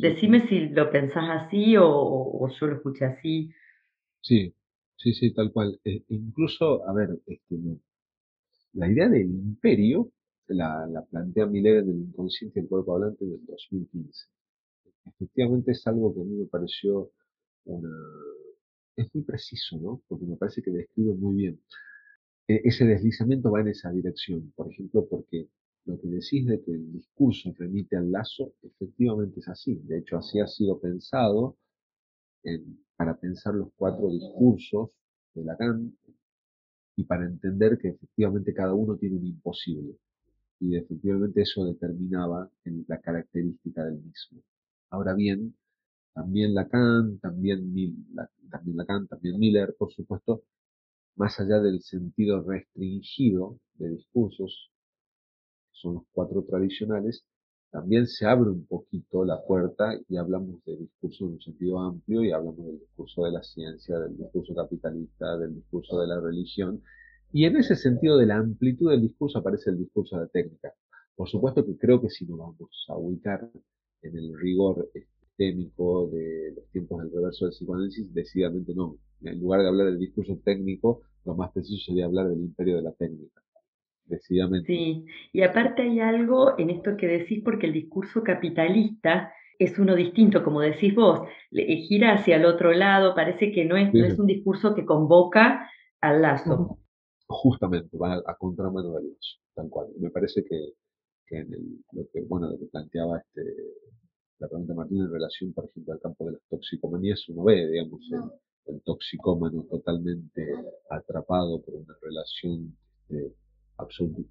Decime 0.01 0.47
si 0.47 0.69
lo 0.69 0.89
pensás 0.89 1.25
así 1.29 1.75
o, 1.77 2.47
yo 2.47 2.67
lo 2.67 2.77
escuché 2.77 3.05
así. 3.05 3.51
Sí, 4.21 4.55
sí, 4.95 5.13
sí, 5.13 5.33
tal 5.33 5.51
cual. 5.51 5.79
E 5.83 6.01
incluso, 6.07 6.87
a 6.87 6.93
ver, 6.93 7.09
este, 7.27 7.55
la 8.73 8.89
idea 8.89 9.09
del 9.09 9.29
imperio 9.29 10.09
la, 10.47 10.87
la 10.87 11.03
plantea 11.03 11.45
Miller 11.45 11.83
en 11.83 11.89
el 11.89 11.99
inconsciente 11.99 12.61
del 12.61 12.69
cuerpo 12.69 12.95
hablante 12.95 13.25
del 13.25 13.45
2015 13.45 14.25
efectivamente 15.05 15.71
es 15.71 15.85
algo 15.87 16.13
que 16.13 16.21
a 16.21 16.23
mí 16.23 16.35
me 16.35 16.45
pareció 16.45 17.11
una... 17.65 17.89
Es 18.95 19.07
muy 19.13 19.23
preciso, 19.23 19.77
¿no? 19.77 20.01
Porque 20.07 20.25
me 20.25 20.35
parece 20.35 20.61
que 20.61 20.71
describe 20.71 21.13
muy 21.13 21.35
bien. 21.37 21.61
E, 22.47 22.61
ese 22.65 22.85
deslizamiento 22.85 23.51
va 23.51 23.61
en 23.61 23.69
esa 23.69 23.91
dirección, 23.91 24.51
por 24.55 24.71
ejemplo, 24.71 25.07
porque 25.09 25.47
lo 25.85 25.99
que 25.99 26.07
decís 26.07 26.45
de 26.45 26.61
que 26.61 26.71
el 26.71 26.91
discurso 26.91 27.53
remite 27.57 27.95
al 27.95 28.11
lazo, 28.11 28.53
efectivamente 28.61 29.39
es 29.39 29.47
así. 29.47 29.75
De 29.75 29.99
hecho, 29.99 30.17
así 30.17 30.39
ha 30.39 30.47
sido 30.47 30.79
pensado 30.79 31.57
para 32.95 33.17
pensar 33.19 33.53
los 33.53 33.69
cuatro 33.75 34.09
discursos 34.09 34.89
de 35.33 35.43
Lacan 35.43 35.97
y 36.95 37.03
para 37.03 37.25
entender 37.25 37.77
que 37.77 37.89
efectivamente 37.89 38.53
cada 38.53 38.73
uno 38.73 38.97
tiene 38.97 39.17
un 39.17 39.25
imposible. 39.25 39.95
Y 40.59 40.75
efectivamente 40.75 41.41
eso 41.41 41.65
determinaba 41.65 42.49
la 42.87 42.99
característica 42.99 43.85
del 43.85 44.01
mismo. 44.01 44.41
Ahora 44.89 45.13
bien, 45.13 45.55
también 46.13 46.53
Lacan, 46.53 47.19
también, 47.19 47.73
también 48.49 48.77
Lacan, 48.77 49.07
también 49.07 49.39
Miller, 49.39 49.75
por 49.77 49.91
supuesto, 49.93 50.43
más 51.15 51.39
allá 51.39 51.59
del 51.59 51.81
sentido 51.81 52.41
restringido 52.43 53.59
de 53.75 53.89
discursos, 53.89 54.71
que 55.71 55.77
son 55.79 55.95
los 55.95 56.03
cuatro 56.11 56.43
tradicionales, 56.43 57.23
también 57.71 58.07
se 58.07 58.25
abre 58.25 58.49
un 58.49 58.65
poquito 58.65 59.23
la 59.23 59.43
puerta 59.45 59.93
y 60.07 60.17
hablamos 60.17 60.63
de 60.65 60.77
discurso 60.77 61.25
en 61.25 61.33
un 61.33 61.41
sentido 61.41 61.79
amplio 61.79 62.23
y 62.23 62.31
hablamos 62.31 62.65
del 62.65 62.79
discurso 62.79 63.25
de 63.25 63.31
la 63.31 63.43
ciencia, 63.43 63.99
del 63.99 64.17
discurso 64.17 64.55
capitalista, 64.55 65.37
del 65.37 65.55
discurso 65.55 65.99
de 65.99 66.07
la 66.07 66.19
religión. 66.19 66.81
Y 67.31 67.45
en 67.45 67.57
ese 67.57 67.75
sentido 67.75 68.17
de 68.17 68.25
la 68.25 68.37
amplitud 68.37 68.89
del 68.89 69.01
discurso 69.01 69.37
aparece 69.37 69.69
el 69.69 69.77
discurso 69.77 70.15
de 70.15 70.23
la 70.23 70.29
técnica. 70.29 70.73
Por 71.15 71.29
supuesto 71.29 71.63
que 71.63 71.77
creo 71.77 72.01
que 72.01 72.09
si 72.09 72.25
nos 72.25 72.39
vamos 72.39 72.85
a 72.87 72.97
ubicar 72.97 73.51
en 74.01 74.17
el 74.17 74.37
rigor 74.37 74.89
técnico 75.37 76.07
de 76.07 76.53
los 76.55 76.69
tiempos 76.71 77.01
del 77.01 77.11
reverso 77.11 77.45
del 77.45 77.53
psicoanálisis, 77.53 78.13
decididamente 78.13 78.73
no. 78.75 78.97
En 79.21 79.39
lugar 79.39 79.61
de 79.61 79.67
hablar 79.67 79.87
del 79.87 79.99
discurso 79.99 80.37
técnico, 80.43 81.01
lo 81.25 81.35
más 81.35 81.51
preciso 81.51 81.81
sería 81.85 82.05
hablar 82.05 82.27
del 82.27 82.39
imperio 82.39 82.75
de 82.75 82.81
la 82.83 82.91
técnica. 82.91 83.41
Decididamente. 84.05 84.67
Sí, 84.67 85.05
y 85.33 85.43
aparte 85.43 85.83
hay 85.83 85.99
algo 85.99 86.57
en 86.57 86.71
esto 86.71 86.97
que 86.97 87.07
decís, 87.07 87.41
porque 87.43 87.67
el 87.67 87.73
discurso 87.73 88.23
capitalista 88.23 89.31
es 89.59 89.77
uno 89.77 89.95
distinto, 89.95 90.43
como 90.43 90.61
decís 90.61 90.95
vos, 90.95 91.21
gira 91.51 92.13
hacia 92.13 92.37
el 92.37 92.45
otro 92.45 92.71
lado, 92.71 93.13
parece 93.13 93.51
que 93.51 93.65
no 93.65 93.77
es, 93.77 93.93
no 93.93 94.05
es 94.05 94.17
un 94.17 94.25
discurso 94.25 94.73
que 94.73 94.85
convoca 94.85 95.69
al 96.01 96.21
lazo. 96.21 96.79
Justamente, 97.27 97.95
va 97.97 98.15
a, 98.25 98.35
contramano 98.35 98.93
del 98.93 99.09
lazo, 99.09 99.37
tal 99.53 99.69
cual. 99.69 99.87
Me 99.99 100.09
parece 100.09 100.43
que 100.43 100.73
que 101.29 101.37
en 101.37 101.53
el, 101.53 101.83
lo 101.93 102.07
que, 102.11 102.21
bueno, 102.21 102.49
lo 102.49 102.57
que 102.57 102.65
planteaba 102.65 103.19
este, 103.19 103.41
la 104.39 104.47
pregunta 104.47 104.73
Martín 104.73 105.01
en 105.01 105.11
relación, 105.11 105.53
por 105.53 105.65
ejemplo, 105.65 105.93
al 105.93 105.99
campo 105.99 106.25
de 106.25 106.33
las 106.33 106.41
toxicomanías, 106.49 107.27
uno 107.29 107.43
ve, 107.43 107.67
digamos, 107.69 108.01
el, 108.11 108.73
el 108.75 108.81
toxicómano 108.81 109.63
totalmente 109.69 110.53
atrapado 110.89 111.61
por 111.61 111.75
una 111.75 111.95
relación 112.01 112.75
este, 113.09 113.35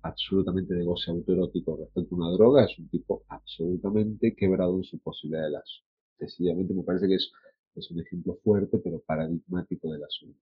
absolutamente 0.03 0.74
de 0.74 0.84
goce 0.84 1.11
autoerótico 1.11 1.76
respecto 1.76 2.14
a 2.14 2.18
una 2.18 2.32
droga, 2.32 2.64
es 2.64 2.78
un 2.78 2.88
tipo 2.88 3.24
absolutamente 3.28 4.34
quebrado 4.34 4.76
en 4.76 4.84
su 4.84 4.99
posibilidad 4.99 5.44
de 5.44 5.51
lazo. 5.51 5.82
Decididamente 6.18 6.74
me 6.74 6.82
parece 6.82 7.07
que 7.07 7.14
es, 7.14 7.30
es 7.74 7.90
un 7.90 8.01
ejemplo 8.01 8.38
fuerte, 8.42 8.78
pero 8.78 9.01
paradigmático 9.01 9.90
del 9.92 10.05
asunto. 10.05 10.38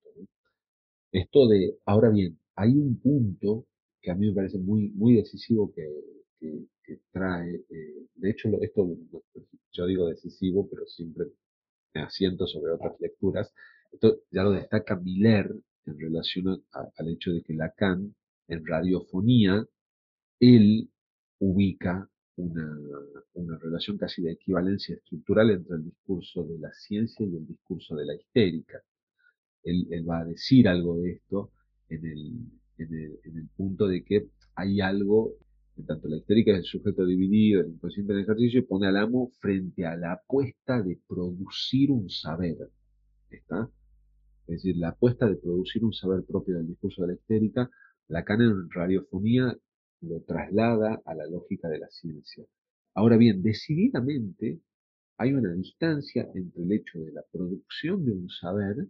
Esto 1.13 1.49
de, 1.49 1.79
ahora 1.85 2.11
bien, 2.11 2.39
hay 2.57 2.73
un 2.73 2.99
punto 3.01 3.67
que 4.01 4.11
a 4.11 4.15
mí 4.15 4.29
me 4.29 4.35
parece 4.35 4.59
muy, 4.59 4.91
muy 4.91 5.15
decisivo 5.15 5.73
que, 5.73 5.83
que, 6.39 7.01
trae, 7.11 7.65
eh, 7.69 8.07
de 8.15 8.31
hecho 8.31 8.49
esto 8.61 8.97
yo 9.73 9.87
digo 9.87 10.09
decisivo, 10.09 10.69
pero 10.69 10.87
siempre 10.87 11.27
me 11.95 12.03
asiento 12.03 12.47
sobre 12.47 12.73
otras 12.73 12.95
lecturas, 13.01 13.53
esto 13.93 14.21
ya 14.31 14.43
lo 14.43 14.53
destaca 14.53 14.97
Miller 14.97 15.55
en 15.87 15.99
relación 15.99 16.63
al 16.73 17.09
hecho 17.09 17.33
de 17.33 17.43
que 17.43 17.55
Lacan 17.55 18.15
en 18.49 18.67
radiofonía, 18.67 19.67
él 20.41 20.91
ubica 21.39 22.09
una, 22.37 22.79
una, 23.35 23.59
relación 23.59 23.97
casi 23.97 24.23
de 24.23 24.33
equivalencia 24.33 24.95
estructural 24.95 25.51
entre 25.51 25.77
el 25.77 25.85
discurso 25.85 26.45
de 26.45 26.59
la 26.59 26.73
ciencia 26.73 27.25
y 27.25 27.35
el 27.35 27.47
discurso 27.47 27.97
de 27.97 28.05
la 28.05 28.15
histérica. 28.15 28.83
Él, 29.63 29.87
él 29.91 30.09
va 30.09 30.21
a 30.21 30.25
decir 30.25 30.69
algo 30.69 30.99
de 30.99 31.13
esto 31.13 31.53
en 31.89 32.05
el, 32.05 32.33
en 32.79 32.95
el, 32.95 33.19
en 33.25 33.39
el 33.39 33.49
punto 33.57 33.87
de 33.89 34.05
que 34.05 34.29
hay 34.55 34.81
algo 34.81 35.35
en 35.77 35.87
tanto 35.87 36.09
la 36.09 36.17
histérica 36.17 36.53
es 36.53 36.59
el 36.59 36.65
sujeto 36.65 37.05
dividido, 37.05 37.61
el 37.61 37.73
inconsciente 37.73 38.13
en 38.13 38.21
ejercicio, 38.21 38.61
y 38.61 38.63
pone 38.63 38.87
al 38.87 38.97
amo 38.97 39.31
frente 39.41 39.85
a 39.85 39.97
la 39.97 40.13
apuesta 40.13 40.83
de 40.83 40.99
producir 41.07 41.91
un 41.91 42.09
saber. 42.09 42.57
¿Está? 43.31 43.71
Es 44.47 44.63
decir, 44.63 44.77
la 44.77 44.91
apuesta 44.91 45.29
de 45.29 45.37
producir 45.37 45.85
un 45.85 45.93
saber 45.93 46.25
propio 46.25 46.57
del 46.57 46.69
discurso 46.69 47.03
de 47.03 47.09
la 47.09 47.15
histérica, 47.15 47.71
Lacan 48.09 48.41
en 48.41 48.71
radiofonía 48.71 49.59
lo 50.03 50.21
traslada 50.23 51.03
a 51.05 51.15
la 51.15 51.27
lógica 51.27 51.69
de 51.69 51.81
la 51.81 51.89
ciencia. 51.89 52.45
Ahora 52.95 53.17
bien, 53.17 53.43
decididamente 53.43 54.61
hay 55.19 55.33
una 55.33 55.53
distancia 55.53 56.29
entre 56.35 56.63
el 56.63 56.73
hecho 56.73 57.01
de 57.01 57.13
la 57.13 57.23
producción 57.33 58.05
de 58.05 58.13
un 58.13 58.29
saber 58.29 58.87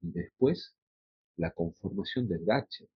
y 0.00 0.10
después 0.10 0.74
la 1.36 1.50
conformación 1.50 2.28
del 2.28 2.44
gadget. 2.46 2.88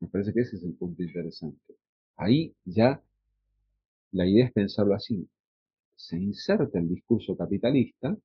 Me 0.00 0.08
parece 0.08 0.32
que 0.32 0.40
ese 0.40 0.56
es 0.56 0.62
el 0.62 0.74
punto 0.74 1.02
interesante. 1.02 1.74
Ahí 2.16 2.54
ya 2.64 3.02
la 4.12 4.26
idea 4.26 4.46
es 4.46 4.52
pensarlo 4.52 4.94
así. 4.94 5.28
Se 5.94 6.16
inserta 6.16 6.78
el 6.78 6.88
discurso 6.88 7.36
capitalista 7.36 8.16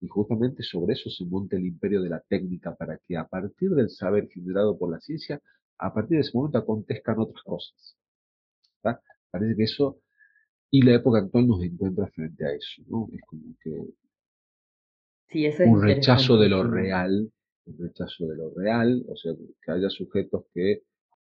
y 0.00 0.08
justamente 0.08 0.62
sobre 0.62 0.94
eso 0.94 1.10
se 1.10 1.24
monta 1.24 1.56
el 1.56 1.66
imperio 1.66 2.02
de 2.02 2.08
la 2.08 2.20
técnica 2.20 2.74
para 2.74 2.98
que 2.98 3.16
a 3.16 3.26
partir 3.26 3.70
del 3.70 3.90
saber 3.90 4.28
generado 4.28 4.78
por 4.78 4.90
la 4.90 5.00
ciencia, 5.00 5.40
a 5.78 5.92
partir 5.92 6.16
de 6.16 6.22
ese 6.22 6.36
momento 6.36 6.58
acontezcan 6.58 7.18
otras 7.18 7.42
cosas. 7.42 7.96
Parece 9.30 9.56
que 9.56 9.62
eso, 9.62 10.00
y 10.70 10.82
la 10.82 10.94
época 10.94 11.20
actual 11.20 11.46
nos 11.46 11.62
encuentra 11.62 12.08
frente 12.08 12.44
a 12.44 12.52
eso, 12.52 12.82
¿no? 12.88 13.08
Es 13.12 13.20
como 13.26 13.54
que 13.62 13.70
un 15.64 15.82
rechazo 15.82 16.36
de 16.36 16.48
lo 16.48 16.64
real, 16.64 17.30
un 17.66 17.78
rechazo 17.78 18.26
de 18.26 18.36
lo 18.36 18.50
real, 18.50 19.04
o 19.06 19.16
sea, 19.16 19.32
que 19.62 19.70
haya 19.70 19.88
sujetos 19.88 20.46
que 20.52 20.82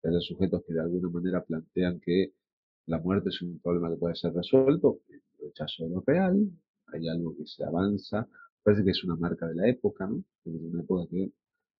hay 0.04 0.20
sujetos 0.20 0.62
que 0.66 0.74
de 0.74 0.80
alguna 0.80 1.08
manera 1.08 1.44
plantean 1.44 2.00
que 2.00 2.32
la 2.86 2.98
muerte 2.98 3.28
es 3.28 3.40
un 3.42 3.60
problema 3.60 3.90
que 3.90 3.96
puede 3.96 4.16
ser 4.16 4.32
resuelto, 4.32 5.00
el 5.08 5.22
rechazo 5.40 5.84
de 5.84 5.90
lo 5.90 6.02
real, 6.06 6.50
hay 6.92 7.08
algo 7.08 7.36
que 7.36 7.46
se 7.46 7.64
avanza, 7.64 8.28
parece 8.62 8.84
que 8.84 8.90
es 8.90 9.04
una 9.04 9.16
marca 9.16 9.46
de 9.46 9.54
la 9.54 9.68
época, 9.68 10.06
¿no? 10.06 10.22
Una 10.44 10.82
época 10.82 11.08
que 11.10 11.32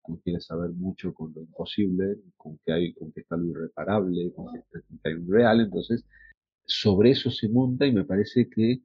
no 0.08 0.18
quiere 0.20 0.40
saber 0.40 0.70
mucho 0.70 1.12
con 1.14 1.32
lo 1.34 1.42
imposible, 1.42 2.18
con 2.36 2.58
que 2.64 2.72
hay, 2.72 2.92
con 2.94 3.12
que 3.12 3.20
está 3.20 3.36
lo 3.36 3.46
irreparable, 3.46 4.32
con 4.32 4.52
que 4.52 5.08
hay 5.08 5.14
un 5.14 5.30
real, 5.30 5.60
entonces 5.60 6.04
sobre 6.64 7.10
eso 7.10 7.30
se 7.30 7.48
monta 7.48 7.86
y 7.86 7.92
me 7.92 8.04
parece 8.04 8.48
que 8.48 8.82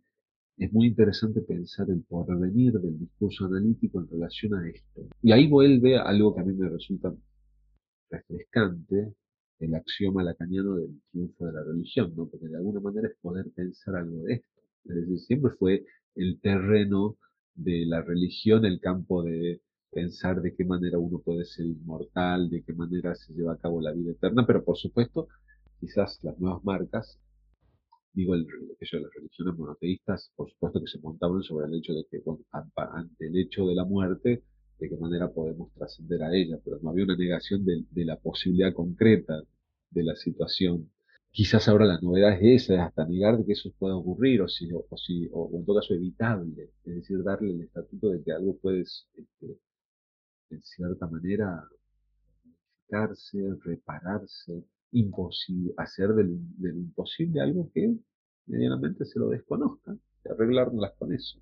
es 0.57 0.73
muy 0.73 0.87
interesante 0.87 1.41
pensar 1.41 1.89
el 1.89 2.03
porvenir 2.03 2.73
del 2.73 2.97
discurso 2.99 3.45
analítico 3.45 3.99
en 3.99 4.07
relación 4.09 4.55
a 4.55 4.67
esto. 4.67 5.07
Y 5.21 5.31
ahí 5.31 5.47
vuelve 5.47 5.97
algo 5.97 6.33
que 6.33 6.41
a 6.41 6.43
mí 6.43 6.53
me 6.53 6.67
resulta 6.67 7.13
refrescante, 8.09 9.13
el 9.59 9.75
axioma 9.75 10.23
lacaniano 10.23 10.75
del 10.75 11.01
triunfo 11.11 11.45
de 11.45 11.53
la 11.53 11.63
religión, 11.63 12.13
¿no? 12.15 12.27
Porque 12.27 12.47
de 12.47 12.57
alguna 12.57 12.79
manera 12.79 13.07
es 13.07 13.15
poder 13.21 13.45
pensar 13.55 13.95
algo 13.95 14.23
de 14.23 14.35
esto. 14.35 14.47
Es 14.85 14.95
decir, 14.95 15.19
siempre 15.19 15.51
fue 15.57 15.85
el 16.15 16.39
terreno 16.41 17.17
de 17.55 17.85
la 17.85 18.01
religión, 18.01 18.65
el 18.65 18.79
campo 18.79 19.23
de 19.23 19.61
pensar 19.91 20.41
de 20.41 20.55
qué 20.55 20.65
manera 20.65 20.99
uno 20.99 21.19
puede 21.19 21.45
ser 21.45 21.65
inmortal, 21.65 22.49
de 22.49 22.63
qué 22.63 22.73
manera 22.73 23.15
se 23.15 23.33
lleva 23.33 23.53
a 23.53 23.57
cabo 23.57 23.81
la 23.81 23.93
vida 23.93 24.11
eterna, 24.11 24.45
pero 24.45 24.63
por 24.63 24.77
supuesto, 24.77 25.27
quizás 25.79 26.19
las 26.23 26.39
nuevas 26.39 26.63
marcas 26.63 27.19
digo, 28.17 28.33
el, 28.33 28.47
las 28.47 29.13
religiones 29.13 29.57
monoteístas, 29.59 30.31
por 30.35 30.49
supuesto 30.49 30.79
que 30.81 30.87
se 30.87 30.99
montaban 30.99 31.43
sobre 31.43 31.67
el 31.67 31.75
hecho 31.75 31.93
de 31.93 32.03
que, 32.09 32.19
ante 32.51 33.27
el 33.27 33.37
hecho 33.37 33.67
de 33.67 33.75
la 33.75 33.85
muerte, 33.85 34.43
de 34.79 34.89
qué 34.89 34.97
manera 34.97 35.31
podemos 35.31 35.71
trascender 35.73 36.23
a 36.23 36.35
ella, 36.35 36.59
pero 36.63 36.79
no 36.81 36.89
había 36.89 37.05
una 37.05 37.15
negación 37.15 37.65
de, 37.65 38.05
la 38.05 38.17
posibilidad 38.17 38.73
concreta 38.73 39.41
de 39.89 40.03
la 40.03 40.15
situación. 40.15 40.91
Quizás 41.31 41.67
ahora 41.67 41.85
la 41.85 41.99
novedad 41.99 42.33
es 42.41 42.63
esa, 42.63 42.73
es 42.75 42.79
hasta 42.81 43.05
negar 43.05 43.37
de 43.37 43.45
que 43.45 43.53
eso 43.53 43.71
pueda 43.77 43.95
ocurrir, 43.95 44.41
o, 44.41 44.47
si, 44.47 44.69
o, 44.71 44.85
si, 44.97 45.27
o 45.31 45.49
en 45.53 45.65
todo 45.65 45.79
caso 45.79 45.93
evitable, 45.93 46.71
es 46.85 46.95
decir, 46.95 47.23
darle 47.23 47.51
el 47.51 47.61
estatuto 47.61 48.09
de 48.09 48.23
que 48.23 48.31
algo 48.31 48.57
puede, 48.57 48.81
este, 48.81 49.59
en 50.49 50.63
cierta 50.63 51.07
manera, 51.07 51.63
modificarse, 52.87 53.37
repararse, 53.63 54.63
imposible, 54.91 55.73
hacer 55.77 56.13
del, 56.13 56.37
del, 56.57 56.77
imposible 56.77 57.41
algo 57.41 57.69
que 57.73 57.95
medianamente 58.45 59.05
se 59.05 59.19
lo 59.19 59.29
desconozca, 59.29 59.95
y 60.23 60.29
arreglárnoslas 60.29 60.93
con 60.97 61.13
eso. 61.13 61.39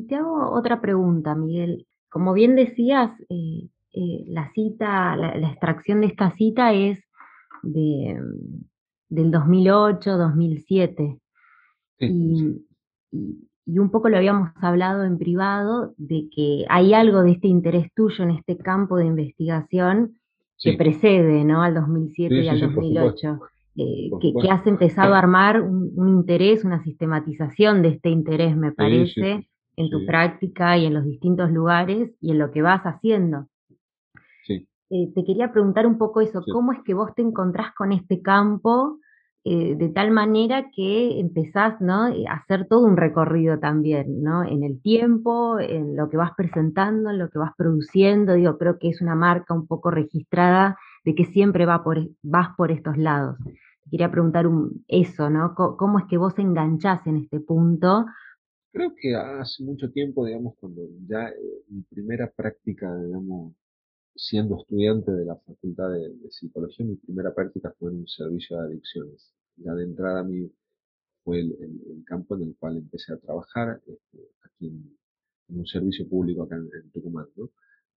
Y 0.00 0.06
te 0.06 0.16
hago 0.16 0.50
otra 0.52 0.80
pregunta, 0.80 1.34
Miguel. 1.34 1.86
Como 2.08 2.32
bien 2.32 2.56
decías, 2.56 3.10
eh, 3.28 3.68
eh, 3.92 4.24
la 4.26 4.50
cita, 4.52 5.16
la, 5.16 5.50
extracción 5.50 6.00
de 6.00 6.06
esta 6.08 6.30
cita 6.32 6.72
es 6.72 6.98
de, 7.62 8.18
del 9.08 9.30
2008, 9.30 10.16
2007. 10.16 11.18
y, 11.98 12.64
y 13.66 13.78
un 13.78 13.90
poco 13.90 14.08
lo 14.08 14.16
habíamos 14.16 14.50
hablado 14.56 15.04
en 15.04 15.18
privado, 15.18 15.94
de 15.96 16.28
que 16.34 16.64
hay 16.68 16.94
algo 16.94 17.22
de 17.22 17.32
este 17.32 17.48
interés 17.48 17.92
tuyo 17.94 18.24
en 18.24 18.30
este 18.30 18.56
campo 18.56 18.96
de 18.96 19.06
investigación 19.06 20.18
que 20.58 20.74
precede 20.74 21.44
¿no? 21.44 21.62
al 21.62 21.74
2007 21.74 22.34
y 22.42 22.48
al 22.48 22.60
2008, 22.60 23.40
eh, 23.76 24.10
que, 24.20 24.50
has 24.50 24.66
empezado 24.66 25.14
a 25.14 25.18
armar 25.18 25.62
un, 25.62 26.08
interés, 26.08 26.64
una 26.64 26.82
sistematización 26.82 27.82
de 27.82 27.88
este 27.90 28.10
interés, 28.10 28.56
me 28.56 28.72
parece, 28.72 29.48
en 29.76 29.90
tu 29.90 30.04
práctica 30.06 30.76
y 30.76 30.86
en 30.86 30.94
los 30.94 31.04
distintos 31.04 31.50
lugares 31.50 32.10
y 32.20 32.32
en 32.32 32.38
lo 32.38 32.50
que 32.50 32.62
vas 32.62 32.82
haciendo. 32.82 33.46
Eh, 34.92 35.12
te 35.14 35.24
quería 35.24 35.52
preguntar 35.52 35.86
un 35.86 35.98
poco 35.98 36.20
eso, 36.20 36.42
¿cómo 36.52 36.72
es 36.72 36.80
que 36.84 36.94
vos 36.94 37.14
te 37.14 37.22
encontrás 37.22 37.72
con 37.74 37.92
este 37.92 38.22
campo? 38.22 38.98
Eh, 39.42 39.74
de 39.74 39.88
tal 39.88 40.10
manera 40.10 40.70
que 40.70 41.18
empezás 41.18 41.80
¿no? 41.80 42.08
Eh, 42.08 42.26
a 42.28 42.34
hacer 42.34 42.66
todo 42.68 42.84
un 42.84 42.98
recorrido 42.98 43.58
también, 43.58 44.22
¿no? 44.22 44.42
En 44.42 44.64
el 44.64 44.82
tiempo, 44.82 45.58
en 45.58 45.96
lo 45.96 46.10
que 46.10 46.18
vas 46.18 46.32
presentando, 46.36 47.08
en 47.08 47.18
lo 47.18 47.30
que 47.30 47.38
vas 47.38 47.52
produciendo. 47.56 48.34
Digo, 48.34 48.58
creo 48.58 48.78
que 48.78 48.88
es 48.90 49.00
una 49.00 49.14
marca 49.14 49.54
un 49.54 49.66
poco 49.66 49.90
registrada 49.90 50.76
de 51.04 51.14
que 51.14 51.24
siempre 51.24 51.64
va 51.64 51.82
por, 51.82 51.98
vas 52.22 52.48
por 52.56 52.70
estos 52.70 52.98
lados. 52.98 53.38
quería 53.90 54.10
preguntar 54.10 54.46
eso, 54.88 55.30
¿no? 55.30 55.54
¿Cómo, 55.54 55.98
es 56.00 56.04
que 56.06 56.18
vos 56.18 56.38
enganchás 56.38 57.06
en 57.06 57.16
este 57.16 57.40
punto? 57.40 58.06
Creo 58.72 58.94
que 58.94 59.14
hace 59.16 59.64
mucho 59.64 59.90
tiempo, 59.90 60.24
digamos, 60.24 60.54
cuando 60.58 60.82
ya 61.08 61.28
eh, 61.28 61.64
mi 61.68 61.82
primera 61.82 62.30
práctica, 62.30 62.86
digamos, 63.02 63.54
siendo 64.14 64.60
estudiante 64.60 65.10
de 65.12 65.24
la 65.24 65.36
Facultad 65.36 65.90
de, 65.90 66.30
Psicología, 66.30 66.86
mi 66.86 66.96
primera 66.96 67.34
práctica 67.34 67.74
fue 67.78 67.90
en 67.90 67.98
un 67.98 68.08
servicio 68.08 68.56
de 68.58 68.66
adicciones. 68.66 69.32
Ya 69.56 69.74
de 69.74 69.84
entrada 69.84 70.20
a 70.20 70.28
fue 71.24 71.40
el, 71.40 72.04
campo 72.06 72.36
en 72.36 72.42
el 72.42 72.56
cual 72.58 72.76
empecé 72.76 73.12
a 73.12 73.18
trabajar, 73.18 73.80
este, 73.86 74.18
aquí 74.44 74.68
en, 74.68 74.98
un 75.48 75.66
servicio 75.66 76.08
público 76.08 76.44
acá 76.44 76.56
en, 76.56 76.90
Tucumán. 76.92 77.26
¿no? 77.36 77.50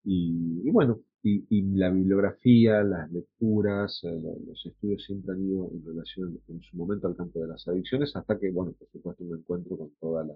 Y, 0.04 0.70
bueno, 0.70 1.00
y, 1.22 1.62
la 1.76 1.90
bibliografía, 1.90 2.82
las 2.84 3.10
lecturas, 3.12 4.00
eh, 4.04 4.22
los 4.46 4.64
estudios 4.66 5.04
siempre 5.04 5.34
han 5.34 5.42
ido 5.42 5.68
en 5.72 5.84
relación 5.84 6.40
en 6.48 6.60
su 6.62 6.76
momento 6.76 7.08
al 7.08 7.16
campo 7.16 7.40
de 7.40 7.48
las 7.48 7.66
adicciones, 7.66 8.14
hasta 8.14 8.38
que, 8.38 8.50
bueno, 8.52 8.72
por 8.78 8.88
supuesto 8.90 9.24
me 9.24 9.38
encuentro 9.38 9.76
con 9.76 9.90
toda 10.00 10.24
la, 10.24 10.34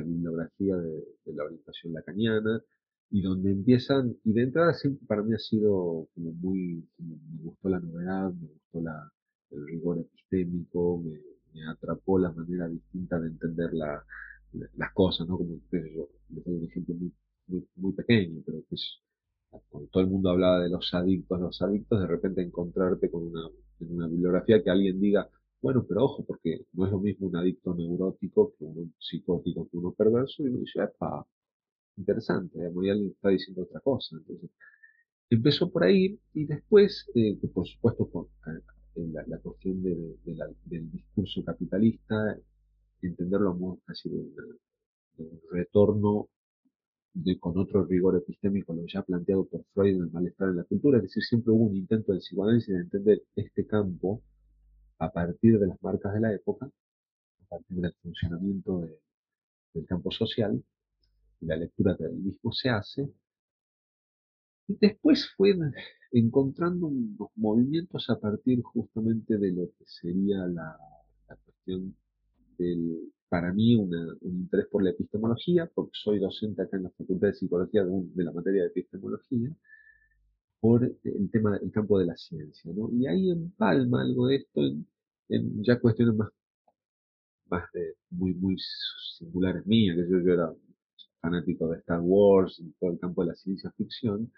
bibliografía 0.00 0.76
de, 0.76 1.04
la 1.34 1.44
orientación 1.44 1.92
lacaniana, 1.92 2.62
y 3.10 3.20
donde 3.22 3.50
empiezan, 3.50 4.16
y 4.24 4.32
de 4.32 4.42
entrada 4.42 4.72
siempre 4.74 5.06
para 5.06 5.22
mí 5.22 5.34
ha 5.34 5.38
sido 5.38 6.08
como 6.14 6.32
muy, 6.32 6.88
me 6.98 7.42
gustó 7.42 7.68
la 7.68 7.80
novedad, 7.80 8.32
me 8.32 8.48
gustó 8.48 8.80
la, 8.80 9.12
el 9.50 9.66
rigor 9.66 9.98
epistémico, 9.98 11.02
me, 11.02 11.20
atrapó 11.68 12.18
la 12.18 12.32
manera 12.32 12.66
distinta 12.66 13.20
de 13.20 13.28
entender 13.28 13.74
la, 13.74 14.02
las 14.52 14.92
cosas, 14.94 15.28
¿no? 15.28 15.36
Como 15.36 15.60
yo, 15.70 16.08
les 16.30 16.44
doy 16.44 16.54
un 16.54 16.64
ejemplo 16.64 16.94
muy, 16.94 17.12
muy, 17.76 17.92
pequeño, 17.92 18.42
pero 18.46 18.62
que 18.68 18.74
es, 18.74 19.00
cuando 19.68 19.90
todo 19.90 20.02
el 20.02 20.08
mundo 20.08 20.30
hablaba 20.30 20.60
de 20.60 20.70
los 20.70 20.94
adictos, 20.94 21.38
los 21.38 21.60
adictos, 21.60 22.00
de 22.00 22.06
repente 22.06 22.40
encontrarte 22.40 23.10
con 23.10 23.30
una 23.80 24.08
bibliografía 24.08 24.62
que 24.62 24.70
alguien 24.70 24.98
diga, 24.98 25.28
bueno, 25.62 25.86
pero 25.88 26.04
ojo, 26.04 26.24
porque 26.24 26.66
no 26.72 26.86
es 26.86 26.92
lo 26.92 26.98
mismo 27.00 27.28
un 27.28 27.36
adicto 27.36 27.74
neurótico 27.74 28.54
que 28.58 28.64
un 28.64 28.94
psicótico 28.98 29.68
que 29.70 29.76
uno 29.78 29.92
perverso, 29.92 30.42
y 30.42 30.48
uno 30.48 30.58
dice, 30.58 30.82
epa, 30.82 31.26
interesante, 31.96 32.58
digamos, 32.58 33.12
está 33.12 33.28
diciendo 33.30 33.62
otra 33.62 33.80
cosa. 33.80 34.16
Entonces, 34.16 34.50
empezó 35.30 35.70
por 35.70 35.84
ahí 35.84 36.18
y 36.34 36.46
después, 36.46 37.08
eh, 37.14 37.38
por 37.54 37.66
supuesto, 37.66 38.10
con 38.10 38.28
la, 39.12 39.38
cuestión 39.38 39.82
del 39.82 40.90
discurso 40.90 41.44
capitalista, 41.44 42.36
entenderlo 43.00 43.50
a 43.50 43.54
modo 43.54 43.80
de, 44.04 45.24
un 45.24 45.40
retorno 45.50 46.28
de, 47.14 47.38
con 47.38 47.56
otro 47.58 47.84
rigor 47.84 48.16
epistémico, 48.16 48.74
lo 48.74 48.86
ya 48.86 49.02
planteado 49.02 49.44
por 49.46 49.64
Freud 49.74 49.96
en 49.96 50.02
el 50.02 50.10
malestar 50.10 50.48
en 50.48 50.56
la 50.56 50.64
cultura, 50.64 50.98
es 50.98 51.04
decir, 51.04 51.22
siempre 51.22 51.52
hubo 51.52 51.66
un 51.66 51.76
intento 51.76 52.12
del 52.12 52.20
psicoanálisis 52.20 52.74
de 52.74 52.80
entender 52.80 53.22
este 53.36 53.66
campo 53.66 54.22
a 55.02 55.10
partir 55.10 55.58
de 55.58 55.66
las 55.66 55.82
marcas 55.82 56.14
de 56.14 56.20
la 56.20 56.32
época, 56.32 56.66
a 56.66 57.44
partir 57.48 57.80
del 57.80 57.92
funcionamiento 58.02 58.88
del 59.74 59.86
campo 59.86 60.12
social, 60.12 60.62
la 61.40 61.56
lectura 61.56 61.94
del 61.94 62.14
mismo 62.14 62.52
se 62.52 62.68
hace. 62.68 63.10
Y 64.68 64.76
después 64.80 65.28
fue 65.36 65.56
encontrando 66.12 66.86
unos 66.86 67.30
movimientos 67.34 68.08
a 68.10 68.20
partir 68.20 68.62
justamente 68.62 69.38
de 69.38 69.50
lo 69.50 69.66
que 69.76 69.84
sería 69.86 70.46
la, 70.46 70.78
cuestión 71.44 71.96
del, 72.56 73.12
para 73.28 73.52
mí, 73.52 73.74
un 73.74 73.90
interés 74.22 74.66
por 74.70 74.84
la 74.84 74.90
epistemología, 74.90 75.68
porque 75.74 75.92
soy 75.94 76.20
docente 76.20 76.62
acá 76.62 76.76
en 76.76 76.84
la 76.84 76.90
Facultad 76.90 77.26
de 77.28 77.34
Psicología 77.34 77.84
de, 77.84 78.24
la 78.24 78.30
materia 78.30 78.62
de 78.62 78.68
epistemología, 78.68 79.50
por 80.62 80.84
el 80.84 81.30
tema, 81.32 81.56
el 81.56 81.72
campo 81.72 81.98
de 81.98 82.06
la 82.06 82.16
ciencia, 82.16 82.72
¿no? 82.72 82.88
Y 82.92 83.04
ahí 83.08 83.32
empalma 83.32 84.02
algo 84.02 84.28
de 84.28 84.36
esto 84.36 84.60
en, 85.28 85.64
ya 85.64 85.80
cuestiones 85.80 86.14
más, 86.14 86.28
más 87.50 87.64
de, 87.72 87.94
muy, 88.10 88.32
muy 88.34 88.56
singulares 89.18 89.66
mías, 89.66 89.96
que 89.96 90.08
yo, 90.08 90.20
yo 90.20 90.32
era 90.32 90.54
fanático 91.20 91.66
de 91.68 91.78
Star 91.78 92.00
Wars, 92.00 92.60
en 92.60 92.72
todo 92.78 92.92
el 92.92 93.00
campo 93.00 93.22
de 93.24 93.30
la 93.30 93.34
ciencia 93.34 93.72
ficción. 93.72 94.30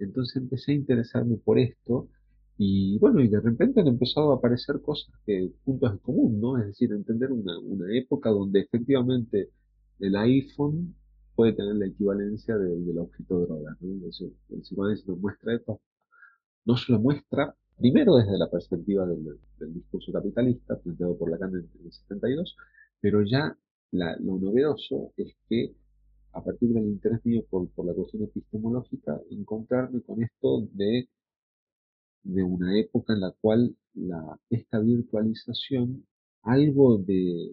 Entonces 0.00 0.34
empecé 0.34 0.72
a 0.72 0.74
interesarme 0.74 1.36
por 1.36 1.60
esto 1.60 2.08
y 2.56 2.98
bueno, 2.98 3.20
y 3.20 3.28
de 3.28 3.40
repente 3.40 3.80
han 3.80 3.86
empezado 3.86 4.32
a 4.32 4.36
aparecer 4.38 4.80
cosas 4.82 5.14
que, 5.24 5.52
puntos 5.64 5.92
en 5.92 5.98
común, 5.98 6.40
¿no? 6.40 6.58
Es 6.58 6.66
decir, 6.66 6.90
entender 6.92 7.30
una, 7.30 7.56
una 7.60 7.96
época 7.96 8.30
donde 8.30 8.62
efectivamente 8.62 9.50
el 10.00 10.16
iPhone 10.16 10.96
puede 11.38 11.52
tener 11.52 11.76
la 11.76 11.86
equivalencia 11.86 12.58
del 12.58 12.98
objeto 12.98 13.38
droga, 13.38 13.76
¿no? 13.80 14.06
el 14.50 14.60
psicoanálisis 14.60 15.06
nos 15.06 15.20
muestra 15.20 15.54
esto, 15.54 15.80
nos 16.64 16.88
lo 16.88 16.98
muestra 16.98 17.54
primero 17.76 18.16
desde 18.16 18.36
la 18.36 18.50
perspectiva 18.50 19.06
del, 19.06 19.38
discurso 19.72 20.10
capitalista 20.10 20.76
planteado 20.80 21.16
por 21.16 21.30
Lacan 21.30 21.50
en, 21.50 21.70
el 21.84 21.92
72, 21.92 22.56
pero 23.00 23.22
ya 23.22 23.56
lo 23.92 24.40
novedoso 24.40 25.12
es 25.16 25.32
que 25.48 25.76
a 26.32 26.42
partir 26.42 26.70
del 26.70 26.86
interés 26.86 27.24
mío 27.24 27.44
por, 27.48 27.68
la 27.86 27.94
cuestión 27.94 28.24
epistemológica, 28.24 29.20
encontrarme 29.30 30.02
con 30.02 30.20
esto 30.20 30.66
de, 30.72 31.08
de 32.24 32.42
una 32.42 32.76
época 32.80 33.12
en 33.12 33.20
la 33.20 33.30
cual 33.40 33.76
la, 33.94 34.40
esta 34.50 34.80
virtualización, 34.80 36.04
algo 36.42 36.98
de, 36.98 37.52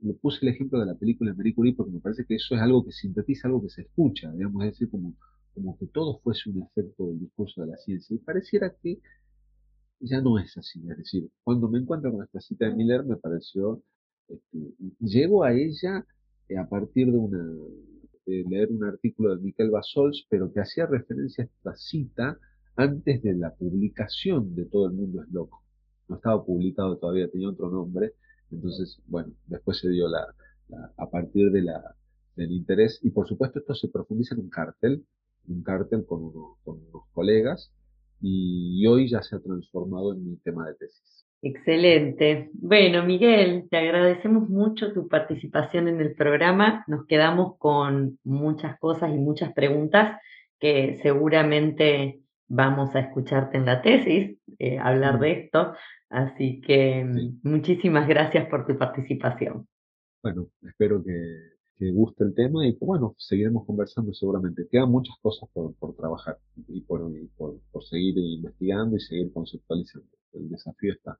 le 0.00 0.14
puse 0.14 0.38
el 0.42 0.52
ejemplo 0.52 0.78
de 0.80 0.86
la 0.86 0.94
película 0.94 1.32
de 1.32 1.36
Marie 1.36 1.74
porque 1.76 1.92
me 1.92 2.00
parece 2.00 2.24
que 2.24 2.36
eso 2.36 2.54
es 2.54 2.60
algo 2.60 2.84
que 2.84 2.92
sintetiza 2.92 3.48
algo 3.48 3.62
que 3.62 3.70
se 3.70 3.82
escucha, 3.82 4.30
digamos, 4.32 4.64
es 4.64 4.72
decir, 4.72 4.90
como, 4.90 5.14
como 5.54 5.76
que 5.78 5.86
todo 5.86 6.18
fuese 6.20 6.50
un 6.50 6.62
efecto 6.62 7.08
del 7.08 7.20
discurso 7.20 7.62
de 7.62 7.68
la 7.68 7.76
ciencia. 7.76 8.14
Y 8.14 8.18
pareciera 8.18 8.74
que 8.82 9.00
ya 10.00 10.20
no 10.20 10.38
es 10.38 10.56
así. 10.56 10.80
Es 10.88 10.98
decir, 10.98 11.28
cuando 11.42 11.68
me 11.68 11.78
encuentro 11.78 12.12
con 12.12 12.22
esta 12.22 12.40
cita 12.40 12.66
de 12.68 12.74
Miller, 12.74 13.04
me 13.04 13.16
pareció, 13.16 13.82
este, 14.28 14.74
llego 15.00 15.44
a 15.44 15.52
ella 15.52 16.06
a 16.56 16.68
partir 16.68 17.10
de 17.10 17.18
una, 17.18 17.44
leer 18.26 18.70
un 18.70 18.84
artículo 18.84 19.34
de 19.34 19.42
Miquel 19.42 19.70
Basols, 19.70 20.26
pero 20.28 20.52
que 20.52 20.60
hacía 20.60 20.86
referencia 20.86 21.44
a 21.44 21.46
esta 21.46 21.76
cita 21.76 22.38
antes 22.76 23.22
de 23.22 23.34
la 23.34 23.54
publicación 23.54 24.54
de 24.54 24.66
Todo 24.66 24.86
el 24.86 24.92
Mundo 24.92 25.22
es 25.22 25.28
Loco. 25.30 25.62
No 26.08 26.16
estaba 26.16 26.44
publicado 26.44 26.96
todavía, 26.96 27.28
tenía 27.28 27.48
otro 27.48 27.68
nombre. 27.70 28.12
Entonces, 28.50 29.00
bueno, 29.06 29.32
después 29.46 29.78
se 29.78 29.90
dio 29.90 30.08
la, 30.08 30.26
a 30.96 31.10
partir 31.10 31.50
de 31.50 31.62
la, 31.62 31.94
del 32.36 32.52
interés, 32.52 33.00
y 33.02 33.10
por 33.10 33.28
supuesto 33.28 33.58
esto 33.58 33.74
se 33.74 33.88
profundiza 33.88 34.34
en 34.34 34.42
un 34.42 34.50
cártel, 34.50 35.04
un 35.48 35.62
cártel 35.62 36.04
con, 36.06 36.32
con 36.64 36.80
unos 36.88 37.04
colegas, 37.12 37.72
y, 38.20 38.86
hoy 38.86 39.08
ya 39.08 39.22
se 39.22 39.36
ha 39.36 39.40
transformado 39.40 40.12
en 40.12 40.24
mi 40.24 40.36
tema 40.38 40.66
de 40.66 40.74
tesis. 40.74 41.26
Excelente. 41.40 42.50
Bueno, 42.54 43.04
Miguel, 43.04 43.68
te 43.70 43.76
agradecemos 43.76 44.48
mucho 44.48 44.92
tu 44.92 45.06
participación 45.06 45.86
en 45.86 46.00
el 46.00 46.14
programa. 46.14 46.84
Nos 46.88 47.06
quedamos 47.06 47.56
con 47.58 48.18
muchas 48.24 48.76
cosas 48.80 49.10
y 49.10 49.18
muchas 49.18 49.52
preguntas 49.52 50.20
que 50.58 50.98
seguramente 51.00 52.22
vamos 52.48 52.94
a 52.94 53.00
escucharte 53.00 53.58
en 53.58 53.66
la 53.66 53.82
tesis, 53.82 54.38
eh, 54.58 54.78
hablar 54.78 55.18
de 55.20 55.32
esto. 55.32 55.74
Así 56.10 56.60
que 56.60 57.06
muchísimas 57.42 58.08
gracias 58.08 58.48
por 58.48 58.66
tu 58.66 58.76
participación. 58.78 59.68
Bueno, 60.22 60.48
espero 60.62 61.02
que, 61.04 61.58
que 61.76 61.92
guste 61.92 62.24
el 62.24 62.34
tema 62.34 62.66
y 62.66 62.76
bueno, 62.80 63.14
seguiremos 63.18 63.64
conversando 63.64 64.12
seguramente. 64.12 64.66
Quedan 64.70 64.90
muchas 64.90 65.16
cosas 65.22 65.48
por, 65.52 65.74
por 65.76 65.94
trabajar 65.94 66.38
y, 66.66 66.80
por, 66.80 67.08
por, 67.36 67.60
por 67.70 67.84
seguir 67.84 68.18
investigando 68.18 68.96
y 68.96 69.00
seguir 69.00 69.32
conceptualizando. 69.32 70.08
El 70.32 70.48
desafío 70.48 70.92
está. 70.92 71.18